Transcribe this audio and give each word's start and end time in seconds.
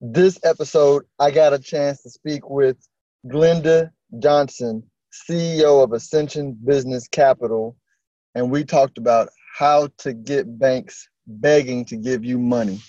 this 0.00 0.38
episode, 0.44 1.04
I 1.18 1.30
got 1.30 1.52
a 1.52 1.58
chance 1.58 2.02
to 2.02 2.10
speak 2.10 2.48
with 2.48 2.76
Glenda 3.26 3.90
Johnson, 4.20 4.84
CEO 5.28 5.82
of 5.82 5.92
Ascension 5.92 6.56
Business 6.64 7.08
Capital, 7.08 7.76
and 8.34 8.50
we 8.50 8.64
talked 8.64 8.98
about 8.98 9.28
how 9.56 9.88
to 9.98 10.12
get 10.12 10.58
banks 10.58 11.08
begging 11.26 11.84
to 11.86 11.96
give 11.96 12.24
you 12.24 12.38
money. 12.38 12.80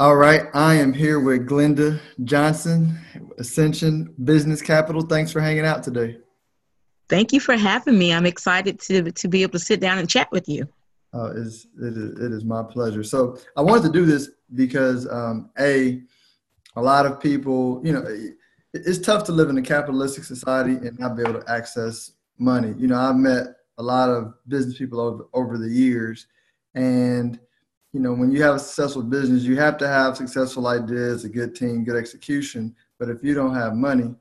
All 0.00 0.16
right, 0.16 0.46
I 0.54 0.76
am 0.76 0.94
here 0.94 1.20
with 1.20 1.46
Glenda 1.46 2.00
Johnson, 2.24 2.98
Ascension 3.36 4.14
Business 4.24 4.62
Capital. 4.62 5.02
Thanks 5.02 5.30
for 5.30 5.42
hanging 5.42 5.66
out 5.66 5.82
today. 5.82 6.16
Thank 7.10 7.34
you 7.34 7.38
for 7.38 7.54
having 7.54 7.98
me. 7.98 8.14
I'm 8.14 8.24
excited 8.24 8.80
to 8.80 9.12
to 9.12 9.28
be 9.28 9.42
able 9.42 9.52
to 9.52 9.58
sit 9.58 9.78
down 9.78 9.98
and 9.98 10.08
chat 10.08 10.32
with 10.32 10.48
you. 10.48 10.66
Uh, 11.12 11.32
it, 11.32 11.36
is, 11.36 11.66
it, 11.82 11.98
is, 11.98 12.18
it 12.18 12.32
is 12.32 12.46
my 12.46 12.62
pleasure. 12.62 13.04
So 13.04 13.36
I 13.58 13.60
wanted 13.60 13.82
to 13.88 13.92
do 13.92 14.06
this 14.06 14.30
because 14.54 15.06
um, 15.06 15.50
a 15.58 16.00
a 16.76 16.80
lot 16.80 17.04
of 17.04 17.20
people, 17.20 17.82
you 17.84 17.92
know, 17.92 18.02
it's 18.72 19.00
tough 19.00 19.24
to 19.24 19.32
live 19.32 19.50
in 19.50 19.58
a 19.58 19.62
capitalistic 19.62 20.24
society 20.24 20.76
and 20.76 20.98
not 20.98 21.14
be 21.14 21.24
able 21.24 21.42
to 21.42 21.52
access 21.52 22.12
money. 22.38 22.72
You 22.78 22.86
know, 22.86 22.96
I've 22.96 23.16
met 23.16 23.48
a 23.76 23.82
lot 23.82 24.08
of 24.08 24.32
business 24.48 24.78
people 24.78 24.98
over 24.98 25.26
over 25.34 25.58
the 25.58 25.68
years, 25.68 26.26
and 26.74 27.38
you 27.92 28.00
know, 28.00 28.12
when 28.12 28.30
you 28.30 28.42
have 28.42 28.54
a 28.54 28.58
successful 28.58 29.02
business, 29.02 29.42
you 29.42 29.56
have 29.56 29.76
to 29.78 29.88
have 29.88 30.16
successful 30.16 30.66
ideas, 30.68 31.24
a 31.24 31.28
good 31.28 31.54
team, 31.54 31.84
good 31.84 31.96
execution. 31.96 32.74
But 32.98 33.08
if 33.08 33.24
you 33.24 33.34
don't 33.34 33.54
have 33.54 33.74
money, 33.74 34.14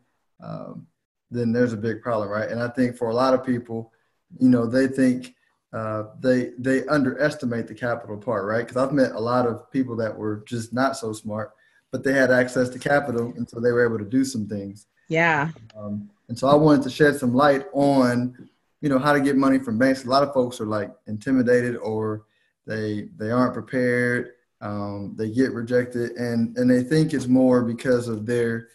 um, 0.43 0.87
then 1.29 1.51
there's 1.51 1.73
a 1.73 1.77
big 1.77 2.01
problem, 2.01 2.29
right? 2.29 2.49
And 2.49 2.61
I 2.61 2.69
think 2.69 2.97
for 2.97 3.09
a 3.09 3.13
lot 3.13 3.33
of 3.33 3.45
people, 3.45 3.91
you 4.39 4.49
know, 4.49 4.65
they 4.65 4.87
think 4.87 5.35
uh, 5.71 6.05
they 6.19 6.51
they 6.57 6.85
underestimate 6.87 7.67
the 7.67 7.75
capital 7.75 8.17
part, 8.17 8.45
right? 8.45 8.65
Because 8.65 8.77
I've 8.77 8.93
met 8.93 9.11
a 9.11 9.19
lot 9.19 9.45
of 9.45 9.69
people 9.71 9.95
that 9.97 10.17
were 10.17 10.43
just 10.47 10.73
not 10.73 10.97
so 10.97 11.13
smart, 11.13 11.51
but 11.91 12.03
they 12.03 12.13
had 12.13 12.31
access 12.31 12.69
to 12.69 12.79
capital, 12.79 13.33
and 13.37 13.47
so 13.47 13.59
they 13.59 13.71
were 13.71 13.85
able 13.85 13.99
to 13.99 14.09
do 14.09 14.25
some 14.25 14.47
things. 14.47 14.87
Yeah. 15.09 15.49
Um, 15.77 16.09
and 16.27 16.37
so 16.37 16.47
I 16.47 16.55
wanted 16.55 16.83
to 16.83 16.89
shed 16.89 17.17
some 17.17 17.35
light 17.35 17.65
on, 17.73 18.49
you 18.81 18.89
know, 18.89 18.99
how 18.99 19.13
to 19.13 19.19
get 19.19 19.35
money 19.35 19.59
from 19.59 19.77
banks. 19.77 20.05
A 20.05 20.09
lot 20.09 20.23
of 20.23 20.33
folks 20.33 20.59
are 20.61 20.65
like 20.65 20.91
intimidated 21.07 21.75
or 21.77 22.23
they 22.65 23.09
they 23.17 23.31
aren't 23.31 23.53
prepared. 23.53 24.33
Um, 24.61 25.15
they 25.17 25.29
get 25.29 25.53
rejected, 25.53 26.11
and 26.11 26.55
and 26.57 26.69
they 26.69 26.83
think 26.83 27.13
it's 27.13 27.27
more 27.27 27.63
because 27.63 28.07
of 28.07 28.25
their 28.25 28.69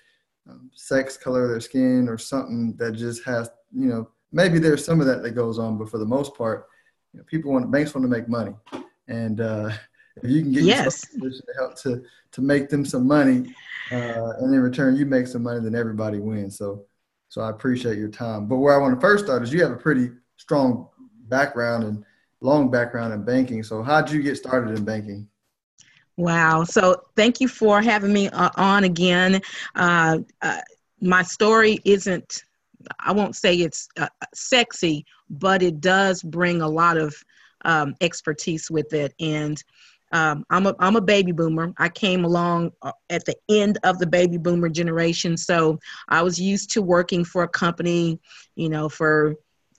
um, 0.49 0.71
sex, 0.75 1.17
color 1.17 1.45
of 1.45 1.51
their 1.51 1.61
skin, 1.61 2.09
or 2.09 2.19
something 2.19 2.75
that 2.77 2.93
just 2.93 3.25
has 3.25 3.51
you 3.73 3.87
know 3.87 4.09
maybe 4.33 4.59
there's 4.59 4.85
some 4.85 5.01
of 5.01 5.07
that 5.07 5.23
that 5.23 5.33
goes 5.33 5.59
on, 5.59 5.79
but 5.79 5.91
for 5.91 5.99
the 5.99 6.07
most 6.07 6.35
part, 6.35 6.67
you 7.13 7.19
know, 7.19 7.25
people 7.25 7.53
want 7.53 7.71
banks 7.71 7.95
want 7.95 8.05
to 8.05 8.09
make 8.09 8.29
money, 8.29 8.55
and 9.09 9.41
uh, 9.41 9.71
if 10.23 10.31
you 10.31 10.43
can 10.43 10.53
get 10.53 10.65
yes. 10.65 11.01
to 11.01 11.43
help 11.59 11.77
to 11.83 12.03
to 12.33 12.43
make 12.43 12.69
them 12.69 12.85
some 12.85 13.07
money, 13.07 13.55
uh, 13.93 14.33
and 14.39 14.55
in 14.55 14.61
return 14.61 14.97
you 14.97 15.07
make 15.07 15.27
some 15.27 15.43
money, 15.43 15.61
then 15.61 15.75
everybody 15.75 16.19
wins. 16.19 16.59
So 16.59 16.85
so 17.29 17.41
I 17.41 17.51
appreciate 17.51 17.99
your 17.99 18.09
time. 18.09 18.47
But 18.47 18.59
where 18.59 18.75
I 18.75 18.79
want 18.79 18.95
to 18.95 19.01
first 19.01 19.25
start 19.25 19.43
is 19.43 19.53
you 19.53 19.63
have 19.63 19.73
a 19.73 19.77
pretty 19.77 20.11
strong 20.37 20.89
background 21.29 21.85
and 21.85 22.05
long 22.45 22.71
background 22.71 23.13
in 23.13 23.25
banking. 23.25 23.63
So, 23.63 23.83
how'd 23.83 24.11
you 24.11 24.23
get 24.23 24.37
started 24.37 24.77
in 24.77 24.85
banking? 24.85 25.27
Wow. 26.17 26.65
So, 26.65 27.05
thank 27.17 27.41
you 27.41 27.49
for 27.49 27.83
having 27.83 28.13
me 28.13 28.29
uh, 28.29 28.51
on 28.57 28.85
again. 28.85 29.41
Uh, 29.75 30.19
uh, 30.43 30.61
my 31.01 31.23
story 31.23 31.81
isn't, 31.85 32.45
I 33.01 33.13
won't 33.13 33.35
say 33.35 33.57
it's 33.57 33.89
uh, 33.99 34.09
sexy, 34.35 35.07
but 35.31 35.63
it 35.63 35.81
does 35.81 36.23
bring 36.23 36.61
a 36.61 36.69
lot 36.69 36.97
of 36.97 37.15
um, 37.65 37.95
expertise 38.01 38.71
with 38.71 38.93
it. 38.93 39.15
And 39.19 39.63
um, 40.13 40.45
I'm 40.49 40.67
a 40.67 40.77
I'm 40.79 40.95
a 40.95 41.01
baby 41.01 41.33
boomer. 41.33 41.75
I 41.77 41.89
came 41.89 42.25
along 42.25 42.71
uh, 42.83 42.93
at 43.11 43.25
the 43.25 43.35
end 43.49 43.79
of 43.83 43.99
the 43.99 44.07
baby 44.07 44.39
boomer 44.39 44.69
generation, 44.69 45.37
so 45.37 45.81
I 46.09 46.23
was 46.23 46.41
used 46.41 46.71
to 46.73 46.83
working 46.83 47.25
for 47.25 47.43
a 47.43 47.49
company, 47.49 48.21
you 48.55 48.69
know, 48.69 48.89
for 48.89 49.35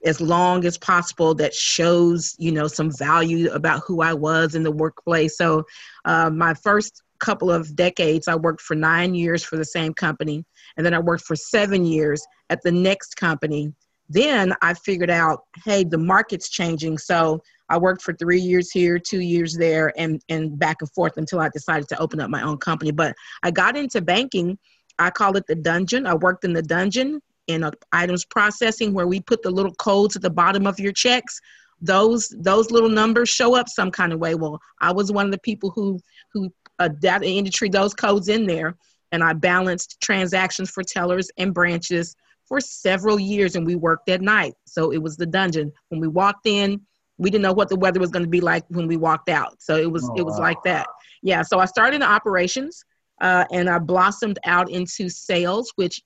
as 0.05 0.21
long 0.21 0.65
as 0.65 0.77
possible 0.77 1.33
that 1.33 1.53
shows 1.53 2.35
you 2.37 2.51
know 2.51 2.67
some 2.67 2.91
value 2.97 3.49
about 3.51 3.81
who 3.85 4.01
i 4.01 4.13
was 4.13 4.55
in 4.55 4.63
the 4.63 4.71
workplace. 4.71 5.37
So 5.37 5.63
uh, 6.05 6.29
my 6.29 6.53
first 6.53 7.01
couple 7.19 7.51
of 7.51 7.75
decades 7.75 8.27
i 8.27 8.35
worked 8.35 8.61
for 8.61 8.75
nine 8.75 9.15
years 9.15 9.43
for 9.43 9.57
the 9.57 9.65
same 9.65 9.93
company 9.93 10.45
and 10.77 10.85
then 10.85 10.93
i 10.93 10.99
worked 10.99 11.25
for 11.25 11.35
seven 11.35 11.85
years 11.85 12.25
at 12.49 12.61
the 12.61 12.71
next 12.71 13.15
company. 13.15 13.73
Then 14.09 14.53
i 14.61 14.73
figured 14.73 15.09
out 15.09 15.41
hey 15.63 15.83
the 15.83 15.97
market's 15.97 16.49
changing. 16.49 16.97
So 16.97 17.41
i 17.69 17.77
worked 17.77 18.03
for 18.03 18.13
three 18.13 18.39
years 18.39 18.69
here 18.71 18.99
two 18.99 19.21
years 19.21 19.55
there 19.55 19.91
and 19.97 20.21
and 20.29 20.57
back 20.59 20.77
and 20.81 20.91
forth 20.91 21.17
until 21.17 21.39
i 21.39 21.49
decided 21.49 21.87
to 21.89 21.99
open 21.99 22.19
up 22.19 22.29
my 22.29 22.43
own 22.43 22.57
company. 22.57 22.91
But 22.91 23.15
i 23.43 23.51
got 23.51 23.75
into 23.75 24.01
banking. 24.01 24.59
I 24.97 25.09
call 25.09 25.35
it 25.35 25.45
the 25.47 25.55
dungeon. 25.55 26.07
I 26.07 26.13
worked 26.13 26.45
in 26.45 26.53
the 26.53 26.61
dungeon 26.61 27.21
in 27.47 27.63
a 27.63 27.71
items 27.91 28.25
processing 28.25 28.93
where 28.93 29.07
we 29.07 29.19
put 29.19 29.41
the 29.43 29.51
little 29.51 29.73
codes 29.75 30.15
at 30.15 30.21
the 30.21 30.29
bottom 30.29 30.65
of 30.65 30.79
your 30.79 30.93
checks 30.93 31.39
those 31.81 32.33
those 32.39 32.71
little 32.71 32.89
numbers 32.89 33.29
show 33.29 33.55
up 33.55 33.67
some 33.67 33.91
kind 33.91 34.13
of 34.13 34.19
way. 34.19 34.35
Well 34.35 34.59
i 34.81 34.91
was 34.91 35.11
one 35.11 35.25
of 35.25 35.31
the 35.31 35.39
people 35.39 35.71
who 35.71 35.99
who 36.33 36.51
uh, 36.79 36.87
data 36.87 37.25
entry 37.25 37.69
those 37.69 37.93
codes 37.93 38.27
in 38.27 38.45
there 38.45 38.75
and 39.11 39.23
i 39.23 39.33
balanced 39.33 39.97
transactions 40.01 40.69
for 40.69 40.83
tellers 40.83 41.29
and 41.37 41.53
branches 41.53 42.15
for 42.45 42.59
several 42.59 43.19
years 43.19 43.55
and 43.55 43.65
we 43.65 43.75
worked 43.75 44.07
at 44.07 44.21
night. 44.21 44.53
So 44.65 44.91
it 44.91 45.01
was 45.01 45.17
the 45.17 45.25
dungeon. 45.25 45.71
When 45.89 45.99
we 45.99 46.07
walked 46.07 46.45
in 46.45 46.81
we 47.17 47.29
didn't 47.29 47.43
know 47.43 47.53
what 47.53 47.69
the 47.69 47.77
weather 47.77 47.99
was 47.99 48.11
going 48.11 48.25
to 48.25 48.29
be 48.29 48.41
like 48.41 48.65
when 48.67 48.87
we 48.87 48.97
walked 48.97 49.29
out. 49.29 49.61
So 49.61 49.77
it 49.77 49.89
was 49.89 50.09
oh, 50.09 50.15
it 50.17 50.25
was 50.25 50.35
wow. 50.35 50.43
like 50.43 50.63
that. 50.63 50.87
Yeah 51.21 51.41
so 51.41 51.59
i 51.59 51.65
started 51.65 51.97
in 51.97 52.03
operations 52.03 52.83
uh, 53.21 53.45
and 53.51 53.69
i 53.69 53.79
blossomed 53.79 54.39
out 54.45 54.69
into 54.69 55.09
sales 55.09 55.71
which 55.75 56.01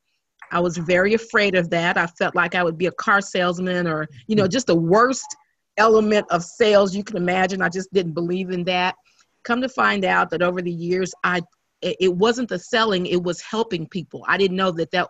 I 0.52 0.60
was 0.60 0.78
very 0.78 1.14
afraid 1.14 1.56
of 1.56 1.70
that. 1.70 1.98
I 1.98 2.08
felt 2.08 2.36
like 2.36 2.56
I 2.56 2.64
would 2.64 2.78
be 2.78 2.88
a 2.88 2.92
car 2.92 3.22
salesman 3.22 3.88
or, 3.88 4.08
you 4.28 4.36
know, 4.36 4.48
just 4.48 4.68
the 4.68 4.76
worst 4.76 5.36
element 5.78 6.26
of 6.30 6.44
sales 6.44 6.96
you 6.96 7.04
can 7.04 7.18
imagine. 7.18 7.62
I 7.62 7.70
just 7.70 7.92
didn't 7.94 8.14
believe 8.14 8.50
in 8.52 8.64
that. 8.66 8.96
Come 9.44 9.62
to 9.62 9.70
find 9.70 10.06
out 10.06 10.30
that 10.32 10.42
over 10.42 10.62
the 10.62 10.72
years, 10.72 11.14
I 11.24 11.42
it 11.82 12.14
wasn't 12.14 12.50
the 12.50 12.60
selling, 12.60 13.06
it 13.06 13.24
was 13.24 13.42
helping 13.42 13.88
people. 13.88 14.26
I 14.28 14.38
didn't 14.38 14.58
know 14.58 14.72
that 14.72 14.92
that 14.92 15.08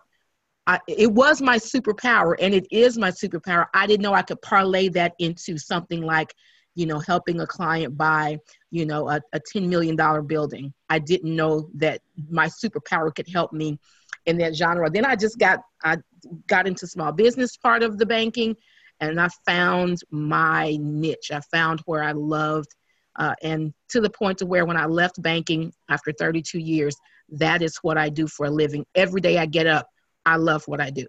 I, 0.66 0.78
it 0.86 1.10
was 1.10 1.42
my 1.42 1.56
superpower 1.56 2.36
and 2.38 2.54
it 2.54 2.66
is 2.70 2.96
my 2.96 3.10
superpower. 3.10 3.66
I 3.74 3.88
didn't 3.88 4.02
know 4.02 4.14
I 4.14 4.22
could 4.22 4.40
parlay 4.40 4.88
that 4.90 5.14
into 5.18 5.58
something 5.58 6.02
like, 6.02 6.32
you 6.76 6.86
know, 6.86 7.00
helping 7.00 7.40
a 7.40 7.46
client 7.46 7.96
buy, 7.96 8.38
you 8.70 8.86
know, 8.86 9.08
a, 9.08 9.20
a 9.32 9.40
$10 9.40 9.68
million 9.68 9.96
building. 10.26 10.72
I 10.88 11.00
didn't 11.00 11.34
know 11.34 11.70
that 11.74 12.02
my 12.28 12.46
superpower 12.46 13.12
could 13.12 13.28
help 13.28 13.52
me 13.52 13.80
in 14.26 14.38
that 14.38 14.54
genre. 14.54 14.90
Then 14.90 15.04
I 15.04 15.16
just 15.16 15.38
got 15.38 15.60
I 15.84 15.96
got 16.46 16.66
into 16.66 16.86
small 16.86 17.12
business 17.12 17.56
part 17.56 17.82
of 17.82 17.98
the 17.98 18.06
banking, 18.06 18.56
and 19.00 19.20
I 19.20 19.28
found 19.46 19.98
my 20.10 20.76
niche. 20.80 21.30
I 21.32 21.40
found 21.52 21.80
where 21.86 22.02
I 22.02 22.12
loved, 22.12 22.68
uh, 23.16 23.34
and 23.42 23.72
to 23.90 24.00
the 24.00 24.10
point 24.10 24.38
to 24.38 24.46
where 24.46 24.66
when 24.66 24.76
I 24.76 24.86
left 24.86 25.20
banking 25.22 25.72
after 25.88 26.12
32 26.12 26.58
years, 26.58 26.96
that 27.30 27.62
is 27.62 27.76
what 27.82 27.98
I 27.98 28.08
do 28.08 28.26
for 28.26 28.46
a 28.46 28.50
living. 28.50 28.84
Every 28.94 29.20
day 29.20 29.38
I 29.38 29.46
get 29.46 29.66
up, 29.66 29.86
I 30.26 30.36
love 30.36 30.62
what 30.66 30.80
I 30.80 30.90
do. 30.90 31.06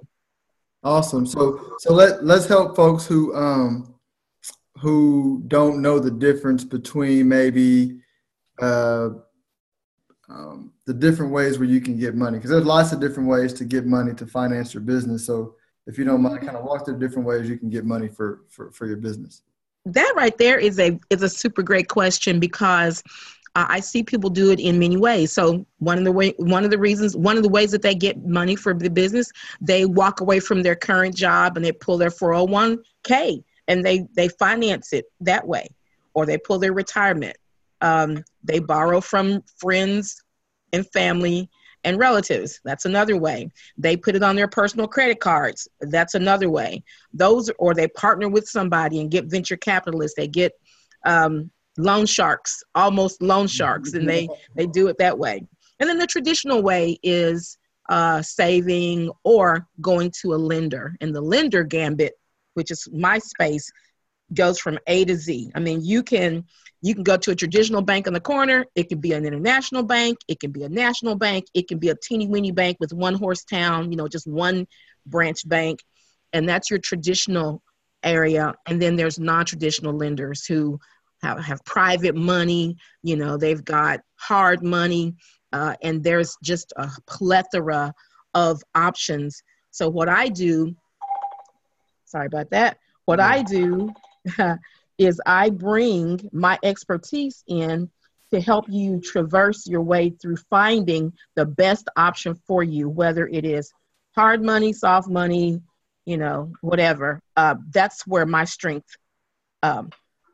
Awesome. 0.84 1.26
So 1.26 1.76
so 1.80 1.94
let 1.94 2.24
let's 2.26 2.48
help 2.48 2.76
folks 2.76 3.06
who 3.06 3.36
um 3.36 3.94
who 4.78 5.44
don't 5.48 5.82
know 5.82 6.00
the 6.00 6.10
difference 6.10 6.64
between 6.64 7.30
maybe 7.30 8.00
uh 8.60 9.10
um, 10.32 10.71
the 10.86 10.94
different 10.94 11.32
ways 11.32 11.60
where 11.60 11.68
you 11.68 11.80
can 11.80 11.98
get 11.98 12.16
money 12.16 12.38
because 12.38 12.50
there's 12.50 12.66
lots 12.66 12.92
of 12.92 13.00
different 13.00 13.30
ways 13.30 13.54
to 13.54 13.66
get 13.66 13.86
money 13.86 14.14
to 14.16 14.26
finance 14.26 14.74
your 14.74 14.82
business. 14.82 15.26
So 15.26 15.56
if 15.88 15.98
you 15.98 16.06
don't 16.06 16.22
mind, 16.22 16.42
kind 16.42 16.58
of 16.58 16.64
walk 16.64 16.86
through 16.86 17.00
different 17.00 17.28
ways 17.28 17.50
you 17.50 17.58
can 17.58 17.70
get 17.70 17.86
money 17.86 18.08
for 18.08 18.42
for, 18.50 18.72
for 18.72 18.88
your 18.88 18.98
business. 18.98 19.44
That 19.86 20.14
right 20.16 20.38
there 20.38 20.60
is 20.60 20.80
a 20.80 21.00
is 21.10 21.22
a 21.22 21.30
super 21.30 21.64
great 21.64 21.88
question 21.88 22.40
because 22.40 23.04
uh, 23.56 23.66
I 23.68 23.80
see 23.80 24.04
people 24.04 24.30
do 24.30 24.52
it 24.52 24.60
in 24.60 24.80
many 24.80 24.98
ways. 24.98 25.34
So 25.34 25.66
one 25.80 25.98
of 25.98 26.04
the 26.04 26.12
way 26.12 26.34
one 26.38 26.64
of 26.64 26.72
the 26.72 26.78
reasons 26.78 27.16
one 27.16 27.38
of 27.38 27.44
the 27.44 27.50
ways 27.50 27.72
that 27.72 27.82
they 27.82 27.96
get 27.96 28.26
money 28.26 28.56
for 28.56 28.74
the 28.74 28.90
business, 28.90 29.32
they 29.60 29.86
walk 29.86 30.22
away 30.22 30.40
from 30.40 30.64
their 30.64 30.76
current 30.76 31.16
job 31.16 31.58
and 31.58 31.66
they 31.66 31.72
pull 31.72 31.98
their 31.98 32.10
401k 32.10 33.44
and 33.68 33.86
they 33.86 34.08
they 34.16 34.30
finance 34.30 34.94
it 34.94 35.06
that 35.22 35.48
way, 35.48 35.68
or 36.14 36.26
they 36.26 36.38
pull 36.38 36.60
their 36.60 36.74
retirement 36.74 37.38
Um, 37.82 38.24
they 38.44 38.60
borrow 38.60 39.02
from 39.02 39.44
friends 39.58 40.24
and 40.74 40.90
family 40.92 41.50
and 41.84 41.98
relatives. 41.98 42.60
That's 42.64 42.86
another 42.86 43.18
way. 43.18 43.50
They 43.78 43.98
put 43.98 44.16
it 44.16 44.24
on 44.24 44.36
their 44.36 44.48
personal 44.48 44.88
credit 44.88 45.20
cards. 45.20 45.68
That's 45.82 46.14
another 46.16 46.50
way. 46.50 46.84
Those, 47.14 47.50
or 47.58 47.74
they 47.74 47.88
partner 47.88 48.30
with 48.30 48.48
somebody 48.48 49.02
and 49.02 49.10
get 49.10 49.26
venture 49.26 49.58
capitalists. 49.58 50.16
They 50.16 50.28
get 50.28 50.54
um, 51.06 51.50
loan 51.78 52.06
sharks, 52.06 52.64
almost 52.76 53.22
loan 53.22 53.48
sharks, 53.48 53.94
and 53.94 54.08
they 54.08 54.28
they 54.56 54.68
do 54.68 54.88
it 54.88 54.98
that 55.00 55.18
way. 55.18 55.42
And 55.80 55.90
then 55.90 55.98
the 55.98 56.08
traditional 56.08 56.62
way 56.62 57.00
is 57.02 57.58
uh, 57.90 58.22
saving 58.22 59.12
or 59.24 59.68
going 59.82 60.12
to 60.22 60.34
a 60.34 60.36
lender. 60.36 60.96
And 61.02 61.14
the 61.16 61.22
lender 61.22 61.64
gambit, 61.64 62.14
which 62.54 62.70
is 62.70 62.88
my 62.94 63.18
space, 63.18 63.72
goes 64.34 64.60
from 64.60 64.80
A 64.88 65.06
to 65.06 65.16
Z. 65.16 65.52
I 65.56 65.60
mean, 65.60 65.84
you 65.84 66.04
can 66.04 66.46
you 66.82 66.96
can 66.96 67.04
go 67.04 67.16
to 67.18 67.32
a 67.32 67.36
traditional 67.36 67.82
bank 67.82 68.08
on 68.08 68.14
the 68.14 68.20
corner. 68.20 68.66
It 68.76 68.90
can 68.90 69.00
be 69.00 69.14
an 69.14 69.26
international 69.26 69.84
bank. 69.84 70.18
It 70.28 70.40
can 70.40 70.52
be 70.52 70.64
a 70.64 70.70
national 70.70 71.16
bank. 71.16 71.46
It 71.54 71.68
can 71.68 71.78
be 71.78 71.90
a 71.90 71.96
teeny 71.96 72.28
weeny 72.28 72.52
bank 72.52 72.78
with 72.80 72.92
one 72.92 73.14
horse 73.14 73.44
town. 73.44 73.92
You 73.92 73.98
know, 73.98 74.08
just 74.08 74.28
one 74.28 74.68
branch 75.06 75.48
bank, 75.48 75.80
and 76.34 76.48
that's 76.48 76.70
your 76.70 76.80
traditional 76.80 77.62
area. 78.04 78.54
And 78.68 78.82
then 78.82 78.96
there's 78.96 79.20
non-traditional 79.20 79.96
lenders 79.96 80.46
who 80.46 80.80
have, 81.22 81.40
have 81.40 81.64
private 81.66 82.16
money. 82.16 82.76
You 83.04 83.16
know, 83.16 83.38
they've 83.38 83.64
got 83.64 84.00
hard 84.16 84.64
money, 84.64 85.16
uh, 85.54 85.76
and 85.84 86.04
there's 86.04 86.36
just 86.44 86.74
a 86.78 86.90
plethora 87.08 87.94
of 88.34 88.62
options. 88.74 89.44
So 89.70 89.88
what 89.88 90.10
I 90.10 90.30
do, 90.30 90.76
sorry 92.06 92.26
about 92.26 92.50
that. 92.52 92.78
What 93.06 93.20
I 93.20 93.42
do 93.42 93.92
is 94.98 95.22
I 95.26 95.50
bring 95.50 96.30
my 96.32 96.60
expertise 96.64 97.44
in 97.48 97.90
to 98.32 98.40
help 98.40 98.66
you 98.70 99.02
traverse 99.02 99.68
your 99.68 99.82
way 99.82 100.10
through 100.10 100.38
finding 100.50 101.14
the 101.36 101.46
best 101.46 101.90
option 101.98 102.36
for 102.48 102.64
you, 102.64 102.88
whether 102.90 103.28
it 103.28 103.46
is 103.46 103.72
hard 104.16 104.42
money, 104.42 104.74
soft 104.74 105.10
money, 105.10 105.62
you 106.06 106.18
know, 106.18 106.52
whatever. 106.62 107.20
Uh, 107.36 107.56
that's 107.72 108.08
where 108.08 108.26
my 108.26 108.46
strength, 108.46 108.96
um, 109.64 109.90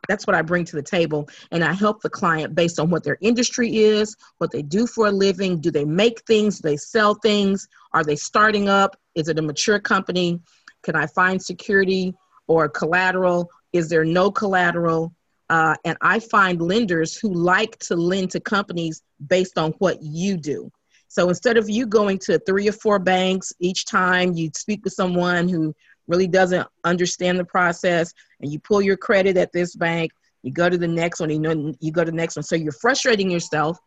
that's 0.07 0.25
what 0.25 0.35
I 0.35 0.41
bring 0.41 0.63
to 0.65 0.75
the 0.75 0.83
table. 0.83 1.27
And 1.51 1.63
I 1.63 1.73
help 1.73 2.01
the 2.01 2.09
client 2.09 2.55
based 2.55 2.79
on 2.79 2.89
what 2.89 3.03
their 3.03 3.17
industry 3.21 3.77
is, 3.77 4.15
what 4.37 4.51
they 4.51 4.61
do 4.61 4.87
for 4.87 5.07
a 5.07 5.11
living. 5.11 5.59
Do 5.59 5.71
they 5.71 5.85
make 5.85 6.21
things? 6.25 6.59
Do 6.59 6.69
they 6.69 6.77
sell 6.77 7.15
things? 7.15 7.67
Are 7.93 8.03
they 8.03 8.15
starting 8.15 8.69
up? 8.69 8.95
Is 9.15 9.27
it 9.27 9.39
a 9.39 9.41
mature 9.41 9.79
company? 9.79 10.39
Can 10.83 10.95
I 10.95 11.07
find 11.07 11.41
security 11.41 12.13
or 12.47 12.69
collateral? 12.69 13.49
Is 13.77 13.89
there 13.89 14.05
no 14.05 14.31
collateral? 14.31 15.13
Uh, 15.49 15.75
and 15.85 15.97
I 16.01 16.19
find 16.19 16.61
lenders 16.61 17.15
who 17.15 17.33
like 17.33 17.77
to 17.79 17.95
lend 17.95 18.31
to 18.31 18.39
companies 18.39 19.01
based 19.25 19.57
on 19.57 19.71
what 19.79 20.01
you 20.01 20.37
do. 20.37 20.71
So 21.07 21.29
instead 21.29 21.57
of 21.57 21.69
you 21.69 21.87
going 21.87 22.19
to 22.19 22.37
three 22.39 22.67
or 22.67 22.73
four 22.73 22.99
banks 22.99 23.53
each 23.59 23.85
time 23.85 24.33
you 24.33 24.51
speak 24.55 24.83
with 24.83 24.93
someone 24.93 25.47
who 25.47 25.73
really 26.07 26.27
doesn't 26.27 26.67
understand 26.83 27.39
the 27.39 27.45
process, 27.45 28.13
and 28.41 28.51
you 28.51 28.59
pull 28.59 28.81
your 28.81 28.97
credit 28.97 29.37
at 29.37 29.53
this 29.53 29.75
bank, 29.75 30.11
you 30.43 30.51
go 30.51 30.69
to 30.69 30.77
the 30.77 30.87
next 30.87 31.19
one, 31.19 31.29
you 31.29 31.39
know, 31.39 31.73
you 31.79 31.91
go 31.91 32.03
to 32.03 32.11
the 32.11 32.17
next 32.17 32.35
one. 32.35 32.43
So 32.43 32.55
you're 32.55 32.71
frustrating 32.73 33.31
yourself, 33.31 33.77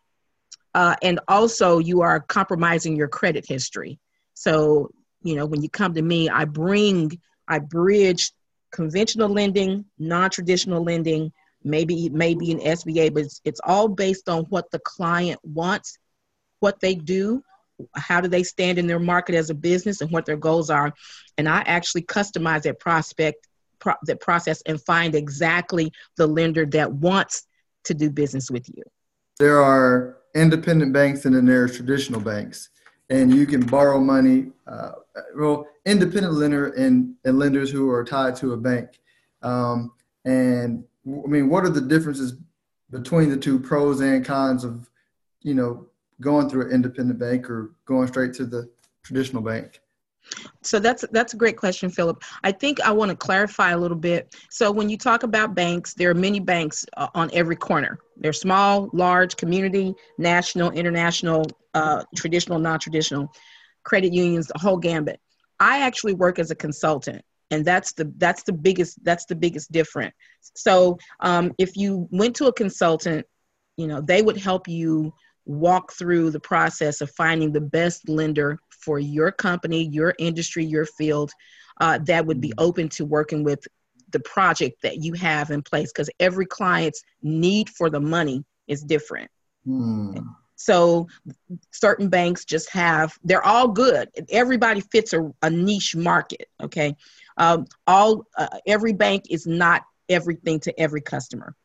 uh, 0.73 0.95
and 1.01 1.19
also 1.27 1.79
you 1.79 2.01
are 2.01 2.19
compromising 2.19 2.95
your 2.95 3.07
credit 3.07 3.45
history. 3.47 3.99
So 4.33 4.91
you 5.23 5.35
know, 5.35 5.45
when 5.45 5.61
you 5.61 5.69
come 5.69 5.93
to 5.93 6.01
me, 6.01 6.29
I 6.29 6.45
bring, 6.45 7.19
I 7.47 7.59
bridge 7.59 8.31
conventional 8.71 9.29
lending, 9.29 9.85
non-traditional 9.99 10.83
lending, 10.83 11.31
maybe 11.63 12.09
maybe 12.09 12.51
an 12.51 12.59
SBA, 12.59 13.13
but 13.13 13.23
it's, 13.23 13.41
it's 13.45 13.61
all 13.63 13.87
based 13.87 14.29
on 14.29 14.43
what 14.45 14.69
the 14.71 14.79
client 14.79 15.39
wants, 15.43 15.97
what 16.59 16.79
they 16.79 16.95
do, 16.95 17.43
how 17.95 18.21
do 18.21 18.27
they 18.27 18.43
stand 18.43 18.77
in 18.77 18.87
their 18.87 18.99
market 18.99 19.35
as 19.35 19.49
a 19.49 19.53
business, 19.53 20.01
and 20.01 20.11
what 20.11 20.25
their 20.25 20.37
goals 20.37 20.69
are. 20.69 20.93
And 21.37 21.47
I 21.47 21.61
actually 21.61 22.03
customize 22.03 22.63
that 22.63 22.79
prospect 22.79 23.47
pro, 23.79 23.93
that 24.03 24.19
process 24.19 24.61
and 24.65 24.81
find 24.81 25.15
exactly 25.15 25.91
the 26.17 26.27
lender 26.27 26.65
that 26.67 26.91
wants 26.91 27.45
to 27.85 27.93
do 27.93 28.09
business 28.09 28.49
with 28.49 28.67
you. 28.69 28.83
There 29.39 29.61
are 29.61 30.17
independent 30.35 30.93
banks 30.93 31.25
and 31.25 31.35
then 31.35 31.45
there 31.45 31.63
are 31.63 31.67
traditional 31.67 32.21
banks 32.21 32.69
and 33.11 33.33
you 33.33 33.45
can 33.45 33.61
borrow 33.61 33.99
money. 33.99 34.47
Uh, 34.65 34.93
well, 35.35 35.67
independent 35.85 36.33
lender 36.33 36.67
and, 36.69 37.13
and 37.25 37.37
lenders 37.37 37.69
who 37.69 37.89
are 37.89 38.03
tied 38.03 38.35
to 38.37 38.53
a 38.53 38.57
bank. 38.57 38.99
Um, 39.43 39.91
and 40.25 40.83
I 41.05 41.27
mean, 41.27 41.49
what 41.49 41.65
are 41.65 41.69
the 41.69 41.81
differences 41.81 42.35
between 42.89 43.29
the 43.29 43.37
two 43.37 43.59
pros 43.59 43.99
and 43.99 44.25
cons 44.25 44.63
of, 44.63 44.89
you 45.41 45.53
know, 45.53 45.87
going 46.21 46.49
through 46.49 46.67
an 46.67 46.71
independent 46.71 47.19
bank 47.19 47.49
or 47.49 47.71
going 47.85 48.07
straight 48.07 48.33
to 48.35 48.45
the 48.45 48.69
traditional 49.03 49.41
bank? 49.41 49.81
So 50.61 50.79
that's 50.79 51.03
that's 51.11 51.33
a 51.33 51.37
great 51.37 51.57
question, 51.57 51.89
Philip. 51.89 52.23
I 52.43 52.51
think 52.51 52.79
I 52.81 52.91
want 52.91 53.09
to 53.09 53.17
clarify 53.17 53.71
a 53.71 53.77
little 53.77 53.97
bit. 53.97 54.35
So 54.49 54.71
when 54.71 54.89
you 54.89 54.97
talk 54.97 55.23
about 55.23 55.55
banks, 55.55 55.93
there 55.93 56.09
are 56.09 56.15
many 56.15 56.39
banks 56.39 56.85
uh, 56.97 57.07
on 57.15 57.29
every 57.33 57.55
corner. 57.55 57.99
They're 58.17 58.33
small, 58.33 58.89
large, 58.93 59.35
community, 59.35 59.93
national, 60.17 60.71
international, 60.71 61.45
uh, 61.73 62.03
traditional, 62.15 62.59
non-traditional, 62.59 63.31
credit 63.83 64.13
unions, 64.13 64.47
the 64.47 64.59
whole 64.59 64.77
gambit. 64.77 65.19
I 65.59 65.81
actually 65.81 66.13
work 66.13 66.39
as 66.39 66.51
a 66.51 66.55
consultant, 66.55 67.23
and 67.49 67.65
that's 67.65 67.93
the 67.93 68.11
that's 68.17 68.43
the 68.43 68.53
biggest 68.53 69.03
that's 69.03 69.25
the 69.25 69.35
biggest 69.35 69.71
difference. 69.71 70.13
So 70.55 70.97
um, 71.19 71.53
if 71.57 71.75
you 71.75 72.07
went 72.11 72.35
to 72.37 72.47
a 72.47 72.53
consultant, 72.53 73.25
you 73.77 73.87
know 73.87 74.01
they 74.01 74.21
would 74.21 74.37
help 74.37 74.67
you 74.67 75.13
walk 75.45 75.91
through 75.93 76.31
the 76.31 76.39
process 76.39 77.01
of 77.01 77.09
finding 77.11 77.51
the 77.51 77.61
best 77.61 78.07
lender 78.07 78.59
for 78.81 78.99
your 78.99 79.31
company, 79.31 79.87
your 79.87 80.13
industry, 80.19 80.65
your 80.65 80.85
field 80.85 81.31
uh, 81.79 81.99
that 82.05 82.25
would 82.25 82.41
be 82.41 82.49
mm-hmm. 82.49 82.65
open 82.65 82.89
to 82.89 83.05
working 83.05 83.43
with 83.43 83.67
the 84.11 84.19
project 84.19 84.81
that 84.83 85.03
you 85.03 85.13
have 85.13 85.51
in 85.51 85.61
place 85.61 85.91
because 85.91 86.09
every 86.19 86.45
client's 86.45 87.01
need 87.21 87.69
for 87.69 87.89
the 87.89 87.99
money 87.99 88.43
is 88.67 88.83
different. 88.83 89.29
Hmm. 89.65 90.17
So 90.55 91.07
certain 91.71 92.09
banks 92.09 92.45
just 92.45 92.69
have, 92.71 93.17
they're 93.23 93.45
all 93.45 93.67
good. 93.67 94.09
Everybody 94.29 94.81
fits 94.81 95.13
a, 95.13 95.31
a 95.41 95.49
niche 95.49 95.95
market. 95.95 96.47
Okay. 96.61 96.95
Um, 97.37 97.65
all, 97.87 98.27
uh, 98.37 98.59
every 98.67 98.93
bank 98.93 99.23
is 99.29 99.47
not 99.47 99.83
everything 100.07 100.59
to 100.61 100.79
every 100.79 101.01
customer. 101.01 101.55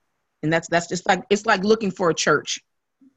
And 0.42 0.50
that's, 0.50 0.68
that's 0.68 0.86
just 0.86 1.06
like, 1.06 1.24
it's 1.28 1.44
like 1.44 1.62
looking 1.62 1.90
for 1.90 2.08
a 2.08 2.14
church. 2.14 2.60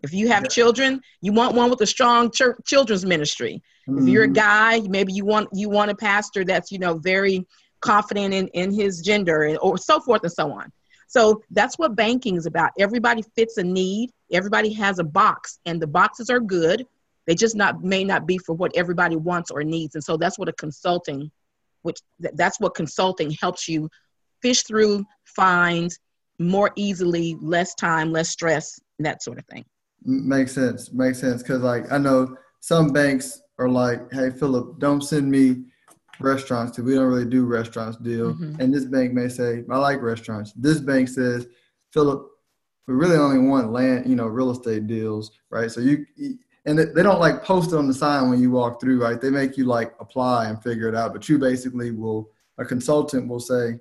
If 0.02 0.14
you 0.14 0.30
have 0.30 0.44
yeah. 0.44 0.50
children, 0.50 1.02
you 1.22 1.34
want 1.34 1.56
one 1.56 1.70
with 1.70 1.82
a 1.82 1.88
strong 1.88 2.32
church, 2.32 2.58
children's 2.66 3.06
ministry. 3.06 3.62
Mm-hmm. 3.88 4.00
If 4.04 4.10
you're 4.10 4.24
a 4.24 4.28
mm-hmm. 4.28 4.34
guy, 4.34 4.80
maybe 4.88 5.14
you 5.14 5.26
want 5.26 5.50
you 5.54 5.70
want 5.70 5.92
a 5.92 5.96
pastor 5.96 6.46
that's 6.46 6.72
you 6.72 6.80
know 6.80 6.98
very 6.98 7.46
confident 7.82 8.34
in 8.34 8.48
in 8.50 8.72
his 8.72 9.02
gender 9.02 9.44
and, 9.44 9.58
or 9.62 9.78
so 9.78 10.00
forth 10.00 10.24
and 10.24 10.32
so 10.32 10.52
on. 10.52 10.72
So 11.08 11.42
that's 11.50 11.78
what 11.80 11.96
banking 11.96 12.36
is 12.36 12.46
about. 12.46 12.72
Everybody 12.78 13.24
fits 13.36 13.58
a 13.58 13.64
need. 13.64 14.12
Everybody 14.32 14.72
has 14.74 15.00
a 15.00 15.04
box, 15.04 15.60
and 15.66 15.82
the 15.82 15.88
boxes 15.88 16.30
are 16.30 16.40
good. 16.40 16.86
They 17.26 17.36
just 17.36 17.56
not 17.56 17.84
may 17.84 18.04
not 18.04 18.26
be 18.26 18.38
for 18.38 18.54
what 18.54 18.72
everybody 18.76 19.16
wants 19.16 19.52
or 19.52 19.64
needs. 19.64 19.96
And 19.96 20.04
so 20.04 20.18
that's 20.18 20.40
what 20.40 20.50
a 20.50 20.54
consulting, 20.54 21.30
which 21.82 22.00
that's 22.20 22.60
what 22.60 22.76
consulting 22.76 23.32
helps 23.42 23.68
you 23.68 23.90
fish 24.42 24.64
through, 24.64 25.06
find 25.26 25.92
more 26.40 26.72
easily, 26.76 27.38
less 27.42 27.76
time, 27.76 28.12
less 28.12 28.30
stress, 28.30 28.80
that 29.00 29.22
sort 29.22 29.38
of 29.38 29.46
thing. 29.46 29.66
Makes 30.04 30.54
sense. 30.54 30.92
Makes 30.94 31.20
sense. 31.20 31.44
Cause 31.44 31.62
like 31.62 31.92
I 31.92 31.98
know 31.98 32.36
some 32.60 32.92
banks 32.92 33.42
are 33.58 33.70
like, 33.70 34.12
hey 34.12 34.30
Philip, 34.30 34.80
don't 34.80 35.02
send 35.02 35.30
me 35.30 35.64
restaurants 36.20 36.72
because 36.72 36.86
we 36.86 36.96
don't 36.96 37.08
really 37.08 37.26
do 37.26 37.46
restaurants 37.46 37.98
deal. 37.98 38.34
Mm-hmm. 38.34 38.62
And 38.62 38.74
this 38.74 38.86
bank 38.86 39.14
may 39.14 39.30
say, 39.30 39.64
I 39.70 39.78
like 39.78 40.02
restaurants. 40.02 40.54
This 40.54 40.80
bank 40.80 41.10
says, 41.10 41.48
Philip, 41.92 42.28
we 42.88 42.94
really 42.94 43.18
only 43.18 43.40
want 43.48 43.72
land, 43.72 44.10
you 44.10 44.16
know, 44.16 44.28
real 44.28 44.52
estate 44.52 44.88
deals, 44.88 45.32
right? 45.50 45.72
So 45.72 45.82
you 45.82 46.06
and 46.66 46.78
they 46.78 47.04
don't 47.04 47.20
like 47.20 47.44
post 47.44 47.72
it 47.72 47.78
on 47.78 47.88
the 47.88 47.94
sign 47.94 48.30
when 48.30 48.42
you 48.42 48.52
walk 48.52 48.82
through, 48.82 49.02
right? 49.02 49.20
They 49.20 49.30
make 49.30 49.58
you 49.58 49.66
like 49.66 49.94
apply 50.00 50.50
and 50.50 50.62
figure 50.62 50.88
it 50.90 50.96
out. 50.96 51.14
But 51.14 51.30
you 51.30 51.38
basically 51.38 51.92
will 51.92 52.32
a 52.58 52.66
consultant 52.66 53.28
will 53.28 53.40
say, 53.40 53.80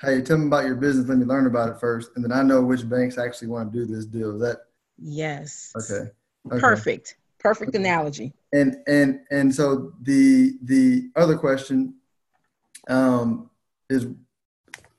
Hey, 0.00 0.22
tell 0.22 0.38
me 0.38 0.46
about 0.46 0.64
your 0.64 0.76
business. 0.76 1.08
Let 1.08 1.18
me 1.18 1.24
learn 1.24 1.46
about 1.46 1.70
it 1.70 1.80
first. 1.80 2.10
And 2.14 2.24
then 2.24 2.32
I 2.32 2.42
know 2.42 2.62
which 2.62 2.88
banks 2.88 3.18
actually 3.18 3.48
want 3.48 3.72
to 3.72 3.78
do 3.78 3.92
this 3.92 4.06
deal. 4.06 4.34
Is 4.34 4.40
that 4.42 4.58
Yes. 4.98 5.72
Okay. 5.76 6.10
okay. 6.50 6.60
Perfect. 6.60 7.16
Perfect 7.38 7.70
okay. 7.70 7.78
analogy. 7.78 8.32
And 8.52 8.76
and 8.86 9.20
and 9.30 9.54
so 9.54 9.92
the 10.02 10.58
the 10.62 11.10
other 11.14 11.36
question 11.36 11.94
um, 12.88 13.50
is 13.88 14.06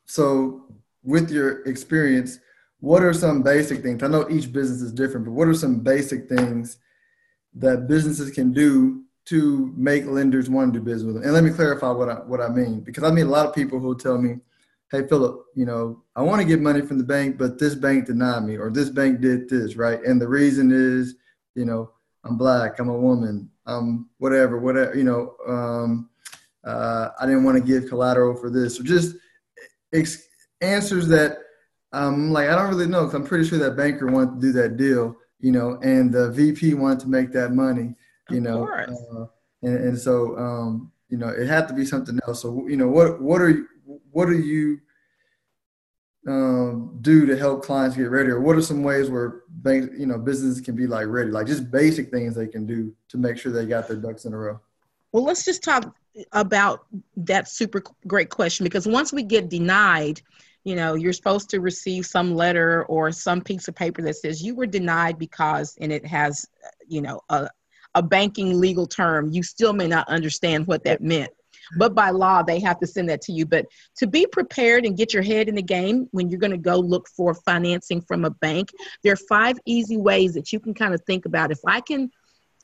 so 0.05 0.65
with 1.03 1.31
your 1.31 1.63
experience, 1.63 2.39
what 2.79 3.03
are 3.03 3.13
some 3.13 3.41
basic 3.41 3.81
things? 3.81 4.03
I 4.03 4.07
know 4.07 4.29
each 4.29 4.51
business 4.51 4.81
is 4.81 4.93
different, 4.93 5.25
but 5.25 5.33
what 5.33 5.47
are 5.47 5.53
some 5.53 5.79
basic 5.79 6.29
things 6.29 6.77
that 7.55 7.87
businesses 7.87 8.31
can 8.31 8.53
do 8.53 9.03
to 9.25 9.73
make 9.75 10.05
lenders 10.05 10.49
want 10.49 10.73
to 10.73 10.79
do 10.79 10.85
business 10.85 11.05
with 11.05 11.15
them? 11.15 11.23
And 11.23 11.33
let 11.33 11.43
me 11.43 11.51
clarify 11.51 11.91
what 11.91 12.09
I 12.09 12.15
what 12.15 12.41
I 12.41 12.49
mean 12.49 12.81
because 12.81 13.03
I 13.03 13.11
meet 13.11 13.23
a 13.23 13.25
lot 13.25 13.47
of 13.47 13.55
people 13.55 13.79
who 13.79 13.97
tell 13.97 14.17
me, 14.17 14.37
hey 14.91 15.07
Philip, 15.07 15.45
you 15.55 15.65
know, 15.65 16.03
I 16.15 16.21
want 16.21 16.41
to 16.41 16.47
get 16.47 16.61
money 16.61 16.81
from 16.81 16.97
the 16.97 17.03
bank, 17.03 17.37
but 17.37 17.59
this 17.59 17.75
bank 17.75 18.07
denied 18.07 18.43
me, 18.43 18.57
or 18.57 18.71
this 18.71 18.89
bank 18.89 19.21
did 19.21 19.47
this, 19.47 19.75
right? 19.75 20.01
And 20.03 20.19
the 20.19 20.27
reason 20.27 20.71
is, 20.71 21.15
you 21.55 21.65
know, 21.65 21.91
I'm 22.23 22.37
black, 22.37 22.79
I'm 22.79 22.89
a 22.89 22.97
woman, 22.97 23.49
I'm 23.65 24.09
whatever, 24.17 24.59
whatever, 24.59 24.95
you 24.95 25.03
know, 25.03 25.35
um, 25.47 26.09
uh, 26.63 27.09
I 27.19 27.25
didn't 27.25 27.43
want 27.43 27.57
to 27.57 27.63
give 27.63 27.87
collateral 27.87 28.35
for 28.35 28.49
this, 28.49 28.79
or 28.79 28.83
just 28.83 29.15
ex- 29.93 30.27
answers 30.61 31.07
that 31.09 31.37
I'm 31.93 32.31
like, 32.31 32.49
I 32.49 32.55
don't 32.55 32.69
really 32.69 32.87
know, 32.87 33.01
because 33.01 33.15
I'm 33.15 33.25
pretty 33.25 33.47
sure 33.47 33.59
that 33.59 33.77
banker 33.77 34.07
wanted 34.07 34.35
to 34.35 34.41
do 34.41 34.51
that 34.53 34.77
deal, 34.77 35.15
you 35.39 35.51
know, 35.51 35.79
and 35.83 36.11
the 36.11 36.31
VP 36.31 36.73
wanted 36.73 36.99
to 37.01 37.07
make 37.07 37.31
that 37.33 37.51
money, 37.53 37.95
you 38.29 38.37
of 38.37 38.43
know, 38.43 38.67
uh, 38.67 39.25
and, 39.61 39.77
and 39.77 39.99
so, 39.99 40.37
um, 40.37 40.91
you 41.09 41.17
know, 41.17 41.29
it 41.29 41.47
had 41.47 41.67
to 41.67 41.73
be 41.73 41.85
something 41.85 42.19
else. 42.27 42.41
So, 42.41 42.67
you 42.67 42.77
know, 42.77 42.87
what, 42.87 43.21
what 43.21 43.41
are 43.41 43.49
you, 43.49 43.67
what 44.19 44.27
do 44.27 44.37
you 44.37 44.81
um, 46.27 46.97
do 46.99 47.25
to 47.25 47.37
help 47.37 47.63
clients 47.63 47.95
get 47.95 48.09
ready, 48.09 48.29
or 48.31 48.41
what 48.41 48.57
are 48.57 48.61
some 48.61 48.83
ways 48.83 49.09
where 49.09 49.43
you 49.65 50.05
know, 50.05 50.17
businesses 50.17 50.59
can 50.59 50.75
be 50.75 50.87
like 50.87 51.07
ready, 51.07 51.31
like 51.31 51.47
just 51.47 51.71
basic 51.71 52.11
things 52.11 52.35
they 52.35 52.47
can 52.47 52.67
do 52.67 52.93
to 53.07 53.17
make 53.17 53.37
sure 53.37 53.53
they 53.53 53.65
got 53.65 53.87
their 53.87 53.95
ducks 53.95 54.25
in 54.25 54.33
a 54.33 54.37
row? 54.37 54.59
Well, 55.13 55.23
let's 55.23 55.45
just 55.45 55.63
talk 55.63 55.95
about 56.33 56.85
that 57.15 57.47
super 57.47 57.81
great 58.07 58.29
question 58.29 58.65
because 58.65 58.85
once 58.85 59.13
we 59.13 59.23
get 59.23 59.47
denied, 59.47 60.21
you 60.65 60.75
know, 60.75 60.95
you're 60.95 61.13
supposed 61.13 61.49
to 61.51 61.61
receive 61.61 62.05
some 62.05 62.35
letter 62.35 62.83
or 62.87 63.13
some 63.13 63.39
piece 63.39 63.69
of 63.69 63.75
paper 63.75 64.01
that 64.01 64.17
says 64.17 64.43
you 64.43 64.53
were 64.53 64.67
denied 64.67 65.17
because, 65.17 65.77
and 65.79 65.93
it 65.93 66.05
has, 66.05 66.45
you 66.85 67.01
know, 67.01 67.21
a, 67.29 67.47
a 67.95 68.03
banking 68.03 68.59
legal 68.59 68.85
term. 68.85 69.31
You 69.31 69.43
still 69.43 69.71
may 69.71 69.87
not 69.87 70.09
understand 70.09 70.67
what 70.67 70.83
that 70.83 70.99
meant 71.01 71.31
but 71.77 71.93
by 71.95 72.09
law 72.09 72.41
they 72.43 72.59
have 72.59 72.79
to 72.79 72.87
send 72.87 73.09
that 73.09 73.21
to 73.21 73.31
you. 73.31 73.45
But 73.45 73.65
to 73.97 74.07
be 74.07 74.25
prepared 74.25 74.85
and 74.85 74.97
get 74.97 75.13
your 75.13 75.23
head 75.23 75.49
in 75.49 75.55
the 75.55 75.61
game 75.61 76.07
when 76.11 76.29
you're 76.29 76.39
going 76.39 76.51
to 76.51 76.57
go 76.57 76.77
look 76.77 77.07
for 77.15 77.33
financing 77.33 78.01
from 78.01 78.25
a 78.25 78.29
bank 78.29 78.69
there 79.03 79.13
are 79.13 79.27
five 79.27 79.57
easy 79.65 79.97
ways 79.97 80.33
that 80.33 80.51
you 80.51 80.59
can 80.59 80.73
kind 80.73 80.93
of 80.93 81.01
think 81.05 81.25
about. 81.25 81.51
If 81.51 81.59
i 81.65 81.81
can 81.81 82.09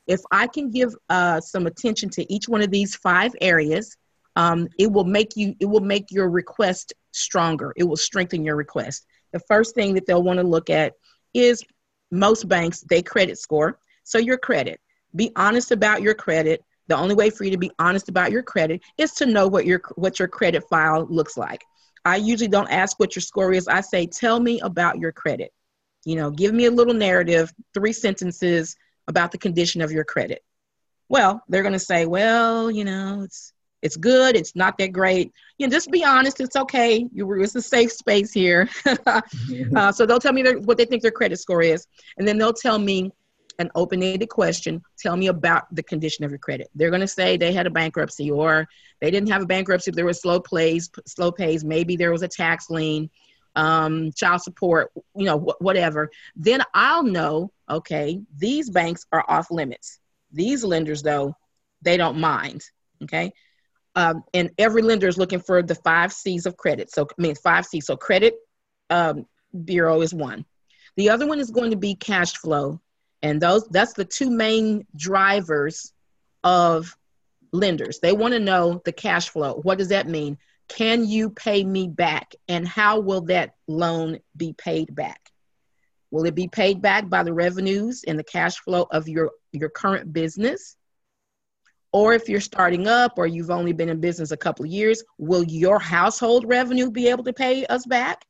if 0.07 0.21
i 0.31 0.45
can 0.47 0.69
give 0.69 0.95
uh, 1.09 1.41
some 1.41 1.65
attention 1.67 2.09
to 2.11 2.33
each 2.33 2.47
one 2.47 2.61
of 2.61 2.71
these 2.71 2.95
five 2.95 3.33
areas 3.41 3.97
um, 4.35 4.67
it 4.77 4.91
will 4.91 5.05
make 5.05 5.35
you 5.35 5.55
it 5.59 5.65
will 5.65 5.81
make 5.81 6.11
your 6.11 6.29
request 6.29 6.93
stronger. 7.11 7.73
It 7.75 7.83
will 7.83 7.97
strengthen 7.97 8.43
your 8.43 8.55
request. 8.55 9.05
The 9.31 9.39
first 9.47 9.75
thing 9.75 9.93
that 9.95 10.05
they'll 10.05 10.23
want 10.23 10.39
to 10.39 10.45
look 10.45 10.69
at 10.69 10.93
is 11.33 11.63
most 12.11 12.47
banks 12.47 12.81
they 12.81 13.01
credit 13.01 13.37
score. 13.37 13.79
So 14.03 14.17
your 14.17 14.37
credit. 14.37 14.79
Be 15.15 15.31
honest 15.35 15.71
about 15.71 16.01
your 16.01 16.13
credit 16.13 16.63
the 16.87 16.97
only 16.97 17.15
way 17.15 17.29
for 17.29 17.43
you 17.43 17.51
to 17.51 17.57
be 17.57 17.71
honest 17.79 18.09
about 18.09 18.31
your 18.31 18.43
credit 18.43 18.81
is 18.97 19.11
to 19.13 19.25
know 19.25 19.47
what 19.47 19.65
your 19.65 19.81
what 19.95 20.19
your 20.19 20.27
credit 20.27 20.63
file 20.69 21.05
looks 21.09 21.37
like. 21.37 21.63
I 22.03 22.17
usually 22.17 22.47
don't 22.47 22.69
ask 22.69 22.99
what 22.99 23.15
your 23.15 23.21
score 23.21 23.53
is. 23.53 23.67
I 23.67 23.81
say, 23.81 24.05
"Tell 24.05 24.39
me 24.39 24.59
about 24.61 24.99
your 24.99 25.11
credit." 25.11 25.51
You 26.05 26.15
know, 26.15 26.29
give 26.29 26.53
me 26.53 26.65
a 26.65 26.71
little 26.71 26.93
narrative, 26.93 27.51
three 27.73 27.93
sentences 27.93 28.75
about 29.07 29.31
the 29.31 29.37
condition 29.37 29.81
of 29.81 29.91
your 29.91 30.03
credit. 30.03 30.43
Well, 31.09 31.41
they're 31.49 31.63
going 31.63 31.73
to 31.73 31.79
say, 31.79 32.05
"Well, 32.05 32.69
you 32.69 32.85
know, 32.85 33.21
it's 33.23 33.53
it's 33.81 33.97
good. 33.97 34.35
It's 34.35 34.55
not 34.55 34.77
that 34.79 34.91
great. 34.91 35.31
You 35.57 35.67
know, 35.67 35.71
just 35.71 35.91
be 35.91 36.03
honest. 36.03 36.39
It's 36.41 36.55
okay. 36.55 37.07
You 37.11 37.31
it's 37.41 37.55
a 37.55 37.61
safe 37.61 37.91
space 37.91 38.33
here. 38.33 38.67
uh, 39.75 39.91
so 39.91 40.05
they'll 40.05 40.19
tell 40.19 40.33
me 40.33 40.41
their, 40.41 40.59
what 40.59 40.77
they 40.77 40.85
think 40.85 41.01
their 41.01 41.11
credit 41.11 41.37
score 41.37 41.61
is, 41.61 41.85
and 42.17 42.27
then 42.27 42.37
they'll 42.37 42.53
tell 42.53 42.79
me 42.79 43.11
an 43.59 43.69
open-ended 43.75 44.29
question. 44.29 44.81
Tell 44.97 45.15
me 45.15 45.27
about 45.27 45.73
the 45.73 45.83
condition 45.83 46.25
of 46.25 46.31
your 46.31 46.39
credit. 46.39 46.69
They're 46.75 46.89
going 46.89 47.01
to 47.01 47.07
say 47.07 47.37
they 47.37 47.53
had 47.53 47.67
a 47.67 47.71
bankruptcy, 47.71 48.31
or 48.31 48.67
they 49.01 49.11
didn't 49.11 49.29
have 49.29 49.43
a 49.43 49.47
bankruptcy. 49.47 49.91
There 49.91 50.05
was 50.05 50.21
slow 50.21 50.39
plays, 50.39 50.89
slow 51.05 51.31
pays. 51.31 51.63
Maybe 51.63 51.95
there 51.95 52.11
was 52.11 52.21
a 52.21 52.27
tax 52.27 52.69
lien, 52.69 53.09
um, 53.55 54.11
child 54.13 54.41
support. 54.41 54.91
You 55.15 55.25
know, 55.25 55.39
wh- 55.39 55.61
whatever. 55.61 56.11
Then 56.35 56.61
I'll 56.73 57.03
know. 57.03 57.51
Okay, 57.69 58.21
these 58.37 58.69
banks 58.69 59.05
are 59.11 59.25
off 59.27 59.49
limits. 59.49 59.99
These 60.31 60.63
lenders, 60.63 61.01
though, 61.01 61.35
they 61.81 61.97
don't 61.97 62.19
mind. 62.19 62.63
Okay. 63.03 63.31
Um, 63.95 64.23
and 64.33 64.51
every 64.57 64.81
lender 64.81 65.07
is 65.07 65.17
looking 65.17 65.39
for 65.39 65.63
the 65.63 65.75
five 65.75 66.11
C's 66.11 66.45
of 66.45 66.57
credit. 66.57 66.91
So, 66.91 67.07
I 67.17 67.21
mean, 67.21 67.35
five 67.35 67.65
C's. 67.65 67.85
So, 67.85 67.95
credit 67.95 68.35
um, 68.89 69.25
bureau 69.63 70.01
is 70.01 70.13
one. 70.13 70.45
The 70.97 71.09
other 71.09 71.25
one 71.25 71.39
is 71.39 71.49
going 71.49 71.71
to 71.71 71.77
be 71.77 71.95
cash 71.95 72.35
flow 72.37 72.81
and 73.25 73.41
those 73.41 73.67
that's 73.69 73.93
the 73.93 74.05
two 74.05 74.29
main 74.29 74.85
drivers 74.95 75.91
of 76.43 76.95
lenders. 77.51 77.99
They 77.99 78.13
want 78.13 78.35
to 78.35 78.39
know 78.39 78.83
the 78.85 78.91
cash 78.91 79.29
flow. 79.29 79.55
What 79.63 79.79
does 79.79 79.87
that 79.87 80.07
mean? 80.07 80.37
Can 80.67 81.05
you 81.05 81.31
pay 81.31 81.63
me 81.63 81.87
back? 81.87 82.35
And 82.47 82.67
how 82.67 82.99
will 82.99 83.21
that 83.21 83.55
loan 83.67 84.19
be 84.37 84.53
paid 84.53 84.93
back? 84.93 85.31
Will 86.11 86.25
it 86.25 86.35
be 86.35 86.47
paid 86.47 86.83
back 86.83 87.09
by 87.09 87.23
the 87.23 87.33
revenues 87.33 88.03
and 88.07 88.19
the 88.19 88.23
cash 88.23 88.57
flow 88.59 88.85
of 88.91 89.09
your 89.09 89.31
your 89.51 89.69
current 89.69 90.13
business? 90.13 90.75
Or 91.91 92.13
if 92.13 92.29
you're 92.29 92.41
starting 92.41 92.87
up 92.87 93.13
or 93.17 93.25
you've 93.25 93.49
only 93.49 93.73
been 93.73 93.89
in 93.89 94.01
business 94.01 94.29
a 94.29 94.37
couple 94.37 94.65
of 94.65 94.71
years 94.71 95.01
will 95.17 95.45
your 95.45 95.79
household 95.79 96.45
revenue 96.47 96.91
be 96.91 97.07
able 97.07 97.23
to 97.23 97.33
pay 97.33 97.65
us 97.65 97.87
back? 97.87 98.23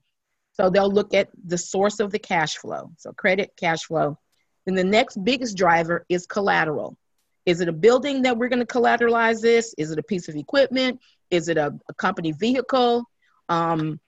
So 0.53 0.69
they'll 0.69 0.89
look 0.89 1.13
at 1.13 1.31
the 1.45 1.57
source 1.57 1.99
of 1.99 2.11
the 2.11 2.19
cash 2.19 2.55
flow. 2.55 2.91
So 2.95 3.11
credit 3.11 3.51
cash 3.57 3.83
flow 3.83 4.17
then 4.65 4.75
the 4.75 4.83
next 4.83 5.23
biggest 5.23 5.57
driver 5.57 6.05
is 6.09 6.25
collateral. 6.25 6.97
Is 7.45 7.61
it 7.61 7.69
a 7.69 7.73
building 7.73 8.23
that 8.23 8.37
we're 8.37 8.49
going 8.49 8.65
to 8.65 8.65
collateralize 8.65 9.41
this? 9.41 9.75
Is 9.77 9.91
it 9.91 9.99
a 9.99 10.03
piece 10.03 10.27
of 10.27 10.35
equipment? 10.35 10.99
Is 11.29 11.47
it 11.47 11.57
a, 11.57 11.73
a 11.87 11.93
company 11.93 12.31
vehicle? 12.31 13.03
Um, 13.49 13.99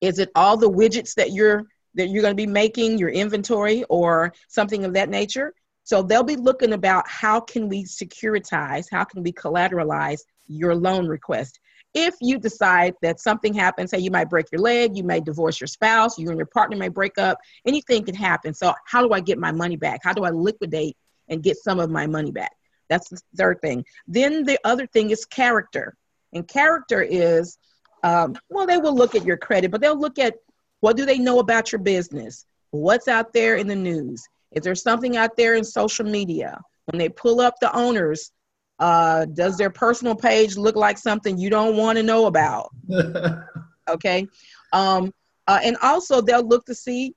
is 0.00 0.18
it 0.18 0.30
all 0.34 0.56
the 0.56 0.70
widgets 0.70 1.14
that 1.14 1.32
you're 1.32 1.64
that 1.94 2.08
you're 2.08 2.22
going 2.22 2.36
to 2.36 2.42
be 2.42 2.46
making, 2.46 2.98
your 2.98 3.08
inventory, 3.08 3.84
or 3.88 4.32
something 4.48 4.84
of 4.84 4.94
that 4.94 5.08
nature? 5.08 5.54
So 5.84 6.02
they'll 6.02 6.22
be 6.22 6.36
looking 6.36 6.72
about 6.72 7.08
how 7.08 7.40
can 7.40 7.68
we 7.68 7.84
securitize, 7.84 8.86
how 8.90 9.04
can 9.04 9.22
we 9.22 9.32
collateralize 9.32 10.20
your 10.46 10.74
loan 10.74 11.06
request 11.06 11.60
if 11.96 12.14
you 12.20 12.38
decide 12.38 12.94
that 13.00 13.20
something 13.20 13.54
happens, 13.54 13.90
say 13.90 13.98
you 13.98 14.10
might 14.10 14.28
break 14.28 14.52
your 14.52 14.60
leg, 14.60 14.94
you 14.94 15.02
may 15.02 15.18
divorce 15.18 15.58
your 15.58 15.66
spouse, 15.66 16.18
you 16.18 16.28
and 16.28 16.36
your 16.36 16.46
partner 16.46 16.76
may 16.76 16.88
break 16.88 17.16
up, 17.16 17.38
anything 17.64 18.04
can 18.04 18.14
happen. 18.14 18.52
So, 18.52 18.74
how 18.84 19.02
do 19.02 19.14
I 19.14 19.20
get 19.20 19.38
my 19.38 19.50
money 19.50 19.76
back? 19.76 20.00
How 20.04 20.12
do 20.12 20.24
I 20.24 20.30
liquidate 20.30 20.94
and 21.28 21.42
get 21.42 21.56
some 21.56 21.80
of 21.80 21.90
my 21.90 22.06
money 22.06 22.30
back? 22.30 22.52
That's 22.90 23.08
the 23.08 23.18
third 23.34 23.62
thing. 23.62 23.82
Then 24.06 24.44
the 24.44 24.58
other 24.62 24.86
thing 24.86 25.08
is 25.08 25.24
character. 25.24 25.96
And 26.34 26.46
character 26.46 27.00
is, 27.00 27.56
um, 28.02 28.36
well, 28.50 28.66
they 28.66 28.76
will 28.76 28.94
look 28.94 29.14
at 29.14 29.24
your 29.24 29.38
credit, 29.38 29.70
but 29.70 29.80
they'll 29.80 29.98
look 29.98 30.18
at 30.18 30.34
what 30.80 30.98
do 30.98 31.06
they 31.06 31.18
know 31.18 31.38
about 31.38 31.72
your 31.72 31.80
business? 31.80 32.44
What's 32.72 33.08
out 33.08 33.32
there 33.32 33.56
in 33.56 33.68
the 33.68 33.74
news? 33.74 34.22
Is 34.52 34.64
there 34.64 34.74
something 34.74 35.16
out 35.16 35.34
there 35.38 35.54
in 35.54 35.64
social 35.64 36.04
media? 36.04 36.60
When 36.84 36.98
they 36.98 37.08
pull 37.08 37.40
up 37.40 37.54
the 37.58 37.74
owners, 37.74 38.32
uh, 38.78 39.24
does 39.26 39.56
their 39.56 39.70
personal 39.70 40.14
page 40.14 40.56
look 40.56 40.76
like 40.76 40.98
something 40.98 41.38
you 41.38 41.50
don't 41.50 41.76
want 41.76 41.96
to 41.96 42.02
know 42.02 42.26
about? 42.26 42.70
okay. 43.88 44.26
Um, 44.72 45.12
uh, 45.46 45.60
and 45.62 45.76
also, 45.82 46.20
they'll 46.20 46.46
look 46.46 46.64
to 46.66 46.74
see 46.74 47.14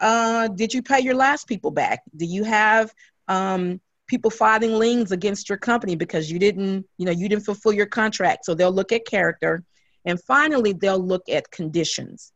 uh, 0.00 0.48
did 0.48 0.72
you 0.72 0.82
pay 0.82 1.00
your 1.00 1.14
last 1.14 1.46
people 1.46 1.70
back? 1.70 2.02
Do 2.16 2.24
you 2.24 2.42
have 2.44 2.92
um, 3.28 3.80
people 4.06 4.30
filing 4.30 4.74
liens 4.74 5.12
against 5.12 5.48
your 5.48 5.58
company 5.58 5.94
because 5.94 6.30
you 6.30 6.38
didn't, 6.38 6.86
you 6.96 7.04
know, 7.06 7.12
you 7.12 7.28
didn't 7.28 7.44
fulfill 7.44 7.72
your 7.72 7.86
contract? 7.86 8.46
So 8.46 8.54
they'll 8.54 8.72
look 8.72 8.92
at 8.92 9.06
character. 9.06 9.62
And 10.06 10.20
finally, 10.22 10.72
they'll 10.72 11.04
look 11.04 11.28
at 11.28 11.50
conditions. 11.50 12.32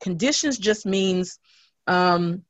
Conditions 0.00 0.58
just 0.58 0.84
means 0.84 1.38
um, 1.86 2.42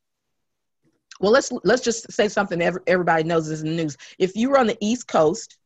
well 1.19 1.31
let's 1.31 1.51
let's 1.63 1.81
just 1.81 2.11
say 2.11 2.27
something 2.27 2.61
everybody 2.61 3.23
knows 3.23 3.49
is 3.49 3.61
in 3.61 3.69
the 3.69 3.83
news. 3.83 3.97
If 4.19 4.35
you 4.35 4.49
were 4.49 4.59
on 4.59 4.67
the 4.67 4.77
east 4.81 5.07
coast 5.07 5.57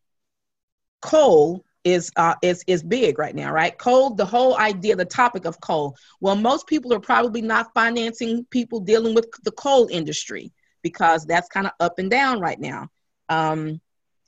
coal 1.02 1.64
is 1.86 2.12
uh, 2.18 2.36
is 2.42 2.64
is 2.68 2.84
big 2.84 3.18
right 3.18 3.36
now 3.36 3.52
right? 3.52 3.78
Coal 3.78 4.12
the 4.12 4.26
whole 4.26 4.58
idea 4.58 4.96
the 4.96 5.06
topic 5.06 5.46
of 5.46 5.60
coal. 5.62 5.96
Well 6.20 6.36
most 6.36 6.68
people 6.68 6.94
are 6.94 7.00
probably 7.00 7.42
not 7.42 7.74
financing 7.74 8.46
people 8.52 8.80
dealing 8.80 9.16
with 9.16 9.28
the 9.44 9.52
coal 9.52 9.88
industry 9.90 10.52
because 10.82 11.26
that's 11.26 11.50
kind 11.50 11.68
of 11.68 11.74
up 11.80 12.00
and 12.00 12.10
down 12.10 12.40
right 12.40 12.60
now. 12.60 12.90
Um, 13.30 13.80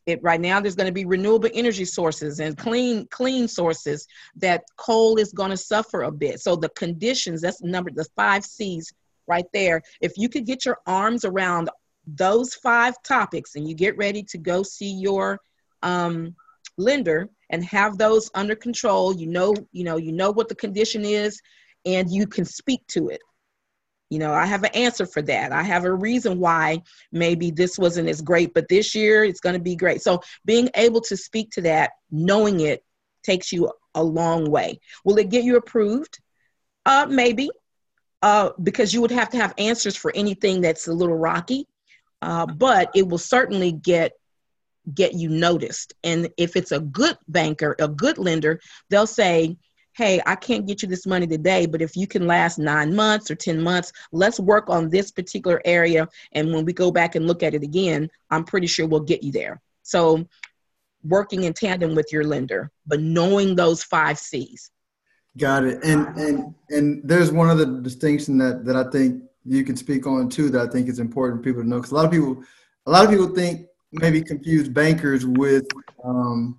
it 0.05 0.21
right 0.23 0.41
now 0.41 0.59
there's 0.59 0.75
going 0.75 0.87
to 0.87 0.93
be 0.93 1.05
renewable 1.05 1.49
energy 1.53 1.85
sources 1.85 2.39
and 2.39 2.57
clean 2.57 3.07
clean 3.07 3.47
sources 3.47 4.07
that 4.35 4.63
coal 4.77 5.17
is 5.17 5.31
going 5.31 5.51
to 5.51 5.57
suffer 5.57 6.03
a 6.03 6.11
bit. 6.11 6.39
So 6.39 6.55
the 6.55 6.69
conditions 6.69 7.41
that's 7.41 7.61
number 7.61 7.91
the 7.91 8.05
five 8.15 8.43
c's 8.43 8.91
right 9.35 9.49
there. 9.53 9.81
If 10.01 10.13
you 10.17 10.27
could 10.33 10.45
get 10.45 10.65
your 10.65 10.77
arms 10.85 11.23
around 11.25 11.69
those 12.05 12.53
five 12.53 12.95
topics 13.03 13.55
and 13.55 13.67
you 13.67 13.73
get 13.75 13.97
ready 14.05 14.23
to 14.31 14.37
go 14.37 14.63
see 14.63 14.93
your 15.07 15.39
um, 15.81 16.35
lender 16.77 17.29
and 17.49 17.63
have 17.63 17.97
those 17.97 18.29
under 18.41 18.55
control, 18.55 19.15
you 19.21 19.27
know, 19.27 19.55
you 19.71 19.83
know, 19.87 19.97
you 20.05 20.11
know 20.11 20.31
what 20.31 20.49
the 20.49 20.61
condition 20.65 21.03
is, 21.05 21.33
and 21.85 22.11
you 22.11 22.27
can 22.27 22.45
speak 22.45 22.81
to 22.87 23.09
it. 23.09 23.21
You 24.09 24.19
know, 24.19 24.33
I 24.33 24.45
have 24.45 24.63
an 24.65 24.75
answer 24.85 25.05
for 25.05 25.21
that. 25.21 25.53
I 25.53 25.63
have 25.63 25.85
a 25.85 25.93
reason 26.09 26.37
why 26.37 26.81
maybe 27.13 27.49
this 27.49 27.77
wasn't 27.77 28.09
as 28.09 28.21
great, 28.21 28.53
but 28.53 28.67
this 28.67 28.93
year 28.93 29.23
it's 29.23 29.39
going 29.39 29.55
to 29.55 29.69
be 29.71 29.77
great. 29.83 30.01
So 30.01 30.19
being 30.43 30.69
able 30.75 31.01
to 31.01 31.15
speak 31.15 31.47
to 31.51 31.61
that, 31.61 31.91
knowing 32.11 32.59
it, 32.59 32.83
takes 33.23 33.51
you 33.53 33.71
a 33.93 34.03
long 34.03 34.49
way. 34.49 34.79
Will 35.05 35.17
it 35.17 35.29
get 35.29 35.43
you 35.43 35.55
approved? 35.55 36.19
Uh, 36.85 37.05
maybe, 37.09 37.49
uh, 38.21 38.51
because 38.61 38.93
you 38.93 39.01
would 39.01 39.11
have 39.11 39.29
to 39.29 39.37
have 39.37 39.53
answers 39.57 39.95
for 39.95 40.11
anything 40.15 40.61
that's 40.61 40.87
a 40.87 40.93
little 40.93 41.17
rocky. 41.17 41.67
Uh, 42.21 42.45
but 42.45 42.91
it 42.93 43.07
will 43.07 43.17
certainly 43.17 43.71
get 43.71 44.13
get 44.93 45.13
you 45.13 45.29
noticed. 45.29 45.93
And 46.03 46.29
if 46.37 46.55
it's 46.55 46.71
a 46.71 46.79
good 46.79 47.17
banker, 47.27 47.75
a 47.79 47.87
good 47.87 48.17
lender, 48.17 48.59
they'll 48.89 49.07
say, 49.07 49.57
hey, 49.93 50.21
I 50.25 50.35
can't 50.35 50.65
get 50.65 50.81
you 50.81 50.87
this 50.87 51.05
money 51.05 51.27
today, 51.27 51.65
but 51.65 51.81
if 51.81 51.95
you 51.95 52.07
can 52.07 52.25
last 52.25 52.57
nine 52.57 52.95
months 52.95 53.29
or 53.29 53.35
10 53.35 53.61
months, 53.61 53.91
let's 54.11 54.39
work 54.39 54.69
on 54.69 54.89
this 54.89 55.11
particular 55.11 55.61
area. 55.65 56.07
And 56.31 56.53
when 56.53 56.65
we 56.65 56.73
go 56.73 56.91
back 56.91 57.15
and 57.15 57.27
look 57.27 57.43
at 57.43 57.53
it 57.53 57.63
again, 57.63 58.09
I'm 58.29 58.43
pretty 58.43 58.67
sure 58.67 58.87
we'll 58.87 59.01
get 59.01 59.23
you 59.23 59.31
there. 59.31 59.61
So, 59.83 60.25
working 61.03 61.43
in 61.43 61.53
tandem 61.53 61.95
with 61.95 62.13
your 62.13 62.23
lender, 62.23 62.71
but 62.85 62.99
knowing 63.01 63.55
those 63.55 63.83
five 63.83 64.19
C's. 64.19 64.71
Got 65.37 65.65
it. 65.65 65.83
And 65.83 66.07
and 66.17 66.55
and 66.69 67.01
there's 67.03 67.31
one 67.31 67.49
other 67.49 67.65
distinction 67.81 68.37
that 68.39 68.65
that 68.65 68.75
I 68.75 68.89
think 68.91 69.23
you 69.45 69.63
can 69.63 69.75
speak 69.75 70.05
on 70.05 70.29
too 70.29 70.49
that 70.49 70.61
I 70.61 70.71
think 70.71 70.87
is 70.87 70.99
important 70.99 71.39
for 71.39 71.43
people 71.43 71.63
to 71.63 71.67
know 71.67 71.77
because 71.77 71.91
a 71.91 71.95
lot 71.95 72.05
of 72.05 72.11
people 72.11 72.43
a 72.85 72.91
lot 72.91 73.05
of 73.05 73.11
people 73.11 73.27
think 73.27 73.67
maybe 73.93 74.21
confuse 74.21 74.67
bankers 74.67 75.25
with 75.25 75.67
um, 76.03 76.57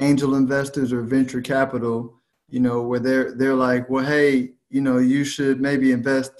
angel 0.00 0.34
investors 0.36 0.92
or 0.92 1.02
venture 1.02 1.40
capital 1.40 2.22
you 2.52 2.60
know, 2.60 2.82
where 2.82 3.00
they're 3.00 3.32
they're 3.32 3.54
like, 3.54 3.88
well, 3.88 4.04
hey, 4.04 4.50
you 4.68 4.82
know, 4.82 4.98
you 4.98 5.24
should 5.24 5.60
maybe 5.60 5.90
invest 5.90 6.32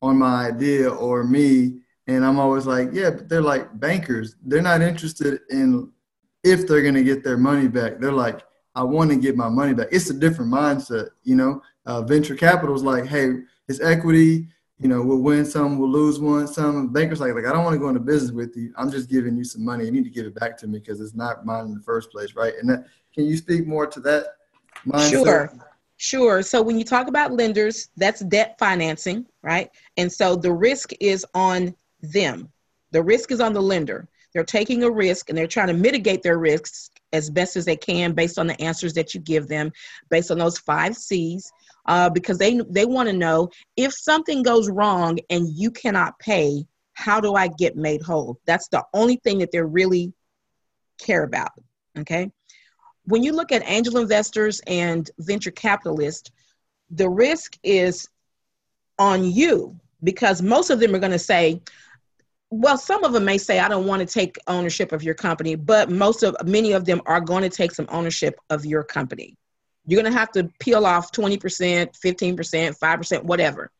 on 0.00 0.16
my 0.16 0.46
idea 0.46 0.88
or 0.88 1.24
me. 1.24 1.80
And 2.06 2.24
I'm 2.24 2.38
always 2.38 2.66
like, 2.66 2.90
yeah, 2.92 3.10
but 3.10 3.28
they're 3.28 3.42
like 3.42 3.78
bankers. 3.80 4.36
They're 4.44 4.62
not 4.62 4.80
interested 4.80 5.40
in 5.50 5.90
if 6.44 6.68
they're 6.68 6.82
gonna 6.82 7.02
get 7.02 7.24
their 7.24 7.36
money 7.36 7.66
back. 7.66 7.98
They're 7.98 8.12
like, 8.12 8.42
I 8.76 8.82
want 8.84 9.10
to 9.10 9.16
get 9.16 9.36
my 9.36 9.48
money 9.48 9.74
back. 9.74 9.88
It's 9.90 10.10
a 10.10 10.14
different 10.14 10.52
mindset, 10.52 11.08
you 11.24 11.34
know. 11.34 11.62
Uh, 11.86 12.02
venture 12.02 12.36
capital 12.36 12.74
is 12.74 12.82
like, 12.82 13.06
hey, 13.06 13.38
it's 13.68 13.80
equity. 13.80 14.48
You 14.78 14.88
know, 14.88 15.02
we'll 15.02 15.22
win 15.22 15.46
some, 15.46 15.78
we'll 15.78 15.90
lose 15.90 16.20
one. 16.20 16.46
Some 16.46 16.92
bankers 16.92 17.18
like, 17.18 17.34
like 17.34 17.46
I 17.46 17.52
don't 17.52 17.64
want 17.64 17.72
to 17.72 17.80
go 17.80 17.88
into 17.88 18.00
business 18.00 18.32
with 18.32 18.54
you. 18.54 18.74
I'm 18.76 18.90
just 18.90 19.08
giving 19.08 19.34
you 19.34 19.44
some 19.44 19.64
money. 19.64 19.86
You 19.86 19.90
need 19.90 20.04
to 20.04 20.10
give 20.10 20.26
it 20.26 20.34
back 20.34 20.58
to 20.58 20.66
me 20.66 20.78
because 20.78 21.00
it's 21.00 21.14
not 21.14 21.46
mine 21.46 21.64
in 21.64 21.74
the 21.74 21.80
first 21.80 22.10
place, 22.12 22.34
right? 22.36 22.52
And 22.60 22.68
that, 22.68 22.86
can 23.14 23.24
you 23.24 23.36
speak 23.38 23.66
more 23.66 23.86
to 23.86 24.00
that? 24.00 24.26
mindset? 24.86 25.10
Sure. 25.10 25.52
Sure. 25.98 26.42
So 26.42 26.60
when 26.60 26.78
you 26.78 26.84
talk 26.84 27.08
about 27.08 27.32
lenders, 27.32 27.88
that's 27.96 28.20
debt 28.20 28.56
financing, 28.58 29.24
right? 29.42 29.70
And 29.96 30.12
so 30.12 30.36
the 30.36 30.52
risk 30.52 30.90
is 31.00 31.24
on 31.34 31.74
them. 32.02 32.52
The 32.90 33.02
risk 33.02 33.32
is 33.32 33.40
on 33.40 33.54
the 33.54 33.62
lender. 33.62 34.06
They're 34.36 34.44
taking 34.44 34.82
a 34.82 34.90
risk 34.90 35.30
and 35.30 35.38
they're 35.38 35.46
trying 35.46 35.68
to 35.68 35.72
mitigate 35.72 36.22
their 36.22 36.36
risks 36.36 36.90
as 37.14 37.30
best 37.30 37.56
as 37.56 37.64
they 37.64 37.76
can 37.76 38.12
based 38.12 38.38
on 38.38 38.46
the 38.46 38.60
answers 38.60 38.92
that 38.92 39.14
you 39.14 39.20
give 39.20 39.48
them, 39.48 39.72
based 40.10 40.30
on 40.30 40.36
those 40.36 40.58
five 40.58 40.94
C's, 40.94 41.50
uh, 41.86 42.10
because 42.10 42.36
they 42.36 42.60
they 42.68 42.84
want 42.84 43.08
to 43.08 43.14
know 43.14 43.48
if 43.78 43.94
something 43.94 44.42
goes 44.42 44.68
wrong 44.68 45.18
and 45.30 45.48
you 45.48 45.70
cannot 45.70 46.18
pay, 46.18 46.66
how 46.92 47.18
do 47.18 47.34
I 47.34 47.48
get 47.48 47.76
made 47.76 48.02
whole? 48.02 48.38
That's 48.44 48.68
the 48.68 48.84
only 48.92 49.16
thing 49.24 49.38
that 49.38 49.52
they 49.52 49.62
really 49.62 50.12
care 50.98 51.22
about. 51.22 51.52
Okay 51.98 52.30
when 53.06 53.22
you 53.22 53.32
look 53.32 53.52
at 53.52 53.62
angel 53.66 53.98
investors 53.98 54.60
and 54.66 55.08
venture 55.20 55.52
capitalists, 55.52 56.30
the 56.90 57.08
risk 57.08 57.56
is 57.62 58.08
on 58.98 59.24
you 59.24 59.78
because 60.02 60.42
most 60.42 60.70
of 60.70 60.80
them 60.80 60.94
are 60.94 60.98
going 60.98 61.12
to 61.12 61.18
say, 61.18 61.62
well, 62.50 62.78
some 62.78 63.04
of 63.04 63.12
them 63.12 63.24
may 63.24 63.38
say, 63.38 63.58
I 63.58 63.68
don't 63.68 63.86
want 63.86 64.00
to 64.00 64.06
take 64.06 64.36
ownership 64.46 64.92
of 64.92 65.02
your 65.02 65.14
company, 65.14 65.56
but 65.56 65.90
most 65.90 66.22
of 66.22 66.36
many 66.44 66.72
of 66.72 66.84
them 66.84 67.02
are 67.06 67.20
going 67.20 67.42
to 67.42 67.48
take 67.48 67.72
some 67.72 67.86
ownership 67.90 68.38
of 68.50 68.64
your 68.64 68.84
company. 68.84 69.36
You're 69.86 70.00
going 70.00 70.12
to 70.12 70.18
have 70.18 70.32
to 70.32 70.50
peel 70.60 70.86
off 70.86 71.12
20%, 71.12 71.38
15%, 71.40 72.78
5%, 72.78 73.22
whatever 73.24 73.70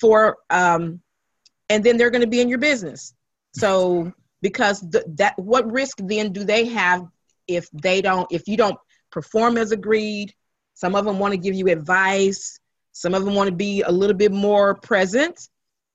for, 0.00 0.38
um, 0.50 1.00
and 1.68 1.84
then 1.84 1.96
they're 1.96 2.10
going 2.10 2.22
to 2.22 2.26
be 2.26 2.40
in 2.40 2.48
your 2.48 2.58
business. 2.58 3.14
So, 3.54 4.12
because 4.42 4.80
the, 4.80 5.04
that, 5.16 5.38
what 5.38 5.70
risk 5.70 5.98
then 6.02 6.32
do 6.32 6.44
they 6.44 6.66
have 6.66 7.06
if 7.50 7.68
they 7.72 8.00
don't 8.00 8.30
if 8.30 8.46
you 8.46 8.56
don't 8.56 8.78
perform 9.10 9.58
as 9.58 9.72
agreed 9.72 10.32
some 10.74 10.94
of 10.94 11.04
them 11.04 11.18
want 11.18 11.32
to 11.32 11.38
give 11.38 11.54
you 11.54 11.68
advice 11.68 12.58
some 12.92 13.14
of 13.14 13.24
them 13.24 13.34
want 13.34 13.48
to 13.48 13.54
be 13.54 13.82
a 13.82 13.90
little 13.90 14.16
bit 14.16 14.32
more 14.32 14.74
present 14.76 15.48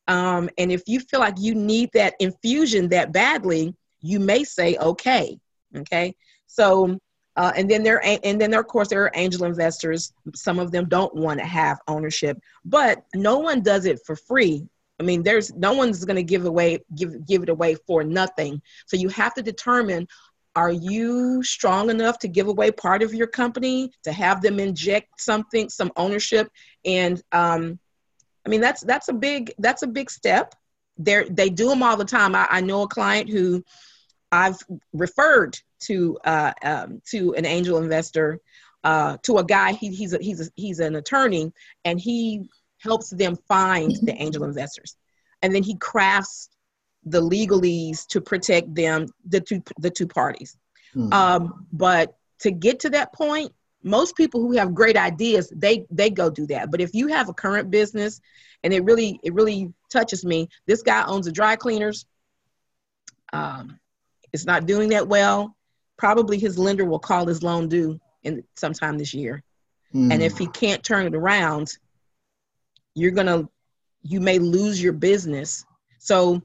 um, 0.08 0.50
and 0.58 0.72
if 0.72 0.84
you 0.88 1.00
feel 1.00 1.20
like 1.20 1.36
you 1.38 1.56
need 1.56 1.90
that 1.94 2.16
infusion 2.20 2.90
that 2.90 3.12
badly 3.12 3.74
you 4.02 4.20
may 4.20 4.44
say 4.44 4.78
okay 4.78 5.38
okay? 5.76 6.16
So 6.48 6.98
uh, 7.38 7.52
and 7.58 7.70
then 7.70 7.84
there 7.84 8.02
and 8.06 8.40
then 8.40 8.52
there 8.52 8.62
of 8.62 8.68
course 8.68 8.88
there 8.88 9.04
are 9.04 9.12
angel 9.16 9.44
investors. 9.44 10.14
Some 10.34 10.58
of 10.58 10.72
them 10.72 10.88
don't 10.88 11.14
want 11.14 11.40
to 11.40 11.46
have 11.46 11.80
ownership 11.88 12.40
but 12.64 13.04
no 13.14 13.40
one 13.40 13.62
does 13.62 13.86
it 13.86 14.00
for 14.06 14.16
free. 14.16 14.68
I 15.00 15.04
mean 15.04 15.24
there's 15.24 15.54
no 15.54 15.74
one's 15.74 16.06
going 16.06 16.16
to 16.16 16.24
give 16.24 16.46
away 16.46 16.80
give 16.96 17.26
give 17.26 17.44
it 17.44 17.50
away 17.50 17.76
for 17.88 18.04
nothing. 18.04 18.62
So 18.86 18.96
you 18.98 19.10
have 19.10 19.34
to 19.34 19.42
determine 19.42 20.08
are 20.56 20.72
you 20.72 21.44
strong 21.44 21.90
enough 21.90 22.18
to 22.20 22.30
give 22.30 22.48
away 22.48 22.72
part 22.72 23.04
of 23.04 23.14
your 23.14 23.28
company 23.28 23.92
to 24.04 24.14
have 24.14 24.42
them 24.42 24.58
inject 24.58 25.20
something 25.20 25.68
some 25.68 25.92
ownership? 25.98 26.48
And 26.86 27.22
um, 27.34 27.78
i 28.46 28.50
mean 28.50 28.62
that's 28.62 28.82
that's 28.82 29.08
a 29.08 29.14
big 29.14 29.54
that's 29.60 29.84
a 29.84 29.88
big 29.88 30.10
step. 30.10 30.56
They 30.98 31.26
they 31.30 31.50
do 31.50 31.70
them 31.70 31.84
all 31.84 31.98
the 31.98 32.06
time. 32.06 32.36
I, 32.36 32.48
I, 32.50 32.62
know 32.62 32.84
a 32.84 32.88
client 32.88 33.30
who 33.30 33.64
i've 34.32 34.58
referred 34.94 35.60
to 35.88 36.18
uh, 36.24 36.54
um, 36.64 37.02
to 37.12 37.36
an 37.36 37.46
angel 37.46 37.78
investor 37.78 38.40
uh, 38.86 39.18
to 39.24 39.40
a 39.40 39.44
guy. 39.44 39.74
He, 39.74 39.90
he's 39.90 40.14
a, 40.14 40.20
he's 40.20 40.48
a, 40.48 40.52
he's 40.56 40.80
an 40.80 40.96
attorney 40.96 41.52
and 41.84 42.00
he 42.00 42.48
helps 42.78 43.10
them 43.10 43.38
find 43.48 43.92
the 44.04 44.14
angel 44.22 44.44
investors. 44.44 44.96
And 45.42 45.54
then 45.54 45.64
he 45.64 45.76
crafts 45.76 46.50
the 47.04 47.22
legalese 47.22 48.06
to 48.08 48.22
protect 48.22 48.74
them, 48.74 49.08
the 49.28 49.42
two 49.42 49.62
the 49.80 49.90
two 49.90 50.08
parties. 50.08 50.56
Mm-hmm. 50.96 51.12
Um, 51.12 51.68
but 51.74 52.16
to 52.40 52.52
get 52.52 52.82
to 52.82 52.92
that 52.92 53.14
point, 53.14 53.52
most 53.86 54.18
people 54.18 54.42
who 54.42 54.54
have 54.54 54.74
great 54.74 54.98
ideas, 54.98 55.52
they 55.56 55.86
they 55.92 56.10
go 56.10 56.30
do 56.30 56.48
that. 56.48 56.72
But 56.72 56.82
if 56.82 56.94
you 56.94 57.08
have 57.08 57.30
a 57.30 57.34
current 57.34 57.70
business, 57.70 58.20
and 58.64 58.74
it 58.74 58.84
really 58.84 59.20
it 59.24 59.34
really 59.34 59.72
touches 59.92 60.26
me, 60.26 60.50
this 60.66 60.82
guy 60.82 61.06
owns 61.06 61.28
a 61.28 61.32
dry 61.32 61.56
cleaners. 61.56 62.06
Um, 63.32 63.80
it's 64.34 64.46
not 64.46 64.66
doing 64.66 64.90
that 64.90 65.08
well. 65.08 65.56
Probably 65.98 66.40
his 66.40 66.58
lender 66.58 66.84
will 66.84 67.00
call 67.00 67.28
his 67.28 67.44
loan 67.44 67.70
due 67.70 68.00
in 68.24 68.44
sometime 68.56 68.98
this 68.98 69.14
year, 69.14 69.44
mm-hmm. 69.94 70.12
and 70.12 70.24
if 70.24 70.36
he 70.38 70.48
can't 70.48 70.84
turn 70.84 71.06
it 71.06 71.16
around, 71.16 71.72
you're 72.96 73.12
gonna 73.12 73.48
you 74.02 74.20
may 74.20 74.40
lose 74.40 74.82
your 74.82 74.94
business. 74.94 75.64
So 76.00 76.42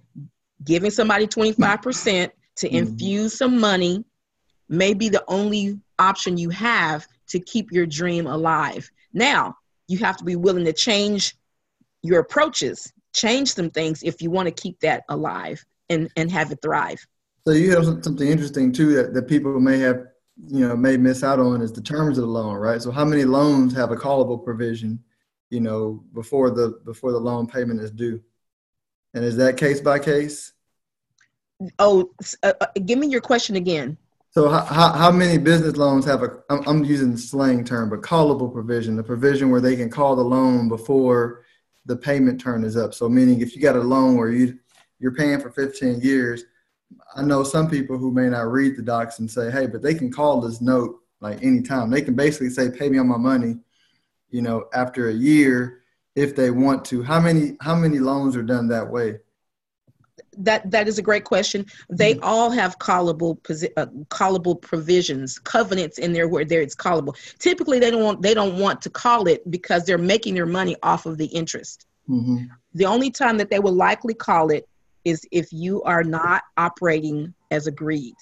giving 0.62 0.90
somebody 0.90 1.26
25% 1.26 2.30
to 2.56 2.66
mm-hmm. 2.66 2.76
infuse 2.76 3.36
some 3.36 3.58
money 3.58 4.04
may 4.68 4.92
be 4.94 5.08
the 5.08 5.24
only 5.26 5.78
option 5.98 6.36
you 6.36 6.50
have 6.50 7.06
to 7.30 7.40
keep 7.40 7.72
your 7.72 7.86
dream 7.86 8.26
alive. 8.26 8.90
Now, 9.12 9.56
you 9.88 9.98
have 9.98 10.16
to 10.18 10.24
be 10.24 10.36
willing 10.36 10.64
to 10.64 10.72
change 10.72 11.36
your 12.02 12.20
approaches, 12.20 12.92
change 13.12 13.52
some 13.52 13.70
things 13.70 14.02
if 14.02 14.22
you 14.22 14.30
want 14.30 14.46
to 14.46 14.62
keep 14.62 14.78
that 14.80 15.04
alive 15.08 15.64
and, 15.88 16.08
and 16.16 16.30
have 16.30 16.52
it 16.52 16.60
thrive. 16.62 17.04
So 17.46 17.52
you 17.54 17.70
have 17.72 17.84
something 18.04 18.28
interesting 18.28 18.72
too 18.72 18.94
that, 18.94 19.14
that 19.14 19.28
people 19.28 19.58
may 19.60 19.78
have, 19.78 20.06
you 20.46 20.68
know, 20.68 20.76
may 20.76 20.96
miss 20.96 21.22
out 21.22 21.38
on 21.40 21.62
is 21.62 21.72
the 21.72 21.80
terms 21.80 22.18
of 22.18 22.22
the 22.22 22.30
loan, 22.30 22.56
right? 22.56 22.80
So 22.80 22.90
how 22.90 23.04
many 23.04 23.24
loans 23.24 23.74
have 23.74 23.90
a 23.90 23.96
callable 23.96 24.42
provision, 24.42 25.02
you 25.50 25.60
know, 25.60 26.04
before 26.14 26.50
the 26.50 26.80
before 26.84 27.12
the 27.12 27.18
loan 27.18 27.46
payment 27.46 27.80
is 27.80 27.90
due? 27.90 28.22
And 29.14 29.24
is 29.24 29.36
that 29.36 29.56
case 29.56 29.80
by 29.80 29.98
case? 29.98 30.52
Oh, 31.78 32.10
uh, 32.42 32.52
uh, 32.60 32.66
give 32.86 32.98
me 32.98 33.08
your 33.08 33.20
question 33.20 33.56
again. 33.56 33.98
So 34.32 34.48
how, 34.48 34.92
how, 34.92 35.10
many 35.10 35.38
business 35.38 35.76
loans 35.76 36.04
have 36.04 36.22
a, 36.22 36.38
I'm, 36.48 36.62
I'm 36.66 36.84
using 36.84 37.10
the 37.10 37.18
slang 37.18 37.64
term, 37.64 37.90
but 37.90 38.02
callable 38.02 38.52
provision, 38.52 38.94
the 38.94 39.02
provision 39.02 39.50
where 39.50 39.60
they 39.60 39.74
can 39.74 39.90
call 39.90 40.14
the 40.14 40.22
loan 40.22 40.68
before 40.68 41.44
the 41.86 41.96
payment 41.96 42.40
term 42.40 42.62
is 42.64 42.76
up. 42.76 42.94
So 42.94 43.08
meaning 43.08 43.40
if 43.40 43.56
you 43.56 43.62
got 43.62 43.74
a 43.74 43.80
loan 43.80 44.16
where 44.16 44.30
you, 44.30 44.56
you're 45.00 45.14
paying 45.14 45.40
for 45.40 45.50
15 45.50 46.00
years, 46.00 46.44
I 47.16 47.22
know 47.22 47.42
some 47.42 47.68
people 47.68 47.98
who 47.98 48.12
may 48.12 48.28
not 48.28 48.52
read 48.52 48.76
the 48.76 48.82
docs 48.82 49.18
and 49.18 49.28
say, 49.28 49.50
hey, 49.50 49.66
but 49.66 49.82
they 49.82 49.94
can 49.94 50.12
call 50.12 50.40
this 50.40 50.60
note 50.60 51.00
like 51.20 51.42
anytime. 51.42 51.90
They 51.90 52.02
can 52.02 52.14
basically 52.14 52.50
say, 52.50 52.70
pay 52.70 52.88
me 52.88 52.98
on 52.98 53.08
my 53.08 53.16
money, 53.16 53.58
you 54.30 54.42
know, 54.42 54.66
after 54.72 55.08
a 55.08 55.12
year 55.12 55.80
if 56.14 56.36
they 56.36 56.50
want 56.50 56.84
to. 56.86 57.02
How 57.02 57.20
many 57.20 57.56
how 57.60 57.74
many 57.74 57.98
loans 57.98 58.36
are 58.36 58.42
done 58.42 58.68
that 58.68 58.88
way? 58.88 59.18
That 60.38 60.70
that 60.70 60.86
is 60.86 60.98
a 60.98 61.02
great 61.02 61.24
question. 61.24 61.66
They 61.88 62.14
mm-hmm. 62.14 62.24
all 62.24 62.50
have 62.50 62.78
callable 62.78 63.38
uh, 63.76 63.86
callable 64.08 64.60
provisions, 64.60 65.38
covenants 65.38 65.98
in 65.98 66.12
there 66.12 66.28
where 66.28 66.44
there 66.44 66.60
it's 66.60 66.76
callable. 66.76 67.16
Typically, 67.38 67.78
they 67.78 67.90
don't 67.90 68.02
want 68.02 68.22
they 68.22 68.34
don't 68.34 68.58
want 68.58 68.80
to 68.82 68.90
call 68.90 69.26
it 69.26 69.48
because 69.50 69.84
they're 69.84 69.98
making 69.98 70.34
their 70.34 70.46
money 70.46 70.76
off 70.82 71.06
of 71.06 71.18
the 71.18 71.26
interest. 71.26 71.86
Mm-hmm. 72.08 72.44
The 72.74 72.86
only 72.86 73.10
time 73.10 73.38
that 73.38 73.50
they 73.50 73.58
will 73.58 73.72
likely 73.72 74.14
call 74.14 74.50
it 74.50 74.68
is 75.04 75.26
if 75.32 75.52
you 75.52 75.82
are 75.82 76.04
not 76.04 76.42
operating 76.56 77.34
as 77.50 77.66
agreed. 77.66 78.14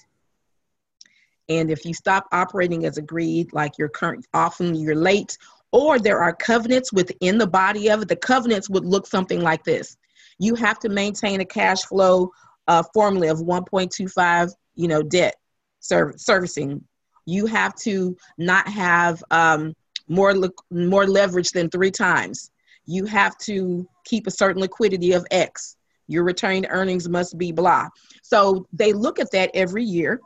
And 1.49 1.71
if 1.71 1.83
you 1.83 1.93
stop 1.93 2.27
operating 2.31 2.85
as 2.85 2.97
agreed, 2.97 3.53
like 3.53 3.77
you're 3.77 3.89
current, 3.89 4.27
often 4.33 4.75
you're 4.75 4.95
late, 4.95 5.37
or 5.71 5.99
there 5.99 6.19
are 6.19 6.33
covenants 6.33 6.93
within 6.93 7.37
the 7.37 7.47
body 7.47 7.89
of 7.89 8.03
it, 8.03 8.07
the 8.07 8.15
covenants 8.15 8.69
would 8.69 8.85
look 8.85 9.07
something 9.07 9.41
like 9.41 9.63
this. 9.63 9.97
You 10.39 10.55
have 10.55 10.79
to 10.79 10.89
maintain 10.89 11.41
a 11.41 11.45
cash 11.45 11.83
flow 11.83 12.31
uh, 12.67 12.83
formula 12.93 13.31
of 13.31 13.39
1.25, 13.39 14.51
you 14.75 14.87
know, 14.87 15.03
debt 15.03 15.35
servicing. 15.79 16.83
You 17.25 17.45
have 17.45 17.75
to 17.75 18.15
not 18.37 18.67
have 18.67 19.23
um, 19.31 19.75
more 20.07 20.33
more 20.71 21.05
leverage 21.05 21.51
than 21.51 21.69
three 21.69 21.91
times. 21.91 22.51
You 22.85 23.05
have 23.05 23.37
to 23.39 23.87
keep 24.05 24.25
a 24.27 24.31
certain 24.31 24.61
liquidity 24.61 25.11
of 25.11 25.25
X. 25.29 25.75
Your 26.07 26.23
retained 26.23 26.67
earnings 26.69 27.07
must 27.07 27.37
be 27.37 27.51
blah. 27.51 27.87
So 28.23 28.65
they 28.73 28.93
look 28.93 29.19
at 29.19 29.31
that 29.31 29.51
every 29.53 29.83
year, 29.83 30.19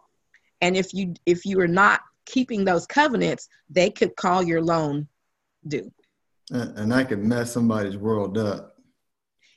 and 0.61 0.77
if 0.77 0.93
you 0.93 1.13
if 1.25 1.45
you 1.45 1.59
are 1.59 1.67
not 1.67 2.01
keeping 2.25 2.63
those 2.63 2.85
covenants, 2.85 3.49
they 3.69 3.89
could 3.89 4.15
call 4.15 4.43
your 4.43 4.61
loan 4.61 5.07
due. 5.67 5.91
And 6.51 6.91
that 6.91 7.09
could 7.09 7.23
mess 7.23 7.51
somebody's 7.51 7.97
world 7.97 8.37
up. 8.37 8.72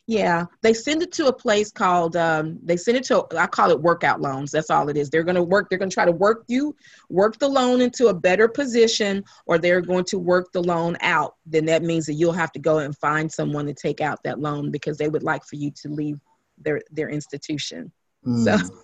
Yeah, 0.08 0.44
they 0.62 0.72
send 0.72 1.02
it 1.02 1.10
to 1.12 1.26
a 1.26 1.32
place 1.32 1.72
called 1.72 2.14
um, 2.14 2.60
they 2.62 2.76
send 2.76 2.96
it 2.96 3.02
to 3.04 3.26
I 3.36 3.48
call 3.48 3.72
it 3.72 3.80
workout 3.80 4.20
loans. 4.20 4.52
That's 4.52 4.70
all 4.70 4.88
it 4.88 4.96
is. 4.96 5.10
They're 5.10 5.24
going 5.24 5.34
to 5.34 5.42
work. 5.42 5.68
They're 5.68 5.80
going 5.80 5.90
to 5.90 5.94
try 5.94 6.04
to 6.04 6.12
work 6.12 6.44
you 6.46 6.76
work 7.08 7.38
the 7.40 7.48
loan 7.48 7.80
into 7.80 8.06
a 8.06 8.14
better 8.14 8.46
position, 8.46 9.24
or 9.46 9.58
they're 9.58 9.80
going 9.80 10.04
to 10.04 10.18
work 10.20 10.52
the 10.52 10.62
loan 10.62 10.96
out. 11.00 11.34
Then 11.44 11.64
that 11.66 11.82
means 11.82 12.06
that 12.06 12.14
you'll 12.14 12.32
have 12.32 12.52
to 12.52 12.60
go 12.60 12.78
and 12.78 12.96
find 12.96 13.30
someone 13.30 13.66
to 13.66 13.74
take 13.74 14.00
out 14.00 14.22
that 14.22 14.38
loan 14.38 14.70
because 14.70 14.96
they 14.96 15.08
would 15.08 15.24
like 15.24 15.44
for 15.44 15.56
you 15.56 15.72
to 15.82 15.88
leave 15.88 16.20
their 16.56 16.82
their 16.92 17.08
institution. 17.08 17.90
Mm. 18.24 18.44
So, 18.44 18.74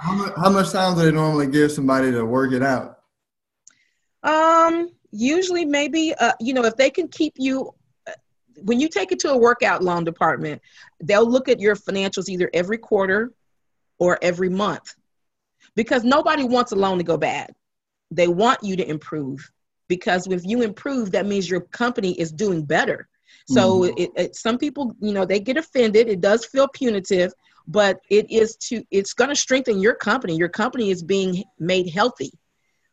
how, 0.00 0.14
much, 0.14 0.32
how 0.36 0.50
much 0.50 0.70
time 0.70 0.96
do 0.96 1.02
they 1.02 1.10
normally 1.10 1.48
give 1.48 1.72
somebody 1.72 2.12
to 2.12 2.24
work 2.24 2.52
it 2.52 2.62
out? 2.62 2.98
Um, 4.22 4.90
usually 5.10 5.64
maybe 5.64 6.14
uh, 6.14 6.32
you 6.38 6.54
know 6.54 6.64
if 6.64 6.76
they 6.76 6.90
can 6.90 7.08
keep 7.08 7.34
you 7.38 7.74
when 8.62 8.80
you 8.80 8.88
take 8.88 9.12
it 9.12 9.18
to 9.20 9.30
a 9.30 9.36
workout 9.36 9.82
loan 9.82 10.04
department, 10.04 10.62
they'll 11.02 11.28
look 11.28 11.48
at 11.48 11.60
your 11.60 11.76
financials 11.76 12.28
either 12.28 12.50
every 12.52 12.78
quarter 12.78 13.32
or 13.98 14.18
every 14.22 14.48
month 14.48 14.94
because 15.74 16.04
nobody 16.04 16.44
wants 16.44 16.72
a 16.72 16.76
loan 16.76 16.98
to 16.98 17.04
go 17.04 17.16
bad. 17.16 17.54
They 18.10 18.28
want 18.28 18.62
you 18.62 18.76
to 18.76 18.88
improve 18.88 19.50
because 19.88 20.26
if 20.26 20.42
you 20.44 20.62
improve, 20.62 21.12
that 21.12 21.26
means 21.26 21.48
your 21.48 21.60
company 21.60 22.12
is 22.12 22.32
doing 22.32 22.64
better. 22.64 23.08
So 23.46 23.82
mm 23.82 23.94
it, 23.96 24.10
it, 24.16 24.36
some 24.36 24.58
people, 24.58 24.94
you 25.00 25.12
know, 25.12 25.24
they 25.26 25.40
get 25.40 25.56
offended. 25.56 26.08
It 26.08 26.20
does 26.20 26.46
feel 26.46 26.68
punitive, 26.68 27.32
but 27.66 27.98
it 28.08 28.30
is 28.30 28.56
to 28.68 28.82
it's 28.90 29.12
going 29.12 29.30
to 29.30 29.36
strengthen 29.36 29.80
your 29.80 29.94
company. 29.94 30.36
Your 30.36 30.48
company 30.48 30.90
is 30.90 31.02
being 31.02 31.44
made 31.58 31.90
healthy. 31.90 32.32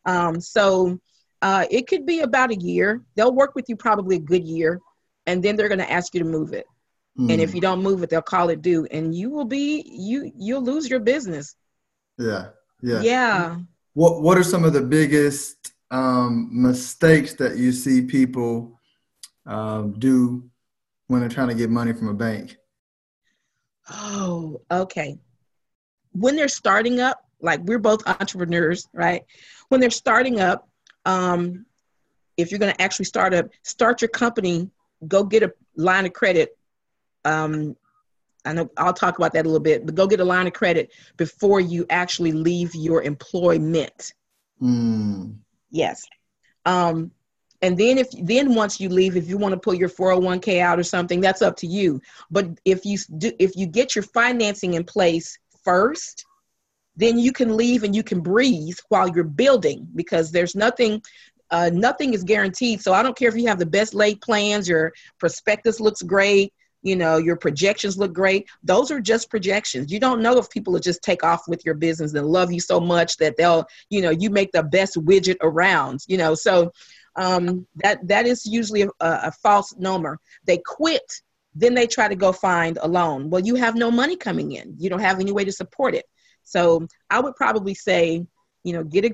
Um, 0.06 0.42
so 0.42 1.00
uh, 1.42 1.66
it 1.72 1.88
could 1.88 2.06
be 2.06 2.20
about 2.22 2.52
a 2.52 2.56
year. 2.56 3.02
They'll 3.16 3.34
work 3.34 3.56
with 3.56 3.66
you 3.70 3.76
probably 3.76 4.18
a 4.18 4.20
good 4.20 4.44
year 4.44 4.82
and 5.26 5.44
then 5.44 5.56
they're 5.56 5.70
going 5.70 5.80
to 5.80 5.92
ask 5.92 6.14
you 6.14 6.20
to 6.20 6.26
move 6.26 6.54
it. 6.54 6.66
Mm. 7.20 7.32
And 7.32 7.42
if 7.42 7.50
hmm. 7.52 7.58
you 7.58 7.62
don't 7.62 7.84
move 7.84 8.04
it, 8.04 8.10
they'll 8.10 8.22
call 8.22 8.50
it 8.50 8.62
due, 8.62 8.86
and 8.90 9.14
you 9.14 9.30
will 9.30 9.46
be 9.46 9.84
you 9.86 10.32
you'll 10.36 10.64
lose 10.64 10.90
your 10.90 11.02
business. 11.02 11.56
Yeah, 12.18 12.48
yeah, 12.82 13.02
yeah. 13.02 13.58
What 13.94 14.22
What 14.22 14.38
are 14.38 14.44
some 14.44 14.64
of 14.64 14.72
the 14.72 14.82
biggest 14.82 15.74
um, 15.92 16.50
mistakes 16.52 17.34
that 17.36 17.58
you 17.58 17.74
see 17.74 18.04
people 18.04 18.80
um, 19.46 19.94
do 20.00 20.50
when 21.08 21.20
they're 21.20 21.30
trying 21.30 21.50
to 21.50 21.54
get 21.54 21.70
money 21.70 21.92
from 21.92 22.08
a 22.08 22.14
bank? 22.14 22.56
Oh, 23.90 24.62
okay. 24.72 25.20
When 26.14 26.38
they're 26.38 26.48
starting 26.48 27.02
up, 27.02 27.26
like 27.42 27.60
we're 27.64 27.80
both 27.80 28.08
entrepreneurs, 28.08 28.88
right? 28.94 29.24
When 29.68 29.82
they're 29.82 29.90
starting 29.90 30.40
up, 30.40 30.70
um, 31.06 31.66
if 32.38 32.52
you're 32.52 32.60
going 32.60 32.74
to 32.74 32.82
actually 32.82 33.06
start 33.06 33.34
up, 33.34 33.50
start 33.64 34.02
your 34.02 34.10
company 34.10 34.70
go 35.08 35.24
get 35.24 35.44
a 35.44 35.54
line 35.76 36.06
of 36.06 36.14
credit. 36.14 36.58
Um, 37.26 37.76
I 38.46 38.54
know 38.54 38.70
I'll 38.78 38.94
talk 38.94 39.18
about 39.18 39.34
that 39.34 39.46
a 39.46 39.50
little 39.50 39.60
bit, 39.60 39.86
but 39.86 39.96
go 39.96 40.08
get 40.08 40.20
a 40.20 40.26
line 40.26 40.48
of 40.48 40.54
credit 40.54 40.92
before 41.18 41.60
you 41.60 41.86
actually 41.90 42.32
leave 42.32 42.74
your 42.74 43.04
employment. 43.04 44.14
Mm. 44.62 45.36
Yes. 45.70 46.06
Um, 46.66 47.12
and 47.62 47.78
then 47.78 48.00
if 48.00 48.10
then 48.12 48.56
once 48.56 48.80
you 48.80 48.90
leave, 48.90 49.16
if 49.16 49.28
you 49.28 49.38
want 49.38 49.54
to 49.54 49.60
pull 49.60 49.76
your 49.76 49.90
401k 49.90 50.60
out 50.60 50.80
or 50.80 50.84
something, 50.84 51.22
that's 51.22 51.44
up 51.44 51.56
to 51.58 51.68
you. 51.68 52.02
But 52.32 52.48
if 52.66 52.86
you 52.86 52.98
do, 53.18 53.32
if 53.38 53.56
you 53.56 53.68
get 53.68 53.96
your 53.96 54.04
financing 54.04 54.74
in 54.74 54.84
place 54.84 55.38
first, 55.64 56.26
then 56.96 57.20
you 57.20 57.32
can 57.32 57.56
leave 57.56 57.84
and 57.84 57.96
you 57.96 58.04
can 58.04 58.22
breathe 58.22 58.78
while 58.90 59.08
you're 59.08 59.24
building 59.24 59.88
because 59.96 60.32
there's 60.32 60.56
nothing 60.56 61.02
uh, 61.52 61.70
nothing 61.74 62.14
is 62.14 62.24
guaranteed. 62.24 62.82
So 62.82 62.94
I 62.94 63.04
don't 63.04 63.18
care 63.18 63.30
if 63.30 63.36
you 63.36 63.48
have 63.48 63.60
the 63.60 63.66
best 63.66 63.94
laid 63.94 64.22
plans, 64.22 64.68
your 64.68 64.94
prospectus 65.20 65.80
looks 65.80 66.02
great, 66.02 66.54
you 66.82 66.96
know, 66.96 67.18
your 67.18 67.36
projections 67.36 67.98
look 67.98 68.14
great. 68.14 68.50
Those 68.64 68.90
are 68.90 69.00
just 69.00 69.30
projections. 69.30 69.92
You 69.92 70.00
don't 70.00 70.22
know 70.22 70.38
if 70.38 70.50
people 70.50 70.74
will 70.74 70.80
just 70.80 71.04
take 71.04 71.24
off 71.24 71.44
with 71.48 71.64
your 71.66 71.76
business 71.76 72.14
and 72.14 72.26
love 72.26 72.52
you 72.52 72.60
so 72.60 72.80
much 72.80 73.18
that 73.18 73.38
they'll, 73.38 73.66
you 73.90 74.02
know, 74.02 74.10
you 74.10 74.30
make 74.30 74.52
the 74.52 74.64
best 74.64 74.96
widget 74.96 75.38
around, 75.42 76.00
you 76.08 76.18
know. 76.18 76.34
So 76.34 76.72
um, 77.18 77.68
that 77.84 78.08
that 78.08 78.26
is 78.26 78.46
usually 78.46 78.84
a, 78.84 78.90
a 79.00 79.32
false 79.32 79.76
number. 79.78 80.18
They 80.46 80.58
quit, 80.66 81.22
then 81.54 81.76
they 81.76 81.86
try 81.86 82.08
to 82.08 82.16
go 82.16 82.32
find 82.32 82.80
a 82.82 82.88
loan. 82.88 83.30
Well, 83.30 83.42
you 83.42 83.56
have 83.56 83.76
no 83.76 83.92
money 83.92 84.16
coming 84.16 84.54
in. 84.54 84.76
You 84.80 84.90
don't 84.90 85.00
have 85.00 85.20
any 85.20 85.32
way 85.32 85.46
to 85.46 85.52
support 85.52 85.94
it. 85.94 86.06
So 86.44 86.88
I 87.10 87.20
would 87.20 87.36
probably 87.36 87.76
say, 87.76 88.26
you 88.64 88.74
know, 88.74 88.84
get 88.84 89.06
a 89.06 89.14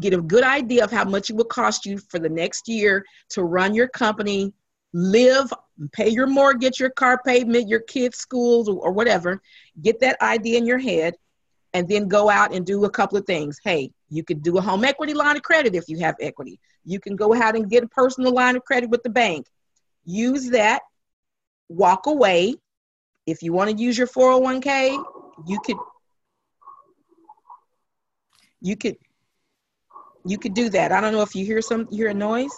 get 0.00 0.14
a 0.14 0.20
good 0.20 0.44
idea 0.44 0.84
of 0.84 0.90
how 0.90 1.04
much 1.04 1.30
it 1.30 1.36
will 1.36 1.44
cost 1.44 1.86
you 1.86 1.98
for 1.98 2.18
the 2.18 2.28
next 2.28 2.68
year 2.68 3.04
to 3.30 3.42
run 3.42 3.74
your 3.74 3.88
company, 3.88 4.52
live, 4.92 5.52
pay 5.92 6.08
your 6.08 6.26
mortgage, 6.26 6.78
your 6.78 6.90
car 6.90 7.20
payment, 7.24 7.68
your 7.68 7.80
kids' 7.80 8.18
schools, 8.18 8.68
or 8.68 8.92
whatever. 8.92 9.40
Get 9.80 10.00
that 10.00 10.20
idea 10.20 10.58
in 10.58 10.66
your 10.66 10.78
head 10.78 11.14
and 11.72 11.88
then 11.88 12.08
go 12.08 12.30
out 12.30 12.54
and 12.54 12.64
do 12.64 12.84
a 12.84 12.90
couple 12.90 13.18
of 13.18 13.26
things. 13.26 13.58
Hey, 13.62 13.90
you 14.08 14.22
could 14.22 14.42
do 14.42 14.58
a 14.58 14.60
home 14.60 14.84
equity 14.84 15.14
line 15.14 15.36
of 15.36 15.42
credit 15.42 15.74
if 15.74 15.88
you 15.88 15.98
have 15.98 16.14
equity. 16.20 16.60
You 16.84 17.00
can 17.00 17.16
go 17.16 17.34
out 17.34 17.56
and 17.56 17.68
get 17.68 17.84
a 17.84 17.88
personal 17.88 18.32
line 18.32 18.56
of 18.56 18.64
credit 18.64 18.90
with 18.90 19.02
the 19.02 19.10
bank. 19.10 19.46
Use 20.04 20.50
that, 20.50 20.82
walk 21.68 22.06
away. 22.06 22.54
If 23.26 23.42
you 23.42 23.52
want 23.52 23.70
to 23.70 23.76
use 23.76 23.98
your 23.98 24.06
401k, 24.06 25.02
you 25.46 25.60
could 25.64 25.76
you 28.60 28.76
could 28.76 28.96
you 30.26 30.38
could 30.38 30.54
do 30.54 30.68
that. 30.70 30.92
I 30.92 31.00
don't 31.00 31.12
know 31.12 31.22
if 31.22 31.34
you 31.34 31.44
hear 31.44 31.62
some 31.62 31.86
you 31.90 32.04
hear 32.04 32.08
a 32.08 32.14
noise. 32.14 32.50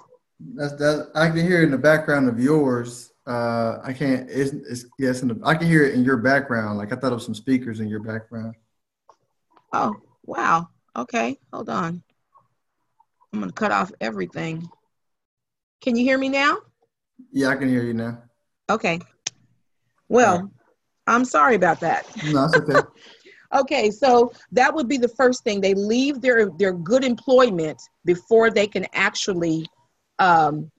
That's 0.54 0.74
that 0.74 1.10
I 1.14 1.28
can 1.28 1.46
hear 1.46 1.60
it 1.62 1.64
in 1.64 1.70
the 1.70 1.78
background 1.78 2.28
of 2.28 2.38
yours. 2.40 3.12
Uh, 3.26 3.78
I 3.82 3.92
can't. 3.92 4.28
It's, 4.30 4.52
it's 4.52 4.86
yes, 4.98 5.22
in 5.22 5.28
the, 5.28 5.40
I 5.44 5.54
can 5.54 5.66
hear 5.66 5.84
it 5.84 5.94
in 5.94 6.04
your 6.04 6.16
background. 6.16 6.78
Like 6.78 6.92
I 6.92 6.96
thought 6.96 7.12
of 7.12 7.22
some 7.22 7.34
speakers 7.34 7.80
in 7.80 7.88
your 7.88 8.00
background. 8.00 8.54
Oh 9.72 9.96
wow. 10.24 10.68
Okay, 10.96 11.38
hold 11.52 11.68
on. 11.68 12.02
I'm 13.32 13.40
gonna 13.40 13.52
cut 13.52 13.72
off 13.72 13.92
everything. 14.00 14.68
Can 15.80 15.96
you 15.96 16.04
hear 16.04 16.18
me 16.18 16.28
now? 16.28 16.56
Yeah, 17.30 17.48
I 17.48 17.56
can 17.56 17.68
hear 17.68 17.82
you 17.82 17.94
now. 17.94 18.22
Okay. 18.70 19.00
Well, 20.08 20.40
right. 20.40 20.50
I'm 21.06 21.24
sorry 21.24 21.54
about 21.54 21.80
that. 21.80 22.06
No, 22.24 22.44
it's 22.44 22.56
okay. 22.56 22.80
Okay, 23.54 23.90
so 23.90 24.32
that 24.52 24.74
would 24.74 24.88
be 24.88 24.98
the 24.98 25.08
first 25.08 25.42
thing. 25.42 25.60
They 25.60 25.74
leave 25.74 26.20
their 26.20 26.50
their 26.50 26.72
good 26.72 27.04
employment 27.04 27.80
before 28.04 28.50
they 28.50 28.66
can 28.66 28.86
actually 28.92 29.66
um, 30.18 30.70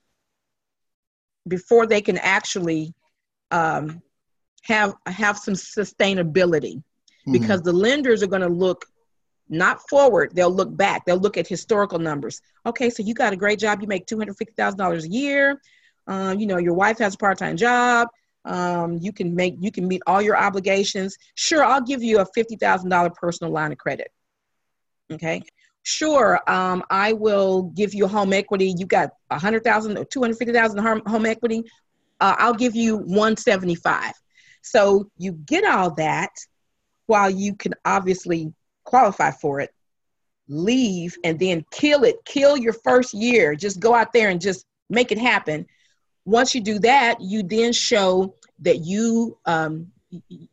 before 1.47 1.87
they 1.87 2.01
can 2.01 2.17
actually 2.19 2.93
um, 3.51 4.01
have 4.63 4.93
have 5.07 5.37
some 5.37 5.55
sustainability 5.55 6.75
mm-hmm. 6.75 7.31
because 7.31 7.61
the 7.61 7.73
lenders 7.73 8.21
are 8.21 8.27
going 8.27 8.41
to 8.41 8.47
look 8.47 8.85
not 9.51 9.79
forward 9.89 10.31
they'll 10.35 10.53
look 10.53 10.75
back 10.77 11.03
they'll 11.05 11.17
look 11.17 11.37
at 11.37 11.47
historical 11.47 11.97
numbers 11.97 12.39
okay 12.67 12.89
so 12.89 13.01
you 13.01 13.15
got 13.15 13.33
a 13.33 13.35
great 13.35 13.57
job 13.57 13.81
you 13.81 13.87
make 13.87 14.05
$250000 14.05 15.03
a 15.03 15.07
year 15.07 15.59
uh, 16.07 16.35
you 16.37 16.45
know 16.45 16.57
your 16.57 16.75
wife 16.75 16.99
has 16.99 17.15
a 17.15 17.17
part-time 17.17 17.57
job 17.57 18.07
um, 18.45 18.97
you 19.01 19.11
can 19.11 19.35
make 19.35 19.55
you 19.59 19.71
can 19.71 19.87
meet 19.87 20.01
all 20.07 20.21
your 20.21 20.37
obligations. 20.37 21.17
Sure 21.35 21.63
i'll 21.63 21.81
give 21.81 22.03
you 22.03 22.19
a 22.19 22.25
$50000 22.25 23.15
personal 23.15 23.51
line 23.53 23.71
of 23.71 23.77
credit. 23.77 24.11
Okay? 25.11 25.41
Sure 25.83 26.39
um, 26.47 26.83
i 26.89 27.13
will 27.13 27.63
give 27.63 27.93
you 27.93 28.07
home 28.07 28.33
equity. 28.33 28.73
You 28.77 28.85
got 28.85 29.09
a 29.29 29.35
100000 29.35 29.97
or 29.97 30.05
250000 30.05 30.77
home 31.07 31.25
equity. 31.25 31.63
Uh, 32.19 32.35
i'll 32.37 32.53
give 32.53 32.75
you 32.75 32.97
175 32.97 34.13
so 34.61 35.09
you 35.17 35.31
get 35.31 35.63
all 35.63 35.91
that 35.95 36.31
while 37.05 37.29
you 37.29 37.55
can 37.55 37.73
obviously 37.85 38.53
qualify 38.83 39.31
for 39.31 39.61
it 39.61 39.71
leave 40.49 41.15
and 41.23 41.39
then 41.39 41.63
kill 41.71 42.03
it. 42.03 42.17
Kill 42.25 42.57
your 42.57 42.73
first 42.73 43.13
year. 43.13 43.55
Just 43.55 43.79
go 43.79 43.93
out 43.93 44.11
there 44.11 44.29
and 44.29 44.41
just 44.41 44.65
make 44.89 45.11
it 45.11 45.17
happen 45.17 45.65
once 46.29 46.53
you 46.53 46.61
do 46.61 46.79
that, 46.79 47.19
you 47.19 47.41
then 47.43 47.73
show 47.73 48.35
that 48.59 48.85
you 48.85 49.37
um, 49.45 49.87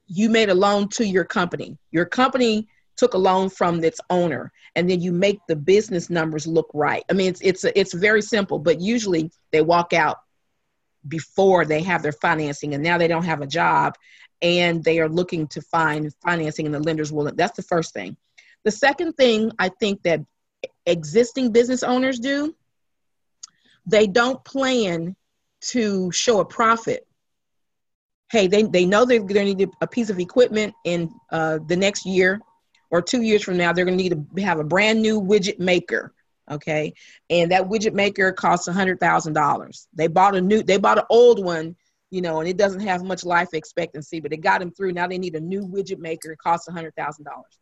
you 0.06 0.30
made 0.30 0.48
a 0.48 0.54
loan 0.54 0.88
to 0.88 1.06
your 1.06 1.24
company. 1.24 1.76
Your 1.90 2.06
company 2.06 2.68
took 2.96 3.14
a 3.14 3.18
loan 3.18 3.50
from 3.50 3.84
its 3.84 4.00
owner 4.10 4.52
and 4.74 4.88
then 4.88 5.00
you 5.00 5.12
make 5.12 5.38
the 5.48 5.56
business 5.56 6.08
numbers 6.08 6.46
look 6.46 6.70
right 6.72 7.04
i 7.10 7.12
mean 7.12 7.28
it's 7.28 7.40
it's 7.42 7.64
it's 7.76 7.92
very 7.92 8.22
simple 8.22 8.58
but 8.58 8.80
usually 8.80 9.30
they 9.52 9.60
walk 9.60 9.92
out 9.92 10.16
before 11.08 11.66
they 11.66 11.82
have 11.82 12.02
their 12.02 12.12
financing 12.12 12.72
and 12.72 12.82
now 12.82 12.96
they 12.96 13.06
don't 13.06 13.24
have 13.24 13.42
a 13.42 13.46
job 13.46 13.94
and 14.40 14.82
they 14.82 14.98
are 14.98 15.10
looking 15.10 15.46
to 15.46 15.60
find 15.60 16.10
financing 16.24 16.64
and 16.64 16.74
the 16.74 16.80
lenders 16.80 17.12
will 17.12 17.30
that's 17.34 17.56
the 17.56 17.62
first 17.62 17.92
thing 17.92 18.16
the 18.64 18.70
second 18.70 19.12
thing 19.12 19.52
i 19.58 19.68
think 19.68 20.02
that 20.02 20.20
existing 20.86 21.52
business 21.52 21.82
owners 21.82 22.18
do 22.18 22.54
they 23.86 24.06
don't 24.06 24.42
plan 24.44 25.14
to 25.60 26.10
show 26.12 26.40
a 26.40 26.44
profit. 26.44 27.06
Hey 28.30 28.46
they, 28.48 28.64
they 28.64 28.84
know 28.84 29.04
they're 29.04 29.20
going 29.20 29.46
to 29.46 29.54
need 29.54 29.70
a 29.80 29.86
piece 29.86 30.10
of 30.10 30.18
equipment 30.18 30.74
in 30.84 31.12
uh, 31.30 31.58
the 31.66 31.76
next 31.76 32.04
year 32.06 32.40
or 32.90 33.00
two 33.00 33.22
years 33.22 33.42
from 33.42 33.56
now 33.56 33.72
they're 33.72 33.84
going 33.84 33.96
to 33.96 34.02
need 34.02 34.26
to 34.36 34.42
have 34.42 34.58
a 34.58 34.64
brand 34.64 35.00
new 35.00 35.20
widget 35.20 35.58
maker 35.58 36.12
okay? 36.50 36.92
And 37.30 37.50
that 37.50 37.68
widget 37.68 37.94
maker 37.94 38.32
costs 38.32 38.68
a 38.68 38.72
hundred 38.72 39.00
thousand 39.00 39.32
dollars. 39.34 39.88
They 39.94 40.06
bought 40.06 40.36
a 40.36 40.40
new 40.40 40.62
they 40.62 40.78
bought 40.78 40.98
an 40.98 41.04
old 41.10 41.44
one 41.44 41.76
you 42.10 42.20
know 42.20 42.40
and 42.40 42.48
it 42.48 42.56
doesn't 42.56 42.80
have 42.80 43.02
much 43.02 43.24
life 43.24 43.52
expectancy 43.52 44.20
but 44.20 44.32
it 44.32 44.38
got 44.38 44.60
them 44.60 44.70
through. 44.70 44.92
Now 44.92 45.06
they 45.06 45.18
need 45.18 45.34
a 45.34 45.40
new 45.40 45.66
widget 45.66 45.98
maker 45.98 46.32
it 46.32 46.38
costs 46.38 46.68
a 46.68 46.72
hundred 46.72 46.94
thousand 46.96 47.24
dollars. 47.24 47.58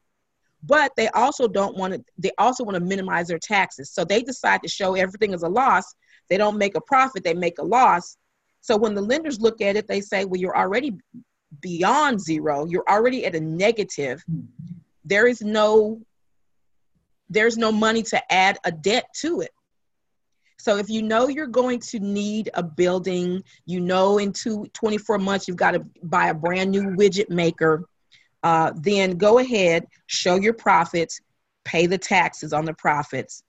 But 0.63 0.93
they 0.97 1.09
also 1.09 1.47
don't 1.47 1.77
want 1.77 1.95
to 1.95 2.05
they 2.19 2.31
also 2.39 2.65
want 2.65 2.77
to 2.77 2.85
minimize 2.85 3.29
their 3.29 3.39
taxes. 3.39 3.91
So 3.91 4.05
they 4.05 4.23
decide 4.23 4.63
to 4.63 4.69
show 4.69 4.95
everything 4.95 5.35
as 5.35 5.43
a 5.43 5.49
loss 5.49 5.95
they 6.29 6.37
don't 6.37 6.59
make 6.59 6.77
a 6.77 6.81
profit 6.81 7.25
they 7.25 7.35
make 7.35 7.59
a 7.59 7.65
loss. 7.65 8.17
So 8.61 8.77
when 8.77 8.95
the 8.95 9.03
lenders 9.03 9.41
look 9.41 9.61
at 9.61 9.77
it 9.77 9.89
they 9.89 10.01
say 10.01 10.25
well 10.25 10.41
you're 10.41 10.57
already 10.57 10.97
beyond 11.61 12.21
zero. 12.21 12.67
You're 12.67 12.89
already 12.89 13.25
at 13.27 13.35
a 13.35 13.41
negative. 13.41 14.25
There 15.05 15.27
is 15.27 15.41
no 15.43 16.01
there's 17.31 17.57
no 17.57 17.73
money 17.73 18.03
to 18.03 18.33
add 18.33 18.59
a 18.65 18.71
debt 18.71 19.07
to 19.17 19.41
it. 19.41 19.51
So 20.59 20.77
if 20.77 20.89
you 20.89 21.03
know 21.03 21.29
you're 21.29 21.47
going 21.47 21.81
to 21.81 21.99
need 21.99 22.51
a 22.55 22.63
building, 22.63 23.43
you 23.67 23.81
know 23.81 24.19
in 24.19 24.33
two, 24.33 24.67
24 24.73 25.19
months 25.19 25.49
you've 25.49 25.57
got 25.57 25.73
to 25.73 25.85
buy 26.03 26.29
a 26.29 26.35
brand 26.35 26.71
new 26.71 26.83
widget 26.97 27.31
maker, 27.31 27.85
uh, 28.43 28.73
then 28.77 29.17
go 29.17 29.39
ahead, 29.39 29.87
show 30.07 30.37
your 30.37 30.53
profits, 30.53 31.21
pay 31.65 31.87
the 31.87 31.99
taxes 31.99 32.53
on 32.53 32.67
the 32.67 32.75
profits, 32.75 33.43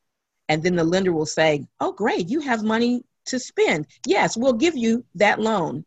and 0.50 0.62
then 0.62 0.76
the 0.76 0.84
lender 0.84 1.14
will 1.14 1.26
say, 1.26 1.66
"Oh, 1.80 1.92
great, 1.92 2.30
you 2.30 2.40
have 2.42 2.64
money 2.64 3.04
to 3.26 3.40
spend. 3.40 3.88
Yes, 4.06 4.38
we'll 4.38 4.54
give 4.54 4.76
you 4.76 5.04
that 5.16 5.40
loan." 5.40 5.86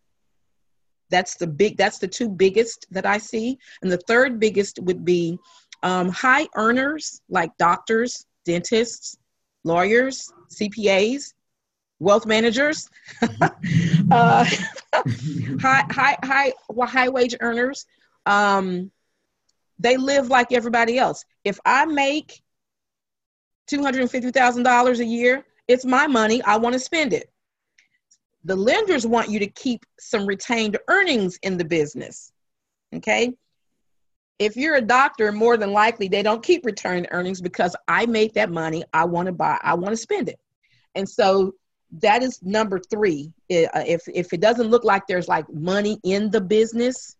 That's 1.11 1.37
the 1.37 1.47
big. 1.47 1.77
That's 1.77 1.99
the 1.99 2.09
two 2.09 2.29
biggest 2.29 2.87
that 2.91 3.07
I 3.07 3.19
see, 3.19 3.59
and 3.83 3.91
the 3.91 3.99
third 4.09 4.41
biggest 4.41 4.79
would 4.81 5.05
be 5.05 5.39
um, 5.83 6.09
high 6.09 6.47
earners 6.55 7.21
like 7.29 7.57
doctors, 7.59 8.27
dentists, 8.45 9.17
lawyers, 9.65 10.33
CPAs, 10.51 11.35
wealth 12.01 12.27
managers, 12.27 12.89
uh, 13.41 13.49
high, 15.61 15.85
high, 15.91 16.17
high, 16.23 16.53
high 16.87 17.09
wage 17.09 17.37
earners. 17.41 17.87
Um, 18.27 18.91
they 19.79 19.97
live 19.97 20.29
like 20.29 20.53
everybody 20.53 20.99
else. 20.99 21.25
If 21.45 21.59
I 21.65 21.85
make 21.85 22.43
$250,000 23.71 24.99
a 24.99 25.05
year, 25.05 25.45
it's 25.67 25.85
my 25.85 26.07
money. 26.07 26.43
I 26.43 26.57
want 26.57 26.75
to 26.75 26.79
spend 26.79 27.13
it. 27.13 27.31
The 28.45 28.57
lenders 28.57 29.07
want 29.07 29.31
you 29.31 29.39
to 29.41 29.47
keep 29.47 29.85
some 29.99 30.27
retained 30.27 30.79
earnings 30.89 31.39
in 31.43 31.57
the 31.59 31.65
business. 31.65 32.33
Okay 32.95 33.35
if 34.39 34.57
you're 34.57 34.77
a 34.77 34.83
doctor, 34.83 35.33
more 35.33 35.57
than 35.57 35.73
likely 35.73 36.09
they 36.09 36.23
don't 36.23 36.43
keep 36.43 36.65
return 36.65 37.07
earnings 37.11 37.41
because 37.41 37.75
I 37.89 38.07
made 38.07 38.35
that 38.35 38.51
money. 38.51 38.85
I 38.93 39.05
want 39.05 39.27
to 39.27 39.33
buy, 39.33 39.59
I 39.63 39.75
want 39.75 39.93
to 39.93 39.97
spend 39.97 40.29
it. 40.29 40.39
And 40.95 41.09
so 41.09 41.55
that 42.01 42.23
is 42.23 42.41
number 42.43 42.79
three. 42.79 43.33
Uh, 43.51 43.67
if, 43.75 44.03
if 44.09 44.33
it 44.33 44.41
doesn't 44.41 44.69
look 44.69 44.85
like 44.85 45.07
there's 45.07 45.29
like 45.29 45.53
money 45.53 45.99
in 46.05 46.31
the 46.31 46.41
business, 46.41 47.17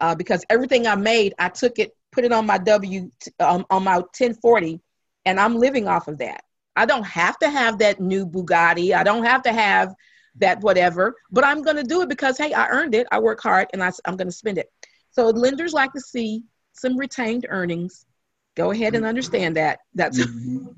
uh, 0.00 0.14
because 0.16 0.44
everything 0.50 0.86
I 0.86 0.96
made, 0.96 1.32
I 1.38 1.48
took 1.48 1.78
it, 1.78 1.92
put 2.10 2.24
it 2.24 2.32
on 2.32 2.44
my 2.44 2.58
W, 2.58 3.10
um, 3.38 3.64
on 3.70 3.84
my 3.84 3.98
1040, 3.98 4.80
and 5.24 5.38
I'm 5.38 5.56
living 5.56 5.88
off 5.88 6.08
of 6.08 6.18
that. 6.18 6.44
I 6.76 6.86
don't 6.86 7.04
have 7.04 7.38
to 7.38 7.50
have 7.50 7.78
that 7.78 8.00
new 8.00 8.26
Bugatti. 8.26 8.94
I 8.94 9.02
don't 9.02 9.24
have 9.24 9.42
to 9.42 9.52
have 9.52 9.94
that 10.36 10.60
whatever, 10.60 11.14
but 11.30 11.44
I'm 11.44 11.62
going 11.62 11.76
to 11.76 11.82
do 11.82 12.00
it 12.00 12.08
because, 12.08 12.38
hey, 12.38 12.52
I 12.52 12.68
earned 12.68 12.94
it. 12.94 13.06
I 13.12 13.18
work 13.18 13.42
hard 13.42 13.68
and 13.72 13.82
I, 13.82 13.92
I'm 14.06 14.16
going 14.16 14.28
to 14.28 14.32
spend 14.32 14.58
it. 14.58 14.70
So 15.10 15.26
lenders 15.28 15.74
like 15.74 15.92
to 15.92 16.00
see 16.00 16.42
some 16.72 16.96
retained 16.96 17.46
earnings. 17.50 18.06
Go 18.54 18.70
ahead 18.70 18.94
and 18.94 19.04
understand 19.04 19.56
that. 19.56 19.80
That's 19.94 20.18
mm-hmm. 20.26 20.68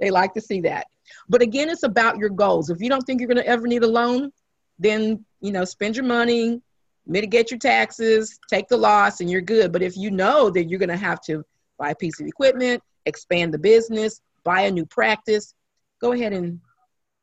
they 0.00 0.10
like 0.10 0.34
to 0.34 0.40
see 0.40 0.60
that. 0.62 0.86
But 1.28 1.42
again, 1.42 1.68
it's 1.68 1.84
about 1.84 2.18
your 2.18 2.28
goals. 2.28 2.70
If 2.70 2.80
you 2.80 2.88
don't 2.88 3.02
think 3.02 3.20
you're 3.20 3.28
going 3.28 3.42
to 3.42 3.46
ever 3.46 3.66
need 3.66 3.84
a 3.84 3.88
loan, 3.88 4.32
then 4.78 5.24
you 5.40 5.52
know 5.52 5.64
spend 5.64 5.96
your 5.96 6.04
money, 6.04 6.60
mitigate 7.06 7.50
your 7.50 7.58
taxes, 7.58 8.38
take 8.48 8.68
the 8.68 8.76
loss, 8.76 9.20
and 9.20 9.30
you're 9.30 9.40
good. 9.40 9.72
But 9.72 9.82
if 9.82 9.96
you 9.96 10.10
know 10.10 10.50
that 10.50 10.64
you're 10.64 10.78
going 10.78 10.88
to 10.88 10.96
have 10.96 11.20
to 11.22 11.44
buy 11.78 11.90
a 11.90 11.94
piece 11.94 12.20
of 12.20 12.26
equipment, 12.26 12.82
expand 13.06 13.52
the 13.54 13.58
business, 13.58 14.20
buy 14.44 14.62
a 14.62 14.70
new 14.70 14.86
practice, 14.86 15.54
go 16.00 16.12
ahead 16.12 16.32
and 16.32 16.60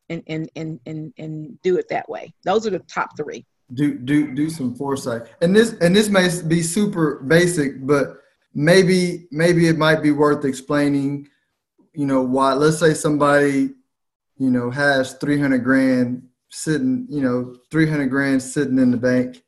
and 0.08 0.22
and 0.26 0.50
and 0.56 0.80
and, 0.86 1.12
and 1.18 1.62
do 1.62 1.76
it 1.76 1.88
that 1.88 2.08
way. 2.08 2.32
Those 2.44 2.66
are 2.66 2.70
the 2.70 2.80
top 2.80 3.16
three 3.16 3.46
do 3.74 3.94
do 3.98 4.34
do 4.34 4.50
some 4.50 4.74
foresight. 4.74 5.22
And 5.40 5.54
this 5.54 5.74
and 5.80 5.94
this 5.94 6.08
may 6.08 6.28
be 6.46 6.62
super 6.62 7.22
basic, 7.26 7.84
but 7.86 8.18
maybe 8.54 9.26
maybe 9.30 9.68
it 9.68 9.78
might 9.78 10.02
be 10.02 10.12
worth 10.12 10.44
explaining. 10.44 11.28
You 11.94 12.06
know 12.06 12.22
why? 12.22 12.54
Let's 12.54 12.78
say 12.78 12.94
somebody, 12.94 13.70
you 14.38 14.50
know, 14.50 14.70
has 14.70 15.14
three 15.14 15.38
hundred 15.38 15.64
grand 15.64 16.28
sitting, 16.50 17.06
you 17.08 17.22
know, 17.22 17.56
three 17.70 17.88
hundred 17.88 18.08
grand 18.08 18.42
sitting 18.42 18.78
in 18.78 18.90
the 18.90 18.96
bank, 18.96 19.42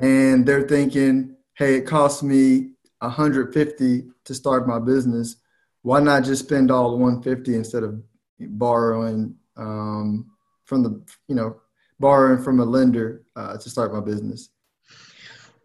and 0.00 0.46
they're 0.46 0.68
thinking, 0.68 1.36
"Hey, 1.54 1.76
it 1.76 1.86
costs 1.86 2.22
me 2.22 2.72
a 3.00 3.08
hundred 3.08 3.52
fifty 3.52 4.08
to 4.24 4.34
start 4.34 4.68
my 4.68 4.78
business. 4.78 5.36
Why 5.82 6.00
not 6.00 6.24
just 6.24 6.44
spend 6.44 6.70
all 6.70 6.90
the 6.90 6.96
one 6.96 7.22
fifty 7.22 7.54
instead 7.54 7.82
of 7.82 8.02
borrowing 8.38 9.34
um, 9.56 10.30
from 10.64 10.82
the, 10.82 11.00
you 11.28 11.34
know, 11.34 11.56
borrowing 11.98 12.42
from 12.42 12.60
a 12.60 12.64
lender 12.64 13.22
uh, 13.36 13.56
to 13.56 13.70
start 13.70 13.92
my 13.92 14.00
business? 14.00 14.50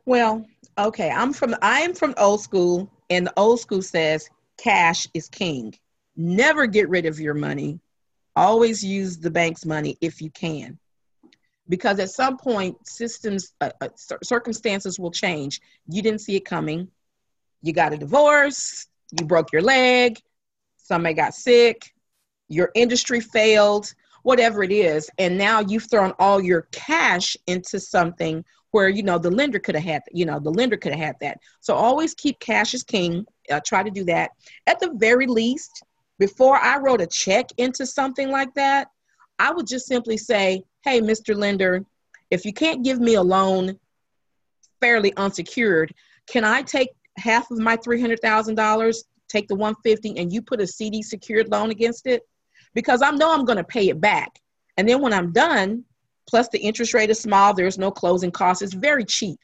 Well, 0.05 0.45
okay, 0.77 1.09
I'm 1.09 1.33
from 1.33 1.55
I'm 1.61 1.93
from 1.93 2.13
old 2.17 2.41
school, 2.41 2.91
and 3.09 3.27
the 3.27 3.33
old 3.37 3.59
school 3.59 3.81
says 3.81 4.29
cash 4.57 5.07
is 5.13 5.29
king. 5.29 5.73
Never 6.15 6.67
get 6.67 6.89
rid 6.89 7.05
of 7.05 7.19
your 7.19 7.33
money. 7.33 7.79
Always 8.35 8.83
use 8.83 9.17
the 9.17 9.31
bank's 9.31 9.65
money 9.65 9.97
if 10.01 10.21
you 10.21 10.29
can, 10.31 10.79
because 11.69 11.99
at 11.99 12.09
some 12.09 12.37
point 12.37 12.75
systems 12.87 13.53
uh, 13.61 13.71
uh, 13.81 13.89
circumstances 14.23 14.99
will 14.99 15.11
change. 15.11 15.61
You 15.87 16.01
didn't 16.01 16.21
see 16.21 16.35
it 16.35 16.45
coming. 16.45 16.87
You 17.61 17.73
got 17.73 17.93
a 17.93 17.97
divorce. 17.97 18.87
You 19.19 19.25
broke 19.25 19.51
your 19.51 19.61
leg. 19.61 20.19
Somebody 20.77 21.15
got 21.15 21.33
sick. 21.33 21.93
Your 22.49 22.71
industry 22.75 23.19
failed 23.19 23.93
whatever 24.23 24.63
it 24.63 24.71
is 24.71 25.09
and 25.17 25.37
now 25.37 25.59
you've 25.59 25.89
thrown 25.89 26.13
all 26.17 26.41
your 26.41 26.67
cash 26.71 27.37
into 27.47 27.79
something 27.79 28.43
where 28.71 28.89
you 28.89 29.03
know 29.03 29.19
the 29.19 29.29
lender 29.29 29.59
could 29.59 29.75
have 29.75 29.83
had 29.83 30.01
you 30.11 30.25
know 30.25 30.39
the 30.39 30.49
lender 30.49 30.75
could 30.75 30.93
have 30.93 31.05
had 31.05 31.15
that 31.21 31.37
so 31.59 31.75
always 31.75 32.15
keep 32.15 32.39
cash 32.39 32.73
as 32.73 32.83
king 32.83 33.25
uh, 33.51 33.59
try 33.65 33.83
to 33.83 33.91
do 33.91 34.03
that 34.03 34.31
at 34.65 34.79
the 34.79 34.91
very 34.95 35.27
least 35.27 35.83
before 36.19 36.57
i 36.57 36.77
wrote 36.77 37.01
a 37.01 37.07
check 37.07 37.45
into 37.57 37.85
something 37.85 38.31
like 38.31 38.53
that 38.53 38.87
i 39.39 39.51
would 39.51 39.67
just 39.67 39.85
simply 39.85 40.17
say 40.17 40.63
hey 40.83 41.01
mr 41.01 41.35
lender 41.35 41.85
if 42.31 42.45
you 42.45 42.53
can't 42.53 42.83
give 42.83 42.99
me 42.99 43.15
a 43.15 43.21
loan 43.21 43.77
fairly 44.79 45.13
unsecured 45.17 45.93
can 46.27 46.45
i 46.45 46.61
take 46.61 46.89
half 47.17 47.49
of 47.51 47.59
my 47.59 47.77
$300000 47.77 48.95
take 49.29 49.47
the 49.47 49.55
150 49.55 50.19
and 50.19 50.31
you 50.31 50.41
put 50.41 50.61
a 50.61 50.67
cd 50.67 51.01
secured 51.01 51.49
loan 51.49 51.71
against 51.71 52.07
it 52.07 52.23
because 52.73 53.01
I 53.01 53.11
know 53.11 53.33
I'm 53.33 53.45
going 53.45 53.57
to 53.57 53.63
pay 53.63 53.89
it 53.89 53.99
back. 54.01 54.39
And 54.77 54.87
then 54.87 55.01
when 55.01 55.13
I'm 55.13 55.31
done, 55.31 55.85
plus 56.27 56.49
the 56.49 56.59
interest 56.59 56.93
rate 56.93 57.09
is 57.09 57.19
small, 57.19 57.53
there's 57.53 57.77
no 57.77 57.91
closing 57.91 58.31
costs, 58.31 58.61
it's 58.61 58.73
very 58.73 59.05
cheap. 59.05 59.39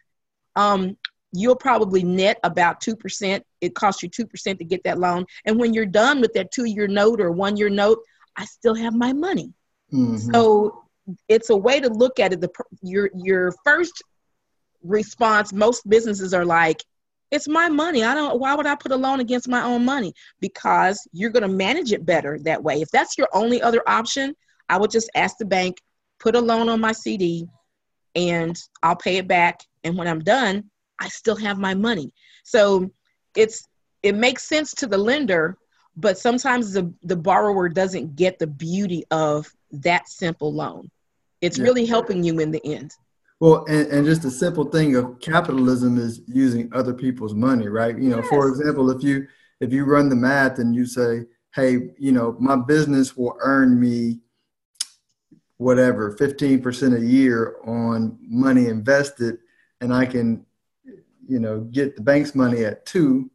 Um, 0.55 0.97
you'll 1.31 1.55
probably 1.55 2.03
net 2.03 2.39
about 2.43 2.81
2%. 2.81 3.41
It 3.61 3.75
costs 3.75 4.01
you 4.01 4.09
2% 4.09 4.57
to 4.57 4.63
get 4.63 4.83
that 4.83 4.99
loan. 4.99 5.25
And 5.45 5.59
when 5.59 5.73
you're 5.73 5.85
done 5.85 6.21
with 6.21 6.33
that 6.33 6.51
two 6.51 6.65
year 6.65 6.87
note 6.87 7.21
or 7.21 7.31
one 7.31 7.55
year 7.55 7.69
note, 7.69 7.99
I 8.35 8.45
still 8.45 8.75
have 8.75 8.95
my 8.95 9.13
money. 9.13 9.53
Mm-hmm. 9.93 10.31
So 10.31 10.83
it's 11.27 11.49
a 11.49 11.55
way 11.55 11.79
to 11.79 11.89
look 11.89 12.19
at 12.19 12.33
it. 12.33 12.41
The, 12.41 12.49
your, 12.81 13.09
your 13.15 13.53
first 13.63 14.01
response, 14.83 15.53
most 15.53 15.87
businesses 15.87 16.33
are 16.33 16.45
like, 16.45 16.83
it's 17.31 17.47
my 17.47 17.69
money. 17.69 18.03
I 18.03 18.13
don't 18.15 18.39
why 18.39 18.55
would 18.55 18.65
I 18.65 18.75
put 18.75 18.91
a 18.91 18.95
loan 18.95 19.19
against 19.19 19.47
my 19.47 19.63
own 19.63 19.85
money? 19.85 20.13
Because 20.39 20.99
you're 21.11 21.29
going 21.29 21.43
to 21.43 21.55
manage 21.55 21.91
it 21.91 22.05
better 22.05 22.39
that 22.39 22.63
way. 22.63 22.81
If 22.81 22.89
that's 22.89 23.17
your 23.17 23.29
only 23.33 23.61
other 23.61 23.83
option, 23.87 24.35
I 24.67 24.77
would 24.77 24.91
just 24.91 25.09
ask 25.15 25.37
the 25.37 25.45
bank, 25.45 25.77
put 26.19 26.35
a 26.35 26.41
loan 26.41 26.69
on 26.69 26.79
my 26.79 26.91
CD 26.91 27.47
and 28.15 28.57
I'll 28.81 28.95
pay 28.95 29.17
it 29.17 29.27
back 29.27 29.61
and 29.83 29.97
when 29.97 30.07
I'm 30.07 30.19
done, 30.19 30.69
I 30.99 31.07
still 31.07 31.35
have 31.37 31.57
my 31.57 31.73
money. 31.73 32.11
So 32.43 32.89
it's 33.35 33.67
it 34.03 34.15
makes 34.15 34.43
sense 34.43 34.73
to 34.75 34.87
the 34.87 34.97
lender, 34.97 35.57
but 35.95 36.17
sometimes 36.17 36.71
the, 36.73 36.93
the 37.03 37.15
borrower 37.15 37.69
doesn't 37.69 38.15
get 38.15 38.39
the 38.39 38.47
beauty 38.47 39.03
of 39.11 39.51
that 39.71 40.07
simple 40.07 40.53
loan. 40.53 40.89
It's 41.41 41.57
yeah. 41.57 41.65
really 41.65 41.85
helping 41.85 42.23
you 42.23 42.39
in 42.39 42.51
the 42.51 42.65
end. 42.65 42.91
Well, 43.39 43.65
and, 43.69 43.87
and 43.87 44.05
just 44.05 44.25
a 44.25 44.31
simple 44.31 44.65
thing 44.65 44.95
of 44.95 45.19
capitalism 45.21 45.97
is 45.97 46.21
using 46.27 46.69
other 46.73 46.93
people's 46.93 47.33
money, 47.33 47.67
right? 47.67 47.97
You 47.97 48.09
know, 48.09 48.17
yes. 48.17 48.27
for 48.27 48.49
example, 48.49 48.89
if 48.91 49.01
you 49.01 49.27
if 49.61 49.71
you 49.71 49.85
run 49.85 50.09
the 50.09 50.15
math 50.15 50.59
and 50.59 50.75
you 50.75 50.85
say, 50.85 51.25
hey, 51.53 51.89
you 51.97 52.11
know, 52.11 52.35
my 52.39 52.55
business 52.55 53.15
will 53.15 53.37
earn 53.39 53.79
me 53.79 54.19
whatever 55.59 56.15
15% 56.15 56.97
a 56.97 57.05
year 57.05 57.57
on 57.65 58.17
money 58.21 58.67
invested 58.67 59.39
and 59.81 59.93
I 59.93 60.05
can 60.05 60.45
you 61.27 61.39
know 61.39 61.59
get 61.59 61.97
the 61.97 62.01
bank's 62.01 62.33
money 62.33 62.63
at 62.63 62.85
2 62.85 63.29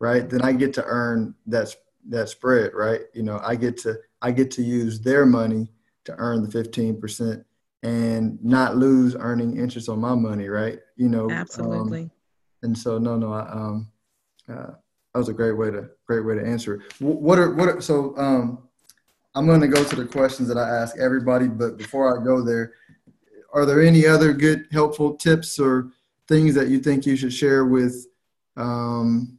right 0.00 0.28
then 0.28 0.42
I 0.42 0.52
get 0.52 0.74
to 0.74 0.84
earn 0.84 1.36
that 1.46 1.72
that 2.08 2.28
spread 2.28 2.74
right 2.74 3.02
you 3.14 3.22
know 3.22 3.40
I 3.44 3.54
get 3.54 3.76
to 3.78 3.96
I 4.20 4.32
get 4.32 4.50
to 4.52 4.62
use 4.62 5.00
their 5.00 5.24
money 5.24 5.70
to 6.04 6.16
earn 6.16 6.42
the 6.42 6.48
15% 6.48 7.44
and 7.82 8.42
not 8.44 8.76
lose 8.76 9.14
earning 9.18 9.56
interest 9.56 9.88
on 9.88 10.00
my 10.00 10.14
money 10.14 10.48
right 10.48 10.78
you 10.96 11.08
know 11.08 11.30
absolutely 11.30 12.02
um, 12.02 12.10
and 12.62 12.76
so 12.76 12.98
no 12.98 13.16
no 13.16 13.32
I 13.32 13.48
um 13.50 13.88
uh, 14.48 14.72
that 15.12 15.18
was 15.18 15.28
a 15.28 15.32
great 15.32 15.52
way 15.52 15.70
to 15.70 15.88
great 16.06 16.24
way 16.24 16.34
to 16.34 16.44
answer 16.44 16.74
it. 16.74 17.00
What 17.00 17.38
are 17.38 17.54
what 17.54 17.68
are 17.68 17.80
so 17.80 18.16
um 18.16 18.68
I'm 19.34 19.46
going 19.46 19.60
to 19.60 19.68
go 19.68 19.84
to 19.84 19.96
the 19.96 20.04
questions 20.04 20.48
that 20.48 20.56
I 20.56 20.68
ask 20.68 20.98
everybody, 20.98 21.46
but 21.46 21.76
before 21.76 22.18
I 22.18 22.24
go 22.24 22.42
there, 22.42 22.72
are 23.52 23.64
there 23.64 23.80
any 23.80 24.06
other 24.06 24.32
good, 24.32 24.66
helpful 24.72 25.14
tips 25.14 25.60
or 25.60 25.90
things 26.26 26.54
that 26.56 26.68
you 26.68 26.80
think 26.80 27.06
you 27.06 27.14
should 27.14 27.32
share 27.32 27.64
with, 27.64 28.06
um, 28.56 29.38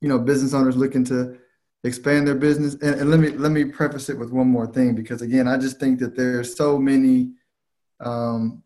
you 0.00 0.08
know, 0.08 0.18
business 0.18 0.52
owners 0.52 0.76
looking 0.76 1.04
to 1.04 1.38
expand 1.84 2.26
their 2.26 2.34
business? 2.34 2.74
And, 2.74 3.00
and, 3.00 3.10
let 3.10 3.20
me 3.20 3.28
let 3.30 3.52
me 3.52 3.64
preface 3.64 4.08
it 4.08 4.18
with 4.18 4.32
one 4.32 4.48
more 4.48 4.66
thing, 4.66 4.94
because 4.94 5.22
again, 5.22 5.46
I 5.46 5.56
just 5.58 5.78
think 5.78 6.00
that 6.00 6.16
there's 6.16 6.56
so 6.56 6.78
many, 6.78 7.30
um, 8.00 8.62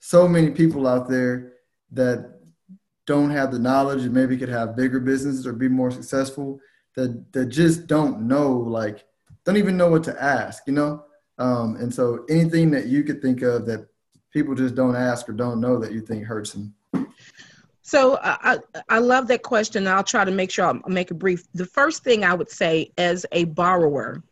so 0.00 0.28
many 0.28 0.50
people 0.50 0.86
out 0.86 1.08
there 1.08 1.54
that 1.92 2.32
don't 3.06 3.30
have 3.30 3.52
the 3.52 3.58
knowledge 3.58 4.02
and 4.02 4.12
maybe 4.12 4.36
could 4.36 4.48
have 4.48 4.76
bigger 4.76 5.00
businesses 5.00 5.46
or 5.46 5.52
be 5.52 5.68
more 5.68 5.90
successful 5.90 6.60
that 6.96 7.32
that 7.32 7.46
just 7.46 7.86
don't 7.86 8.22
know 8.22 8.52
like 8.52 9.04
don't 9.44 9.56
even 9.56 9.76
know 9.76 9.88
what 9.88 10.02
to 10.04 10.22
ask, 10.22 10.64
you 10.66 10.72
know? 10.72 11.04
Um, 11.38 11.76
and 11.76 11.94
so 11.94 12.24
anything 12.28 12.70
that 12.72 12.86
you 12.86 13.04
could 13.04 13.22
think 13.22 13.42
of 13.42 13.64
that 13.66 13.86
people 14.32 14.54
just 14.54 14.74
don't 14.74 14.96
ask 14.96 15.28
or 15.28 15.32
don't 15.32 15.60
know 15.60 15.78
that 15.78 15.92
you 15.92 16.00
think 16.00 16.24
hurts 16.24 16.52
them. 16.52 16.74
So 17.82 18.18
I, 18.20 18.58
I 18.88 18.98
love 18.98 19.28
that 19.28 19.44
question. 19.44 19.86
I'll 19.86 20.02
try 20.02 20.24
to 20.24 20.32
make 20.32 20.50
sure 20.50 20.66
I'll 20.66 20.80
make 20.88 21.12
it 21.12 21.14
brief. 21.14 21.44
The 21.54 21.66
first 21.66 22.02
thing 22.02 22.24
I 22.24 22.34
would 22.34 22.50
say 22.50 22.90
as 22.98 23.24
a 23.30 23.44
borrower, 23.44 24.24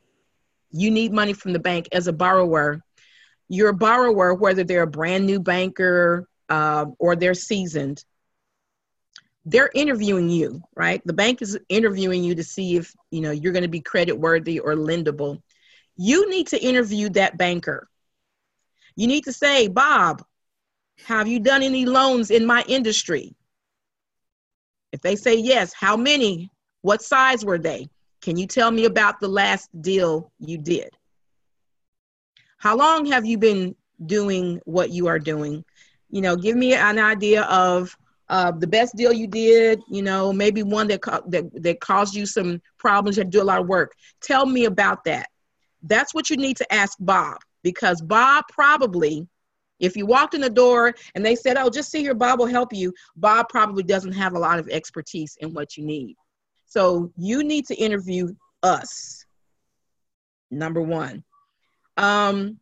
you 0.72 0.90
need 0.90 1.12
money 1.12 1.32
from 1.32 1.52
the 1.52 1.60
bank 1.60 1.88
as 1.92 2.08
a 2.08 2.12
borrower. 2.12 2.82
You're 3.48 3.72
borrower, 3.72 4.34
whether 4.34 4.64
they're 4.64 4.82
a 4.82 4.86
brand 4.86 5.26
new 5.26 5.40
banker 5.40 6.28
uh, 6.48 6.86
or 6.98 7.16
they're 7.16 7.34
seasoned, 7.34 8.04
they're 9.44 9.70
interviewing 9.74 10.30
you, 10.30 10.62
right? 10.74 11.02
The 11.04 11.12
bank 11.12 11.42
is 11.42 11.58
interviewing 11.68 12.24
you 12.24 12.34
to 12.36 12.44
see 12.44 12.76
if, 12.76 12.94
you 13.10 13.20
know, 13.20 13.30
you're 13.30 13.52
going 13.52 13.62
to 13.62 13.68
be 13.68 13.80
credit 13.80 14.18
worthy 14.18 14.58
or 14.58 14.74
lendable. 14.74 15.42
You 15.96 16.30
need 16.30 16.48
to 16.48 16.62
interview 16.62 17.10
that 17.10 17.36
banker. 17.36 17.88
You 18.96 19.06
need 19.06 19.24
to 19.24 19.32
say, 19.32 19.68
Bob, 19.68 20.24
have 21.04 21.28
you 21.28 21.40
done 21.40 21.62
any 21.62 21.84
loans 21.84 22.30
in 22.30 22.46
my 22.46 22.64
industry? 22.66 23.34
If 24.92 25.00
they 25.00 25.16
say 25.16 25.34
yes, 25.34 25.72
how 25.74 25.96
many? 25.96 26.50
What 26.82 27.02
size 27.02 27.44
were 27.44 27.58
they? 27.58 27.88
Can 28.22 28.36
you 28.36 28.46
tell 28.46 28.70
me 28.70 28.84
about 28.84 29.20
the 29.20 29.28
last 29.28 29.68
deal 29.82 30.32
you 30.38 30.56
did? 30.56 30.90
How 32.64 32.74
long 32.74 33.04
have 33.04 33.26
you 33.26 33.36
been 33.36 33.76
doing 34.06 34.58
what 34.64 34.88
you 34.88 35.06
are 35.06 35.18
doing? 35.18 35.62
You 36.08 36.22
know, 36.22 36.34
give 36.34 36.56
me 36.56 36.72
an 36.72 36.98
idea 36.98 37.42
of 37.42 37.94
uh, 38.30 38.52
the 38.52 38.66
best 38.66 38.96
deal 38.96 39.12
you 39.12 39.26
did, 39.26 39.82
you 39.90 40.00
know, 40.00 40.32
maybe 40.32 40.62
one 40.62 40.88
that, 40.88 41.02
co- 41.02 41.22
that, 41.28 41.44
that 41.62 41.80
caused 41.80 42.14
you 42.14 42.24
some 42.24 42.62
problems, 42.78 43.16
to 43.16 43.24
do 43.24 43.42
a 43.42 43.44
lot 43.44 43.60
of 43.60 43.68
work. 43.68 43.92
Tell 44.22 44.46
me 44.46 44.64
about 44.64 45.04
that. 45.04 45.28
That's 45.82 46.14
what 46.14 46.30
you 46.30 46.38
need 46.38 46.56
to 46.56 46.72
ask 46.72 46.96
Bob 47.00 47.36
because 47.62 48.00
Bob 48.00 48.44
probably, 48.50 49.28
if 49.78 49.94
you 49.94 50.06
walked 50.06 50.32
in 50.32 50.40
the 50.40 50.48
door 50.48 50.94
and 51.14 51.22
they 51.22 51.36
said, 51.36 51.58
oh, 51.58 51.68
just 51.68 51.90
see 51.90 52.00
here, 52.00 52.14
Bob 52.14 52.38
will 52.38 52.46
help 52.46 52.72
you, 52.72 52.94
Bob 53.14 53.50
probably 53.50 53.82
doesn't 53.82 54.12
have 54.12 54.32
a 54.32 54.38
lot 54.38 54.58
of 54.58 54.70
expertise 54.70 55.36
in 55.42 55.52
what 55.52 55.76
you 55.76 55.84
need. 55.84 56.16
So 56.64 57.12
you 57.18 57.44
need 57.44 57.66
to 57.66 57.74
interview 57.74 58.34
us, 58.62 59.26
number 60.50 60.80
one. 60.80 61.24
Um, 61.96 62.58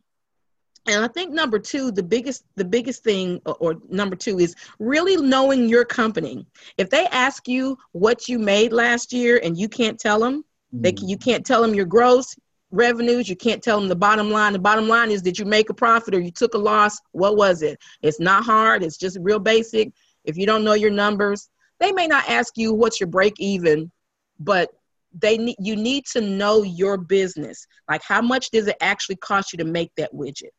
and 0.87 1.05
i 1.05 1.09
think 1.09 1.33
number 1.33 1.59
two 1.59 1.93
the 1.93 2.03
biggest 2.03 2.45
the 2.57 2.65
biggest 2.65 3.05
thing 3.05 3.41
or 3.45 3.77
number 3.89 4.17
two 4.17 4.39
is 4.39 4.55
really 4.79 5.17
knowing 5.17 5.69
your 5.69 5.85
company. 5.85 6.47
If 6.77 6.91
they 6.91 7.07
ask 7.07 7.47
you 7.47 7.79
what 7.93 8.29
you 8.29 8.39
made 8.39 8.73
last 8.73 9.13
year 9.13 9.41
and 9.45 9.57
you 9.57 9.69
can't 9.69 9.99
tell 9.99 10.19
them 10.21 10.45
mm. 10.75 10.83
they 10.83 10.95
you 11.07 11.17
can't 11.17 11.47
tell 11.47 11.63
them 11.63 11.75
your 11.75 11.87
gross 11.87 12.35
revenues 12.71 13.29
you 13.29 13.37
can't 13.37 13.63
tell 13.63 13.79
them 13.79 13.89
the 13.89 13.97
bottom 13.97 14.31
line. 14.31 14.53
The 14.53 14.59
bottom 14.59 14.89
line 14.89 15.11
is 15.11 15.23
did 15.23 15.39
you 15.39 15.45
make 15.45 15.71
a 15.71 15.75
profit 15.75 16.15
or 16.15 16.21
you 16.21 16.31
took 16.31 16.55
a 16.55 16.59
loss? 16.59 16.99
What 17.13 17.37
was 17.37 17.63
it? 17.63 17.79
It's 18.03 18.19
not 18.19 18.45
hard. 18.45 18.83
It's 18.83 18.97
just 18.97 19.19
real 19.21 19.39
basic. 19.39 19.93
If 20.25 20.37
you 20.37 20.47
don't 20.47 20.65
know 20.65 20.75
your 20.75 20.91
numbers 20.91 21.49
they 21.79 21.93
may 21.93 22.07
not 22.07 22.29
ask 22.29 22.57
you 22.57 22.73
what's 22.73 23.01
your 23.01 23.09
break 23.09 23.35
even 23.41 23.91
but 24.39 24.71
they 25.19 25.37
need 25.37 25.57
you 25.59 25.77
need 25.77 26.05
to 26.07 26.21
know 26.21 26.63
your 26.63 26.97
business 26.97 27.67
like 27.89 28.03
how 28.03 28.23
much 28.23 28.51
does 28.51 28.67
it 28.67 28.77
actually 28.81 29.17
cost 29.17 29.53
you 29.53 29.59
to 29.59 29.65
make 29.65 29.91
that 29.97 30.13
widget 30.13 30.51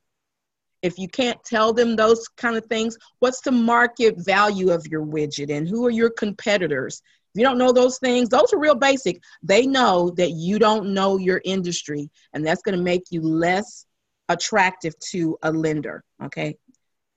if 0.83 0.99
you 0.99 1.07
can't 1.07 1.41
tell 1.45 1.73
them 1.73 1.95
those 1.95 2.27
kind 2.27 2.57
of 2.57 2.65
things, 2.65 2.97
what's 3.19 3.39
the 3.39 3.51
market 3.51 4.15
value 4.17 4.69
of 4.69 4.85
your 4.85 5.03
widget 5.03 5.49
and 5.49 5.67
who 5.67 5.85
are 5.85 5.89
your 5.89 6.09
competitors? 6.09 7.01
If 7.33 7.39
you 7.39 7.45
don't 7.45 7.57
know 7.57 7.71
those 7.71 7.97
things, 7.97 8.29
those 8.29 8.53
are 8.53 8.59
real 8.59 8.75
basic. 8.75 9.21
They 9.41 9.65
know 9.65 10.11
that 10.17 10.31
you 10.31 10.59
don't 10.59 10.93
know 10.93 11.17
your 11.17 11.41
industry, 11.45 12.11
and 12.33 12.45
that's 12.45 12.61
going 12.61 12.77
to 12.77 12.83
make 12.83 13.03
you 13.09 13.21
less 13.21 13.85
attractive 14.29 14.93
to 15.11 15.37
a 15.41 15.51
lender. 15.51 16.03
Okay. 16.25 16.57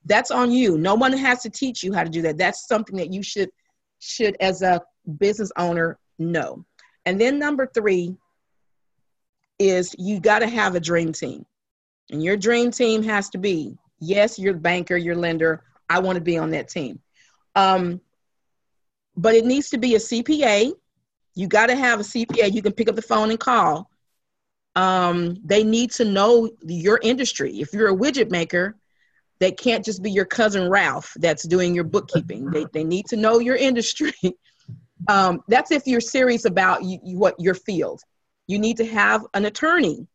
That's 0.05 0.31
on 0.31 0.53
you. 0.53 0.79
No 0.79 0.95
one 0.95 1.13
has 1.13 1.43
to 1.43 1.51
teach 1.51 1.83
you 1.83 1.93
how 1.93 2.05
to 2.05 2.11
do 2.11 2.23
that. 2.23 2.39
That's 2.39 2.69
something 2.69 2.97
that 2.97 3.13
you 3.13 3.23
should 3.23 3.51
should 3.99 4.37
as 4.41 4.63
a 4.63 4.81
business 5.19 5.51
owner 5.59 5.99
know. 6.19 6.65
And 7.07 7.21
then 7.21 7.39
number 7.39 7.71
3 7.73 8.17
is 9.59 9.95
you 9.99 10.21
got 10.21 10.41
to 10.41 10.49
have 10.49 10.75
a 10.75 10.81
dream 10.81 11.13
team. 11.13 11.47
And 12.11 12.23
your 12.23 12.37
dream 12.37 12.71
team 12.71 13.03
has 13.05 13.31
to 13.31 13.39
be 13.39 13.79
yes, 14.01 14.39
you're 14.39 14.55
banker, 14.55 14.97
your 14.97 15.17
lender. 15.17 15.63
I 15.89 16.01
want 16.01 16.17
to 16.17 16.21
be 16.21 16.37
on 16.37 16.51
that 16.51 16.69
team. 16.69 17.01
Um, 17.55 18.01
but 19.17 19.35
it 19.35 19.45
needs 19.45 19.71
to 19.71 19.79
be 19.79 19.95
a 19.95 19.99
CPA. 19.99 20.73
You 21.35 21.49
got 21.49 21.67
to 21.67 21.77
have 21.77 22.01
a 22.01 22.03
CPA. 22.03 22.53
You 22.53 22.63
can 22.63 22.73
pick 22.73 22.89
up 22.89 22.97
the 22.97 23.03
phone 23.03 23.31
and 23.31 23.41
call. 23.41 23.91
Um, 24.75 25.37
they 25.45 25.65
need 25.65 25.91
to 25.93 26.05
know 26.05 26.51
your 26.63 27.01
industry. 27.03 27.61
If 27.61 27.73
you're 27.73 27.89
a 27.89 27.97
widget 27.97 28.31
maker, 28.31 28.77
they 29.39 29.53
can't 29.53 29.85
just 29.85 30.03
be 30.03 30.11
your 30.11 30.25
cousin 30.25 30.69
Ralph 30.69 31.13
that's 31.17 31.47
doing 31.47 31.75
your 31.75 31.85
bookkeeping. 31.85 32.51
They, 32.51 32.67
they 32.73 32.85
need 32.85 33.07
to 33.07 33.17
know 33.17 33.39
your 33.39 33.57
industry. 33.57 34.13
um, 35.09 35.41
that's 35.49 35.71
if 35.71 35.87
you're 35.87 36.01
serious 36.01 36.45
about 36.45 36.85
you, 36.85 36.99
you, 37.05 37.19
what 37.19 37.35
your 37.39 37.55
field. 37.55 38.01
You 38.47 38.59
need 38.59 38.77
to 38.77 38.87
have 38.87 39.27
an 39.35 39.47
attorney 39.47 40.07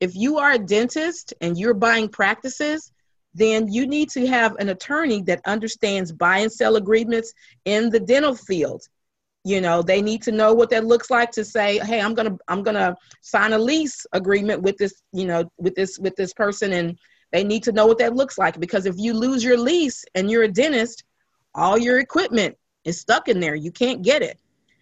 if 0.00 0.14
you 0.14 0.38
are 0.38 0.52
a 0.52 0.58
dentist 0.58 1.34
and 1.40 1.58
you're 1.58 1.74
buying 1.74 2.08
practices, 2.08 2.92
then 3.34 3.68
you 3.68 3.86
need 3.86 4.10
to 4.10 4.26
have 4.26 4.56
an 4.58 4.68
attorney 4.70 5.22
that 5.22 5.40
understands 5.44 6.12
buy 6.12 6.38
and 6.38 6.52
sell 6.52 6.76
agreements 6.76 7.32
in 7.64 7.90
the 7.90 8.00
dental 8.00 8.34
field. 8.34 8.82
You 9.44 9.60
know, 9.60 9.82
they 9.82 10.02
need 10.02 10.22
to 10.22 10.32
know 10.32 10.52
what 10.52 10.70
that 10.70 10.84
looks 10.84 11.10
like 11.10 11.30
to 11.32 11.44
say, 11.44 11.78
hey, 11.78 12.00
I'm 12.00 12.14
gonna 12.14 12.36
I'm 12.48 12.62
gonna 12.62 12.96
sign 13.22 13.52
a 13.52 13.58
lease 13.58 14.04
agreement 14.12 14.62
with 14.62 14.76
this, 14.76 15.02
you 15.12 15.26
know, 15.26 15.50
with 15.58 15.74
this 15.74 15.98
with 15.98 16.16
this 16.16 16.32
person, 16.32 16.72
and 16.72 16.98
they 17.32 17.44
need 17.44 17.62
to 17.64 17.72
know 17.72 17.86
what 17.86 17.98
that 17.98 18.14
looks 18.14 18.36
like 18.38 18.58
because 18.58 18.86
if 18.86 18.96
you 18.98 19.14
lose 19.14 19.44
your 19.44 19.58
lease 19.58 20.04
and 20.14 20.30
you're 20.30 20.42
a 20.42 20.48
dentist, 20.48 21.04
all 21.54 21.78
your 21.78 21.98
equipment 21.98 22.56
is 22.84 23.00
stuck 23.00 23.28
in 23.28 23.40
there. 23.40 23.54
You 23.54 23.70
can't 23.70 24.02
get 24.02 24.22
it. 24.22 24.38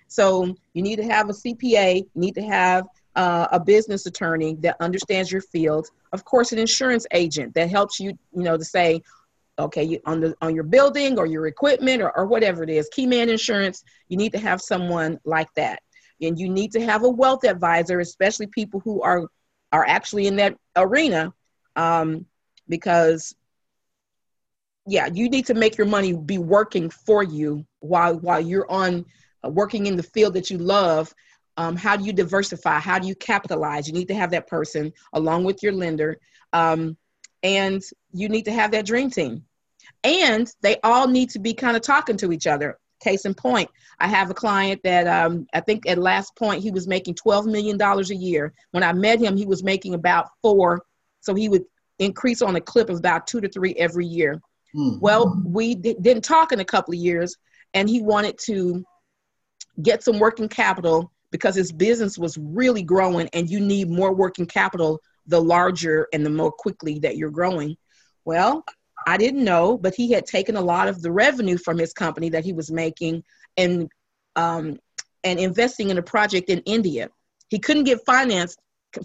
So 0.09 0.55
you 0.73 0.83
need 0.83 0.97
to 0.97 1.05
have 1.05 1.29
a 1.29 1.33
CPA, 1.33 1.97
you 1.97 2.11
need 2.15 2.35
to 2.35 2.43
have 2.43 2.87
uh, 3.17 3.49
a 3.51 3.59
business 3.59 4.07
attorney 4.07 4.57
that 4.61 4.77
understands 4.81 5.33
your 5.33 5.41
field, 5.41 5.89
of 6.13 6.25
course, 6.25 6.53
an 6.53 6.59
insurance 6.59 7.07
agent 7.13 7.55
that 7.55 7.71
helps 7.71 7.99
you, 7.99 8.11
you 8.33 8.43
know, 8.43 8.57
to 8.57 8.65
say, 8.65 9.03
okay, 9.59 9.83
you, 9.83 10.01
on 10.05 10.21
the 10.21 10.35
on 10.43 10.55
your 10.55 10.65
building 10.65 11.19
or 11.19 11.27
your 11.27 11.47
equipment 11.47 12.03
or, 12.03 12.17
or 12.17 12.27
whatever 12.27 12.63
it 12.63 12.71
is, 12.71 12.89
Keyman 12.95 13.29
Insurance, 13.29 13.83
you 14.09 14.17
need 14.17 14.33
to 14.33 14.39
have 14.39 14.61
someone 14.61 15.19
like 15.25 15.53
that, 15.55 15.81
and 16.21 16.39
you 16.39 16.49
need 16.49 16.73
to 16.73 16.85
have 16.85 17.05
a 17.05 17.09
wealth 17.09 17.45
advisor, 17.45 18.01
especially 18.01 18.47
people 18.49 18.81
who 18.81 19.03
are 19.03 19.27
are 19.73 19.87
actually 19.89 20.27
in 20.27 20.37
that 20.37 20.55
arena, 20.77 21.33
um, 21.75 22.27
because 22.69 23.35
yeah, 24.87 25.09
you 25.13 25.29
need 25.29 25.47
to 25.47 25.55
make 25.55 25.77
your 25.77 25.87
money 25.87 26.13
be 26.13 26.39
working 26.39 26.91
for 26.91 27.23
you 27.23 27.67
while 27.81 28.19
while 28.19 28.41
you're 28.41 28.71
on 28.71 29.05
uh, 29.45 29.49
working 29.49 29.87
in 29.87 29.97
the 29.97 30.03
field 30.03 30.35
that 30.35 30.51
you 30.51 30.59
love, 30.59 31.13
um, 31.57 31.77
how 31.77 31.97
do 31.97 32.05
you 32.05 32.13
diversify? 32.13 32.79
How 32.79 32.99
do 32.99 33.09
you 33.09 33.15
capitalize? 33.15 33.87
You 33.87 33.95
need 33.95 34.09
to 34.09 34.15
have 34.15 34.31
that 34.31 34.47
person 34.47 34.93
along 35.13 35.45
with 35.45 35.63
your 35.63 35.73
lender. 35.73 36.19
Um, 36.53 36.97
and 37.43 37.83
you 38.13 38.29
need 38.29 38.45
to 38.45 38.53
have 38.53 38.71
that 38.73 38.87
dream 38.87 39.11
team. 39.11 39.45
And 40.05 40.49
they 40.63 40.77
all 40.83 41.09
need 41.09 41.31
to 41.31 41.39
be 41.39 41.55
kind 41.55 41.77
of 41.77 41.83
talking 41.83 42.17
to 42.19 42.33
each 42.33 42.47
other. 42.47 42.79
Case 43.03 43.25
in 43.25 43.35
point, 43.35 43.71
I 44.01 44.09
have 44.09 44.31
a 44.31 44.35
client 44.35 44.81
that 44.85 45.07
um, 45.07 45.47
I 45.53 45.61
think 45.61 45.87
at 45.87 45.99
last 45.99 46.35
point 46.37 46.63
he 46.63 46.71
was 46.71 46.89
making 46.89 47.15
$12 47.15 47.47
million 47.47 47.81
a 47.81 48.15
year. 48.15 48.55
When 48.71 48.83
I 48.83 48.93
met 48.93 49.21
him, 49.21 49.37
he 49.37 49.47
was 49.47 49.63
making 49.63 49.95
about 49.95 50.29
four. 50.43 50.83
So 51.21 51.35
he 51.35 51.49
would 51.49 51.65
increase 51.99 52.43
on 52.43 52.57
a 52.57 52.61
clip 52.61 52.89
of 52.89 52.99
about 52.99 53.27
two 53.27 53.41
to 53.41 53.49
three 53.49 53.75
every 53.75 54.07
year. 54.07 54.41
Mm. 54.77 55.01
Well, 55.01 55.41
we 55.45 55.75
d- 55.75 55.97
didn't 56.01 56.25
talk 56.25 56.53
in 56.53 56.61
a 56.61 56.65
couple 56.65 56.93
of 56.93 57.01
years, 57.01 57.37
and 57.75 57.89
he 57.89 58.03
wanted 58.03 58.39
to 58.47 58.85
get 59.83 60.03
some 60.03 60.19
working 60.19 60.49
capital 60.49 61.13
because 61.31 61.55
his 61.55 61.73
business 61.73 62.19
was 62.19 62.39
really 62.39 62.83
growing, 62.83 63.29
and 63.33 63.49
you 63.49 63.61
need 63.61 63.91
more 63.91 64.15
working 64.15 64.47
capital 64.47 65.01
the 65.27 65.41
larger 65.41 66.07
and 66.13 66.25
the 66.25 66.31
more 66.31 66.53
quickly 66.53 66.99
that 67.01 67.17
you're 67.17 67.31
growing. 67.31 67.77
Well, 68.25 68.65
I 69.07 69.17
didn't 69.17 69.45
know, 69.45 69.79
but 69.79 69.95
he 69.95 70.13
had 70.13 70.27
taken 70.27 70.57
a 70.57 70.61
lot 70.61 70.89
of 70.89 71.03
the 71.03 71.13
revenue 71.13 71.59
from 71.59 71.79
his 71.79 71.93
company 71.93 72.29
that 72.31 72.45
he 72.45 72.53
was 72.53 72.71
making 72.71 73.23
and 73.57 73.89
um, 74.37 74.79
and 75.25 75.41
investing 75.41 75.91
in 75.91 75.99
a 75.99 76.03
project 76.03 76.51
in 76.51 76.61
India. 76.61 77.09
He 77.49 77.59
couldn't 77.59 77.85
get 77.85 78.05
finance 78.05 78.57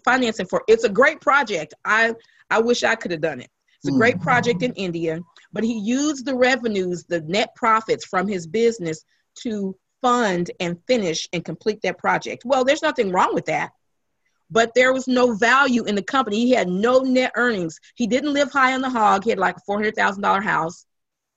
financing 0.05 0.45
for 0.47 0.63
it's 0.67 0.83
a 0.83 0.89
great 0.89 1.21
project. 1.21 1.73
I 1.85 2.13
I 2.49 2.59
wish 2.59 2.83
I 2.83 2.95
could 2.95 3.11
have 3.11 3.21
done 3.21 3.41
it. 3.41 3.49
It's 3.83 3.93
a 3.93 3.97
great 3.97 4.17
mm. 4.17 4.21
project 4.21 4.61
in 4.61 4.73
India, 4.73 5.19
but 5.53 5.63
he 5.63 5.79
used 5.79 6.25
the 6.25 6.35
revenues, 6.35 7.05
the 7.05 7.21
net 7.21 7.53
profits 7.55 8.05
from 8.05 8.27
his 8.27 8.47
business 8.47 9.03
to 9.43 9.75
fund 10.01 10.51
and 10.59 10.77
finish 10.87 11.27
and 11.33 11.45
complete 11.45 11.81
that 11.83 11.97
project. 11.97 12.43
Well, 12.45 12.63
there's 12.63 12.81
nothing 12.81 13.11
wrong 13.11 13.33
with 13.33 13.45
that 13.45 13.71
but 14.51 14.73
there 14.75 14.93
was 14.93 15.07
no 15.07 15.33
value 15.33 15.85
in 15.85 15.95
the 15.95 16.03
company. 16.03 16.45
He 16.45 16.51
had 16.51 16.67
no 16.67 16.99
net 16.99 17.31
earnings. 17.35 17.79
He 17.95 18.05
didn't 18.05 18.33
live 18.33 18.51
high 18.51 18.73
on 18.73 18.81
the 18.81 18.89
hog. 18.89 19.23
He 19.23 19.29
had 19.29 19.39
like 19.39 19.55
a 19.57 19.61
four 19.65 19.77
hundred 19.77 19.95
thousand 19.95 20.21
dollar 20.21 20.41
house, 20.41 20.85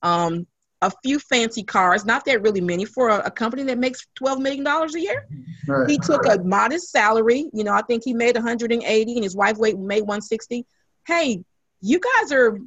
um, 0.03 0.45
a 0.81 0.91
few 1.03 1.17
fancy 1.17 1.63
cars. 1.63 2.05
Not 2.05 2.25
that 2.25 2.41
really 2.41 2.61
many 2.61 2.83
for 2.83 3.09
a, 3.09 3.19
a 3.19 3.31
company 3.31 3.63
that 3.63 3.79
makes 3.79 4.05
twelve 4.15 4.39
million 4.39 4.65
dollars 4.65 4.93
a 4.95 4.99
year. 4.99 5.27
Right. 5.67 5.89
He 5.89 5.97
took 5.97 6.25
a 6.27 6.43
modest 6.43 6.91
salary. 6.91 7.49
You 7.53 7.63
know, 7.63 7.71
I 7.71 7.81
think 7.83 8.03
he 8.03 8.13
made 8.13 8.35
one 8.35 8.43
hundred 8.43 8.73
and 8.73 8.83
eighty, 8.83 9.15
and 9.15 9.23
his 9.23 9.35
wife 9.35 9.57
made 9.59 10.01
one 10.01 10.21
sixty. 10.21 10.65
Hey, 11.07 11.43
you 11.81 11.99
guys 11.99 12.33
are 12.33 12.59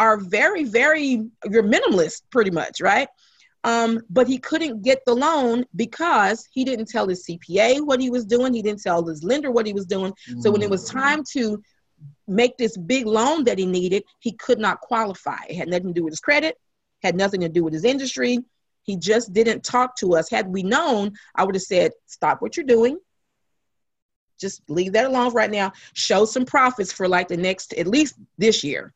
are 0.00 0.16
very 0.16 0.64
very 0.64 1.28
you're 1.48 1.62
minimalist 1.62 2.22
pretty 2.30 2.50
much, 2.50 2.80
right? 2.80 3.08
Um, 3.62 4.00
but 4.08 4.26
he 4.26 4.38
couldn't 4.38 4.80
get 4.82 5.04
the 5.04 5.14
loan 5.14 5.66
because 5.76 6.48
he 6.50 6.64
didn't 6.64 6.88
tell 6.88 7.06
his 7.06 7.26
CPA 7.26 7.84
what 7.84 8.00
he 8.00 8.08
was 8.08 8.24
doing. 8.24 8.54
He 8.54 8.62
didn't 8.62 8.82
tell 8.82 9.04
his 9.06 9.22
lender 9.22 9.50
what 9.50 9.66
he 9.66 9.74
was 9.74 9.84
doing. 9.84 10.14
So 10.40 10.50
when 10.50 10.62
it 10.62 10.70
was 10.70 10.88
mm. 10.88 10.92
time 10.94 11.22
to 11.32 11.62
make 12.26 12.56
this 12.56 12.74
big 12.78 13.04
loan 13.06 13.44
that 13.44 13.58
he 13.58 13.66
needed, 13.66 14.04
he 14.20 14.32
could 14.32 14.58
not 14.58 14.80
qualify. 14.80 15.42
It 15.46 15.56
had 15.56 15.68
nothing 15.68 15.88
to 15.88 15.92
do 15.92 16.04
with 16.04 16.12
his 16.12 16.20
credit, 16.20 16.56
had 17.02 17.16
nothing 17.16 17.42
to 17.42 17.50
do 17.50 17.62
with 17.62 17.74
his 17.74 17.84
industry. 17.84 18.38
He 18.84 18.96
just 18.96 19.34
didn't 19.34 19.62
talk 19.62 19.94
to 19.96 20.14
us. 20.14 20.30
Had 20.30 20.48
we 20.48 20.62
known, 20.62 21.12
I 21.34 21.44
would 21.44 21.54
have 21.54 21.62
said, 21.62 21.92
stop 22.06 22.40
what 22.40 22.56
you're 22.56 22.64
doing. 22.64 22.98
Just 24.40 24.62
leave 24.68 24.94
that 24.94 25.04
alone 25.04 25.34
right 25.34 25.50
now. 25.50 25.72
Show 25.92 26.24
some 26.24 26.46
profits 26.46 26.90
for 26.90 27.06
like 27.06 27.28
the 27.28 27.36
next, 27.36 27.74
at 27.74 27.86
least 27.86 28.14
this 28.38 28.64
year. 28.64 28.94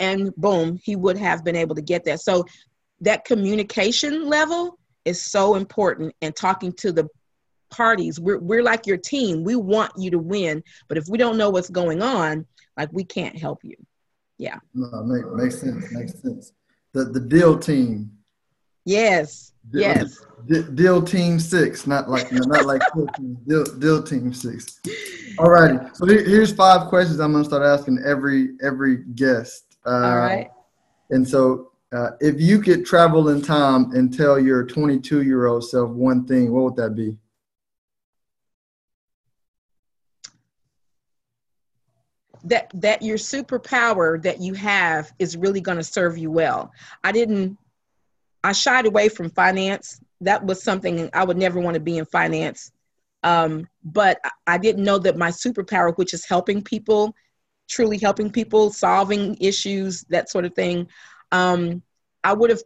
And 0.00 0.34
boom, 0.34 0.80
he 0.82 0.96
would 0.96 1.18
have 1.18 1.44
been 1.44 1.54
able 1.54 1.76
to 1.76 1.82
get 1.82 2.04
that. 2.06 2.20
So 2.20 2.44
that 3.02 3.24
communication 3.24 4.28
level 4.28 4.78
is 5.04 5.22
so 5.22 5.54
important 5.54 6.14
and 6.20 6.34
talking 6.34 6.72
to 6.72 6.90
the 6.90 7.08
parties. 7.70 8.18
We're, 8.18 8.38
we're 8.38 8.62
like 8.62 8.86
your 8.86 8.96
team. 8.96 9.44
We 9.44 9.56
want 9.56 9.92
you 9.96 10.10
to 10.10 10.18
win 10.18 10.62
but 10.88 10.98
if 10.98 11.04
we 11.08 11.18
don't 11.18 11.36
know 11.36 11.50
what's 11.50 11.70
going 11.70 12.02
on 12.02 12.46
like 12.76 12.88
we 12.92 13.04
can't 13.04 13.38
help 13.38 13.60
you. 13.62 13.76
Yeah. 14.38 14.58
No, 14.74 15.02
make, 15.04 15.30
makes 15.32 15.60
sense 15.60 15.92
makes 15.92 16.20
sense. 16.20 16.52
The 16.92 17.04
the 17.04 17.20
deal 17.20 17.58
team. 17.58 18.10
Yes 18.84 19.52
deal, 19.70 19.82
yes. 19.82 20.18
Deal 20.74 21.02
team 21.02 21.38
six 21.38 21.86
not 21.86 22.08
like 22.08 22.32
not 22.32 22.66
like 22.66 22.82
deal, 23.46 23.64
deal 23.64 24.02
team 24.02 24.32
six. 24.32 24.80
All 25.38 25.50
righty. 25.50 25.78
So 25.94 26.06
here's 26.06 26.52
five 26.52 26.88
questions 26.88 27.20
i'm 27.20 27.32
going 27.32 27.44
to 27.44 27.48
start 27.48 27.62
asking 27.62 28.02
every 28.04 28.50
every 28.62 29.04
guest 29.14 29.69
uh, 29.86 29.90
all 29.90 30.18
right 30.18 30.50
and 31.10 31.28
so 31.28 31.70
uh, 31.92 32.10
if 32.20 32.40
you 32.40 32.60
could 32.60 32.86
travel 32.86 33.30
in 33.30 33.42
time 33.42 33.90
and 33.92 34.16
tell 34.16 34.38
your 34.38 34.64
22 34.64 35.22
year 35.22 35.46
old 35.46 35.68
self 35.68 35.90
one 35.90 36.24
thing, 36.24 36.52
what 36.52 36.64
would 36.64 36.76
that 36.76 36.94
be? 36.94 37.16
That 42.44 42.70
that 42.74 43.02
your 43.02 43.18
superpower 43.18 44.22
that 44.22 44.40
you 44.40 44.54
have 44.54 45.12
is 45.18 45.36
really 45.36 45.60
going 45.60 45.76
to 45.76 45.84
serve 45.84 46.16
you 46.16 46.30
well. 46.30 46.72
I 47.04 47.12
didn't. 47.12 47.58
I 48.42 48.52
shied 48.52 48.86
away 48.86 49.10
from 49.10 49.28
finance. 49.30 50.00
That 50.22 50.46
was 50.46 50.62
something 50.62 51.10
I 51.12 51.24
would 51.24 51.36
never 51.36 51.60
want 51.60 51.74
to 51.74 51.80
be 51.80 51.98
in 51.98 52.06
finance. 52.06 52.72
Um, 53.22 53.68
but 53.84 54.18
I 54.46 54.56
didn't 54.56 54.84
know 54.84 54.98
that 54.98 55.18
my 55.18 55.28
superpower, 55.28 55.94
which 55.98 56.14
is 56.14 56.24
helping 56.24 56.62
people, 56.62 57.14
truly 57.70 57.96
helping 57.96 58.30
people, 58.30 58.70
solving 58.70 59.36
issues, 59.40 60.02
that 60.10 60.28
sort 60.28 60.44
of 60.44 60.54
thing, 60.54 60.88
um, 61.32 61.82
I 62.22 62.34
would 62.34 62.50
have 62.50 62.62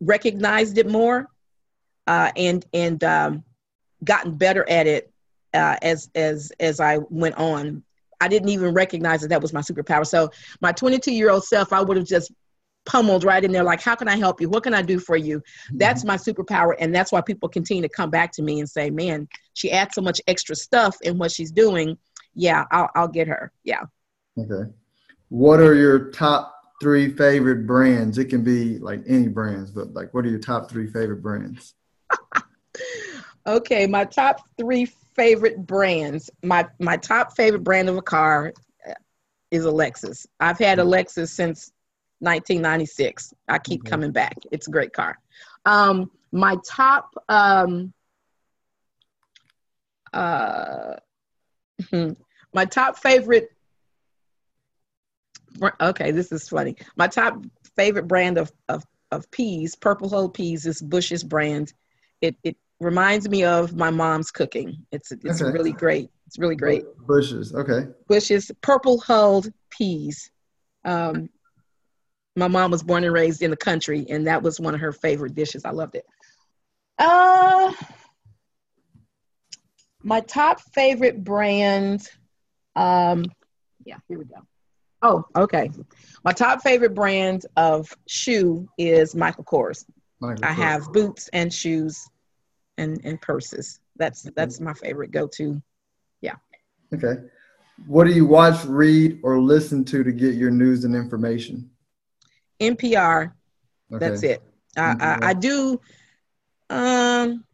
recognized 0.00 0.76
it 0.76 0.88
more 0.88 1.28
uh, 2.06 2.32
and 2.36 2.66
and 2.74 3.02
um, 3.04 3.44
gotten 4.04 4.34
better 4.36 4.68
at 4.68 4.86
it 4.86 5.12
uh, 5.54 5.76
as 5.80 6.10
as 6.14 6.52
as 6.60 6.80
I 6.80 6.98
went 7.08 7.36
on. 7.36 7.82
I 8.20 8.28
didn't 8.28 8.50
even 8.50 8.74
recognize 8.74 9.22
that 9.22 9.28
that 9.28 9.40
was 9.40 9.54
my 9.54 9.60
superpower. 9.60 10.06
So 10.06 10.30
my 10.60 10.72
22 10.72 11.12
year 11.12 11.30
old 11.30 11.44
self, 11.44 11.72
I 11.72 11.80
would 11.80 11.96
have 11.96 12.06
just 12.06 12.32
pummeled 12.86 13.24
right 13.24 13.44
in 13.44 13.52
there 13.52 13.62
like 13.62 13.80
how 13.80 13.94
can 13.94 14.08
i 14.08 14.16
help 14.16 14.40
you 14.40 14.48
what 14.48 14.62
can 14.62 14.72
i 14.72 14.80
do 14.80 14.98
for 14.98 15.14
you 15.14 15.38
mm-hmm. 15.38 15.76
that's 15.76 16.02
my 16.02 16.16
superpower 16.16 16.74
and 16.80 16.94
that's 16.94 17.12
why 17.12 17.20
people 17.20 17.46
continue 17.46 17.82
to 17.82 17.88
come 17.90 18.08
back 18.08 18.32
to 18.32 18.42
me 18.42 18.58
and 18.58 18.68
say 18.68 18.88
man 18.88 19.28
she 19.52 19.70
adds 19.70 19.94
so 19.94 20.00
much 20.00 20.18
extra 20.26 20.56
stuff 20.56 20.96
in 21.02 21.18
what 21.18 21.30
she's 21.30 21.52
doing 21.52 21.96
yeah 22.34 22.64
i'll, 22.70 22.88
I'll 22.94 23.06
get 23.06 23.28
her 23.28 23.52
yeah 23.64 23.82
okay 24.40 24.70
what 25.30 25.60
are 25.60 25.74
your 25.74 26.10
top 26.10 26.60
three 26.80 27.08
favorite 27.10 27.66
brands? 27.66 28.18
It 28.18 28.26
can 28.26 28.42
be 28.42 28.78
like 28.78 29.02
any 29.06 29.28
brands, 29.28 29.70
but 29.70 29.94
like 29.94 30.12
what 30.12 30.24
are 30.24 30.28
your 30.28 30.40
top 30.40 30.68
three 30.68 30.88
favorite 30.88 31.22
brands? 31.22 31.74
okay, 33.46 33.86
my 33.86 34.04
top 34.04 34.40
three 34.58 34.86
favorite 35.14 35.66
brands. 35.66 36.30
My 36.42 36.66
my 36.80 36.96
top 36.96 37.36
favorite 37.36 37.62
brand 37.62 37.88
of 37.88 37.96
a 37.96 38.02
car 38.02 38.52
is 39.50 39.66
a 39.66 39.70
Lexus. 39.70 40.26
I've 40.40 40.58
had 40.58 40.78
a 40.78 40.84
Lexus 40.84 41.28
since 41.28 41.72
1996. 42.20 43.34
I 43.48 43.58
keep 43.58 43.82
mm-hmm. 43.82 43.88
coming 43.88 44.10
back. 44.10 44.36
It's 44.50 44.66
a 44.66 44.70
great 44.70 44.92
car. 44.92 45.18
Um, 45.64 46.10
my 46.32 46.56
top 46.66 47.14
um, 47.28 47.92
uh, 50.12 50.96
my 52.52 52.64
top 52.64 52.98
favorite 52.98 53.50
okay, 55.80 56.10
this 56.10 56.32
is 56.32 56.48
funny. 56.48 56.76
My 56.96 57.06
top 57.06 57.44
favorite 57.76 58.08
brand 58.08 58.38
of, 58.38 58.52
of, 58.68 58.84
of 59.10 59.30
peas, 59.30 59.74
purple 59.74 60.08
hull 60.08 60.28
peas, 60.28 60.66
is 60.66 60.80
Bush's 60.80 61.24
brand. 61.24 61.72
It, 62.20 62.36
it 62.42 62.56
reminds 62.78 63.28
me 63.28 63.44
of 63.44 63.74
my 63.74 63.90
mom's 63.90 64.30
cooking. 64.30 64.86
It's, 64.92 65.12
it's 65.12 65.42
okay. 65.42 65.50
really 65.50 65.72
great. 65.72 66.10
It's 66.26 66.38
really 66.38 66.56
great. 66.56 66.84
Bush's, 67.06 67.54
okay. 67.54 67.88
Bush's 68.08 68.50
purple 68.60 69.00
hulled 69.00 69.52
peas. 69.70 70.30
Um, 70.84 71.28
my 72.36 72.48
mom 72.48 72.70
was 72.70 72.82
born 72.82 73.04
and 73.04 73.12
raised 73.12 73.42
in 73.42 73.50
the 73.50 73.56
country, 73.56 74.06
and 74.08 74.26
that 74.26 74.42
was 74.42 74.60
one 74.60 74.74
of 74.74 74.80
her 74.80 74.92
favorite 74.92 75.34
dishes. 75.34 75.64
I 75.64 75.70
loved 75.70 75.96
it. 75.96 76.06
Uh, 76.98 77.72
my 80.02 80.20
top 80.20 80.60
favorite 80.60 81.22
brand. 81.22 82.08
Um, 82.76 83.26
yeah, 83.84 83.96
here 84.08 84.18
we 84.18 84.24
go. 84.24 84.36
Oh, 85.02 85.24
okay. 85.34 85.70
My 86.24 86.32
top 86.32 86.62
favorite 86.62 86.94
brand 86.94 87.46
of 87.56 87.94
shoe 88.06 88.68
is 88.76 89.14
Michael 89.14 89.44
Kors. 89.44 89.84
Michael 90.20 90.44
I 90.44 90.48
Kors. 90.48 90.54
have 90.54 90.92
boots 90.92 91.30
and 91.32 91.52
shoes 91.52 92.06
and, 92.76 93.00
and 93.04 93.20
purses. 93.20 93.80
That's 93.96 94.22
that's 94.36 94.60
my 94.60 94.74
favorite 94.74 95.10
go-to. 95.10 95.60
Yeah. 96.20 96.36
Okay. 96.94 97.22
What 97.86 98.04
do 98.06 98.12
you 98.12 98.26
watch, 98.26 98.64
read, 98.66 99.20
or 99.22 99.40
listen 99.40 99.84
to 99.86 100.04
to 100.04 100.12
get 100.12 100.34
your 100.34 100.50
news 100.50 100.84
and 100.84 100.94
information? 100.94 101.70
NPR. 102.60 103.32
Okay. 103.92 104.08
That's 104.08 104.22
it. 104.22 104.42
I, 104.76 104.96
I, 105.00 105.28
I 105.28 105.32
do 105.34 105.80
um 106.68 107.44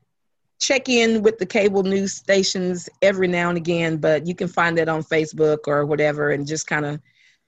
check 0.59 0.89
in 0.89 1.23
with 1.23 1.39
the 1.39 1.47
cable 1.47 1.83
news 1.83 2.15
stations 2.15 2.89
every 3.03 3.29
now 3.29 3.49
and 3.49 3.59
again, 3.59 3.99
but 3.99 4.27
you 4.27 4.35
can 4.35 4.49
find 4.49 4.77
that 4.79 4.89
on 4.89 5.03
Facebook 5.03 5.61
or 5.67 5.87
whatever 5.87 6.31
and 6.31 6.47
just 6.47 6.67
kind 6.67 6.85
of 6.85 7.01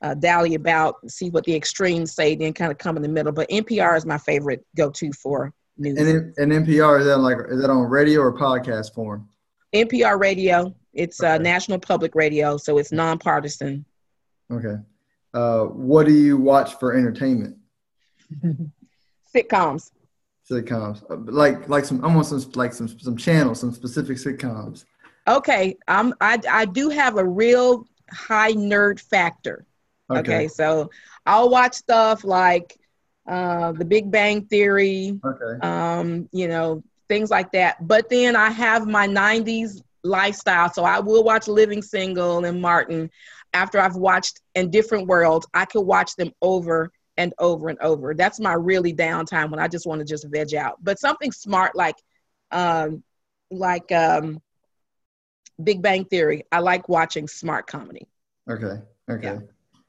uh, 0.03 0.14
dally 0.14 0.55
about, 0.55 0.96
see 1.11 1.30
what 1.30 1.44
the 1.44 1.55
extremes 1.55 2.14
say, 2.14 2.34
then 2.34 2.53
kind 2.53 2.70
of 2.70 2.78
come 2.78 2.96
in 2.96 3.03
the 3.03 3.09
middle. 3.09 3.32
But 3.32 3.49
NPR 3.51 3.96
is 3.96 4.07
my 4.07 4.18
favorite 4.18 4.64
go 4.76 4.90
to 4.90 5.12
for 5.12 5.53
news. 5.76 5.99
And, 5.99 6.34
and 6.38 6.66
NPR 6.66 7.01
is 7.01 7.07
that 7.07 7.18
like 7.18 7.38
is 7.49 7.61
that 7.61 7.70
on 7.70 7.88
radio 7.88 8.20
or 8.20 8.36
podcast 8.36 8.94
form? 8.94 9.28
NPR 9.74 10.18
radio. 10.18 10.74
It's 10.94 11.22
uh, 11.22 11.38
National 11.38 11.78
Public 11.78 12.14
Radio, 12.14 12.57
so 12.57 12.78
it's 12.78 12.90
nonpartisan. 12.90 13.84
Okay. 14.51 14.76
Uh, 15.34 15.64
what 15.64 16.07
do 16.07 16.12
you 16.12 16.36
watch 16.36 16.74
for 16.76 16.96
entertainment? 16.96 17.57
Sitcoms. 19.34 19.90
Sitcoms, 20.51 21.03
uh, 21.11 21.16
like 21.30 21.68
like 21.68 21.84
some 21.84 22.03
almost 22.03 22.30
some 22.30 22.53
like 22.55 22.72
some 22.72 22.88
some 22.88 23.16
channels, 23.16 23.61
some 23.61 23.70
specific 23.70 24.16
sitcoms. 24.16 24.86
Okay, 25.26 25.76
um, 25.88 26.14
I 26.22 26.40
I 26.51 26.64
do 26.64 26.88
have 26.88 27.18
a 27.18 27.24
real 27.24 27.86
high 28.11 28.53
nerd 28.53 28.99
factor. 28.99 29.66
Okay, 30.11 30.19
okay 30.21 30.49
so 30.49 30.91
I'll 31.27 31.51
watch 31.51 31.75
stuff 31.75 32.25
like 32.25 32.79
uh, 33.29 33.73
The 33.73 33.85
Big 33.85 34.11
Bang 34.11 34.47
Theory. 34.47 35.21
Okay. 35.25 35.67
Um, 35.67 36.29
you 36.33 36.49
know 36.49 36.83
things 37.09 37.31
like 37.31 37.53
that. 37.53 37.87
But 37.87 38.09
then 38.09 38.37
I 38.37 38.51
have 38.51 38.87
my 38.87 39.07
'90s 39.07 39.83
lifestyle, 40.05 40.71
so 40.73 40.85
I 40.85 41.01
will 41.01 41.25
watch 41.25 41.49
Living 41.49 41.83
Single 41.83 42.45
and 42.45 42.61
Martin. 42.61 43.11
After 43.55 43.81
I've 43.81 43.97
watched 43.97 44.41
in 44.55 44.71
different 44.71 45.07
worlds, 45.09 45.47
I 45.55 45.65
can 45.65 45.87
watch 45.87 46.15
them 46.17 46.33
over 46.43 46.91
and 47.17 47.33
over 47.39 47.69
and 47.69 47.79
over. 47.81 48.15
That's 48.15 48.39
my 48.39 48.53
really 48.53 48.93
downtime 48.95 49.51
when 49.51 49.59
I 49.59 49.69
just 49.69 49.87
want 49.87 50.01
to 50.01 50.05
just 50.05 50.27
veg 50.29 50.55
out. 50.55 50.77
But 50.83 50.99
something 50.99 51.33
smart 51.33 51.75
like 51.75 51.97
um, 52.51 53.03
like 53.51 53.91
um, 53.93 54.41
Big 55.63 55.83
Bang 55.83 56.05
Theory. 56.05 56.45
I 56.53 56.61
like 56.61 56.89
watching 56.89 57.27
smart 57.27 57.67
comedy. 57.67 58.07
Okay. 58.49 58.81
Okay. 59.11 59.27
Yeah. 59.27 59.39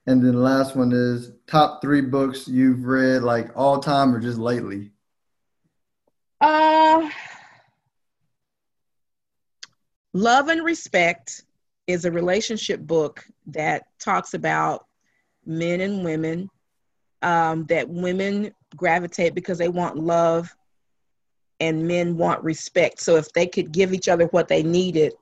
And 0.09 0.25
then 0.25 0.33
the 0.33 0.39
last 0.39 0.75
one 0.75 0.91
is 0.91 1.33
top 1.45 1.83
three 1.83 2.01
books 2.01 2.47
you've 2.47 2.83
read 2.83 3.21
like 3.21 3.51
all 3.55 3.79
time 3.79 4.15
or 4.15 4.19
just 4.19 4.39
lately. 4.39 4.89
Uh, 6.41 7.07
Love 10.13 10.47
and 10.47 10.65
Respect 10.65 11.43
is 11.85 12.05
a 12.05 12.11
relationship 12.11 12.79
book 12.79 13.23
that 13.45 13.83
talks 13.99 14.33
about 14.33 14.87
men 15.45 15.79
and 15.79 16.03
women 16.03 16.49
um, 17.21 17.67
that 17.67 17.87
women 17.87 18.51
gravitate 18.75 19.35
because 19.35 19.59
they 19.59 19.69
want 19.69 19.95
love 19.95 20.51
and 21.59 21.87
men 21.87 22.17
want 22.17 22.43
respect. 22.43 22.99
So 22.99 23.15
if 23.15 23.31
they 23.33 23.45
could 23.45 23.71
give 23.71 23.93
each 23.93 24.07
other 24.07 24.25
what 24.25 24.47
they 24.47 24.63
needed, 24.63 25.13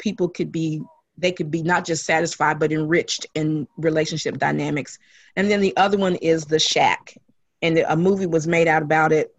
people 0.00 0.28
could 0.28 0.50
be 0.50 0.82
they 1.16 1.32
could 1.32 1.50
be 1.50 1.62
not 1.62 1.84
just 1.84 2.04
satisfied 2.04 2.58
but 2.58 2.72
enriched 2.72 3.26
in 3.34 3.66
relationship 3.76 4.38
dynamics. 4.38 4.98
And 5.36 5.50
then 5.50 5.60
the 5.60 5.76
other 5.76 5.98
one 5.98 6.16
is 6.16 6.44
The 6.44 6.58
Shack. 6.58 7.16
And 7.60 7.78
a 7.78 7.96
movie 7.96 8.26
was 8.26 8.46
made 8.46 8.66
out 8.66 8.82
about 8.82 9.12
it, 9.12 9.34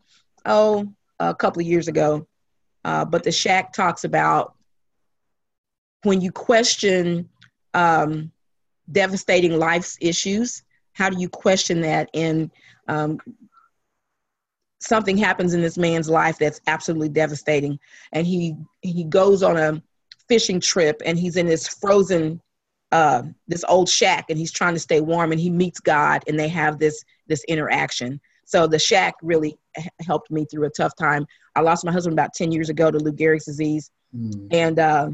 oh, 0.45 0.87
a 1.19 1.35
couple 1.35 1.61
of 1.61 1.67
years 1.67 1.87
ago. 1.87 2.25
Uh, 2.85 3.03
but 3.03 3.23
The 3.23 3.31
Shack 3.31 3.73
talks 3.73 4.03
about 4.03 4.55
when 6.03 6.21
you 6.21 6.31
question 6.31 7.29
um, 7.73 8.31
devastating 8.91 9.57
life's 9.57 9.97
issues 10.01 10.63
how 10.93 11.09
do 11.09 11.19
you 11.19 11.27
question 11.27 11.81
that 11.81 12.09
and 12.13 12.49
um, 12.87 13.19
something 14.79 15.17
happens 15.17 15.53
in 15.53 15.61
this 15.61 15.77
man's 15.77 16.09
life 16.09 16.37
that's 16.37 16.61
absolutely 16.67 17.09
devastating 17.09 17.79
and 18.11 18.27
he 18.27 18.55
he 18.81 19.03
goes 19.03 19.43
on 19.43 19.57
a 19.57 19.81
fishing 20.27 20.59
trip 20.59 21.01
and 21.05 21.17
he's 21.17 21.35
in 21.35 21.45
this 21.45 21.67
frozen 21.67 22.41
uh, 22.91 23.23
this 23.47 23.65
old 23.67 23.89
shack 23.89 24.25
and 24.29 24.37
he's 24.37 24.51
trying 24.51 24.75
to 24.75 24.79
stay 24.79 25.01
warm 25.01 25.31
and 25.31 25.41
he 25.41 25.49
meets 25.49 25.79
god 25.79 26.23
and 26.27 26.39
they 26.39 26.47
have 26.47 26.79
this 26.79 27.03
this 27.27 27.43
interaction 27.45 28.19
so 28.45 28.67
the 28.67 28.77
shack 28.79 29.15
really 29.21 29.57
helped 30.05 30.29
me 30.29 30.45
through 30.45 30.65
a 30.65 30.69
tough 30.69 30.95
time 30.95 31.25
i 31.55 31.61
lost 31.61 31.85
my 31.85 31.91
husband 31.91 32.13
about 32.13 32.33
10 32.33 32.51
years 32.51 32.69
ago 32.69 32.91
to 32.91 32.99
lou 32.99 33.11
gehrig's 33.11 33.45
disease 33.45 33.89
mm. 34.15 34.47
and 34.51 34.79
uh, 34.79 35.09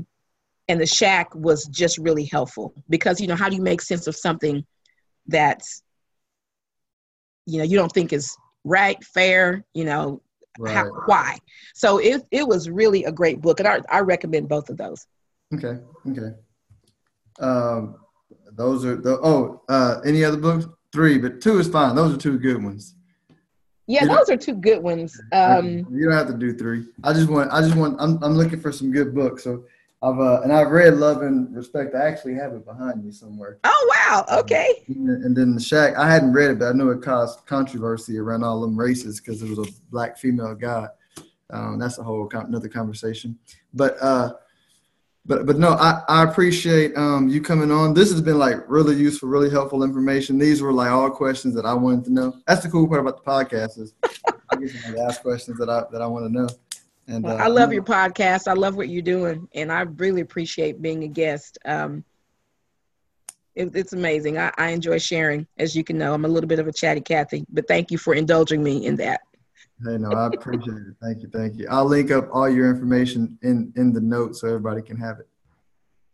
and 0.67 0.79
the 0.79 0.85
shack 0.85 1.33
was 1.33 1.65
just 1.65 1.97
really 1.97 2.25
helpful 2.25 2.73
because 2.89 3.19
you 3.19 3.27
know 3.27 3.35
how 3.35 3.49
do 3.49 3.55
you 3.55 3.61
make 3.61 3.81
sense 3.81 4.07
of 4.07 4.15
something 4.15 4.65
that's 5.27 5.81
you 7.45 7.57
know 7.57 7.63
you 7.63 7.77
don't 7.77 7.91
think 7.91 8.13
is 8.13 8.35
right 8.63 9.03
fair 9.03 9.65
you 9.73 9.85
know 9.85 10.21
right. 10.59 10.75
how, 10.75 10.85
why. 11.05 11.37
So 11.73 11.97
it, 11.97 12.23
it 12.31 12.47
was 12.47 12.69
really 12.69 13.05
a 13.05 13.11
great 13.11 13.41
book 13.41 13.59
and 13.59 13.67
I, 13.67 13.79
I 13.89 13.99
recommend 14.01 14.49
both 14.49 14.69
of 14.69 14.77
those. 14.77 15.05
Okay 15.55 15.79
okay. 16.09 16.35
Um 17.39 17.95
those 18.51 18.85
are 18.85 18.95
the 18.95 19.19
oh 19.23 19.61
uh 19.69 20.01
any 20.05 20.23
other 20.23 20.37
books? 20.37 20.67
Three 20.91 21.17
but 21.17 21.41
two 21.41 21.59
is 21.59 21.67
fine. 21.67 21.95
Those 21.95 22.13
are 22.13 22.17
two 22.17 22.37
good 22.37 22.63
ones. 22.63 22.95
Yeah 23.87 24.03
you 24.03 24.09
those 24.09 24.29
are 24.29 24.37
two 24.37 24.55
good 24.55 24.83
ones. 24.83 25.19
Um 25.31 25.87
you 25.91 26.05
don't 26.05 26.17
have 26.17 26.27
to 26.27 26.37
do 26.37 26.53
three. 26.53 26.85
I 27.03 27.13
just 27.13 27.29
want 27.29 27.51
i 27.51 27.61
just 27.61 27.75
want 27.75 27.99
i'm, 27.99 28.21
I'm 28.23 28.33
looking 28.33 28.59
for 28.59 28.71
some 28.71 28.91
good 28.91 29.15
books 29.15 29.43
so 29.43 29.63
I've 30.01 30.19
uh, 30.19 30.41
and 30.43 30.53
I've 30.53 30.71
read 30.71 30.93
Love 30.93 31.23
and 31.23 31.53
Respect. 31.53 31.93
I 31.93 32.07
actually 32.07 32.35
have 32.35 32.53
it 32.53 32.65
behind 32.65 33.03
me 33.03 33.11
somewhere. 33.11 33.59
Oh 33.65 33.93
wow! 33.95 34.39
Okay. 34.39 34.83
And 34.87 35.35
then 35.35 35.55
the 35.55 35.61
Shack. 35.61 35.97
I 35.97 36.09
hadn't 36.09 36.31
read 36.31 36.51
it, 36.51 36.59
but 36.59 36.69
I 36.69 36.71
knew 36.71 36.89
it 36.91 37.01
caused 37.01 37.45
controversy 37.45 38.17
around 38.17 38.43
all 38.43 38.61
them 38.61 38.79
races 38.79 39.19
because 39.19 39.43
it 39.43 39.49
was 39.49 39.59
a 39.59 39.71
black 39.91 40.17
female 40.17 40.55
guy. 40.55 40.87
Um, 41.49 41.79
that's 41.79 41.97
a 41.97 42.03
whole 42.03 42.29
another 42.33 42.69
conversation. 42.69 43.37
But 43.73 43.97
uh, 44.01 44.33
but 45.25 45.45
but 45.45 45.57
no, 45.57 45.71
I 45.71 46.01
I 46.07 46.23
appreciate 46.23 46.95
um, 46.95 47.27
you 47.27 47.41
coming 47.41 47.71
on. 47.71 47.93
This 47.93 48.09
has 48.11 48.21
been 48.21 48.39
like 48.39 48.57
really 48.69 48.95
useful, 48.95 49.27
really 49.27 49.49
helpful 49.49 49.83
information. 49.83 50.37
These 50.37 50.61
were 50.61 50.71
like 50.71 50.91
all 50.91 51.09
questions 51.09 51.53
that 51.55 51.65
I 51.65 51.73
wanted 51.73 52.05
to 52.05 52.13
know. 52.13 52.33
That's 52.47 52.63
the 52.63 52.69
cool 52.69 52.87
part 52.87 53.01
about 53.01 53.23
the 53.23 53.29
podcast 53.29 53.79
is 53.79 53.93
I 54.49 54.55
get 54.55 54.71
to 54.71 55.01
ask 55.01 55.21
questions 55.21 55.57
that 55.57 55.69
I 55.69 55.83
that 55.91 56.01
I 56.01 56.07
want 56.07 56.25
to 56.25 56.31
know. 56.31 56.47
And 57.09 57.23
well, 57.23 57.37
uh, 57.37 57.43
I 57.43 57.47
love 57.47 57.73
your 57.73 57.83
podcast. 57.83 58.47
I 58.47 58.53
love 58.53 58.75
what 58.75 58.87
you're 58.87 59.01
doing, 59.01 59.47
and 59.53 59.71
I 59.71 59.81
really 59.81 60.21
appreciate 60.21 60.79
being 60.79 61.03
a 61.03 61.07
guest. 61.07 61.57
Um, 61.65 62.03
it, 63.55 63.75
it's 63.75 63.93
amazing. 63.93 64.37
I, 64.37 64.51
I 64.59 64.69
enjoy 64.69 64.99
sharing, 64.99 65.47
as 65.57 65.75
you 65.75 65.83
can 65.83 65.97
know. 65.97 66.13
I'm 66.13 66.23
a 66.23 66.27
little 66.27 66.47
bit 66.47 66.59
of 66.59 66.67
a 66.67 66.71
chatty 66.71 67.01
Cathy, 67.01 67.45
but 67.49 67.67
thank 67.67 67.89
you 67.89 67.97
for 67.97 68.13
indulging 68.13 68.61
me 68.61 68.85
in 68.85 68.95
that. 68.97 69.21
Hey, 69.83 69.97
no, 69.97 70.11
I 70.11 70.27
appreciate 70.27 70.75
it. 70.75 70.95
Thank 71.01 71.23
you, 71.23 71.29
thank 71.33 71.57
you. 71.57 71.67
I'll 71.69 71.85
link 71.85 72.11
up 72.11 72.29
all 72.31 72.47
your 72.47 72.69
information 72.69 73.39
in 73.41 73.73
in 73.75 73.91
the 73.91 74.01
notes 74.01 74.41
so 74.41 74.47
everybody 74.47 74.83
can 74.83 74.97
have 74.97 75.19
it. 75.19 75.27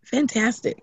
Fantastic. 0.06 0.82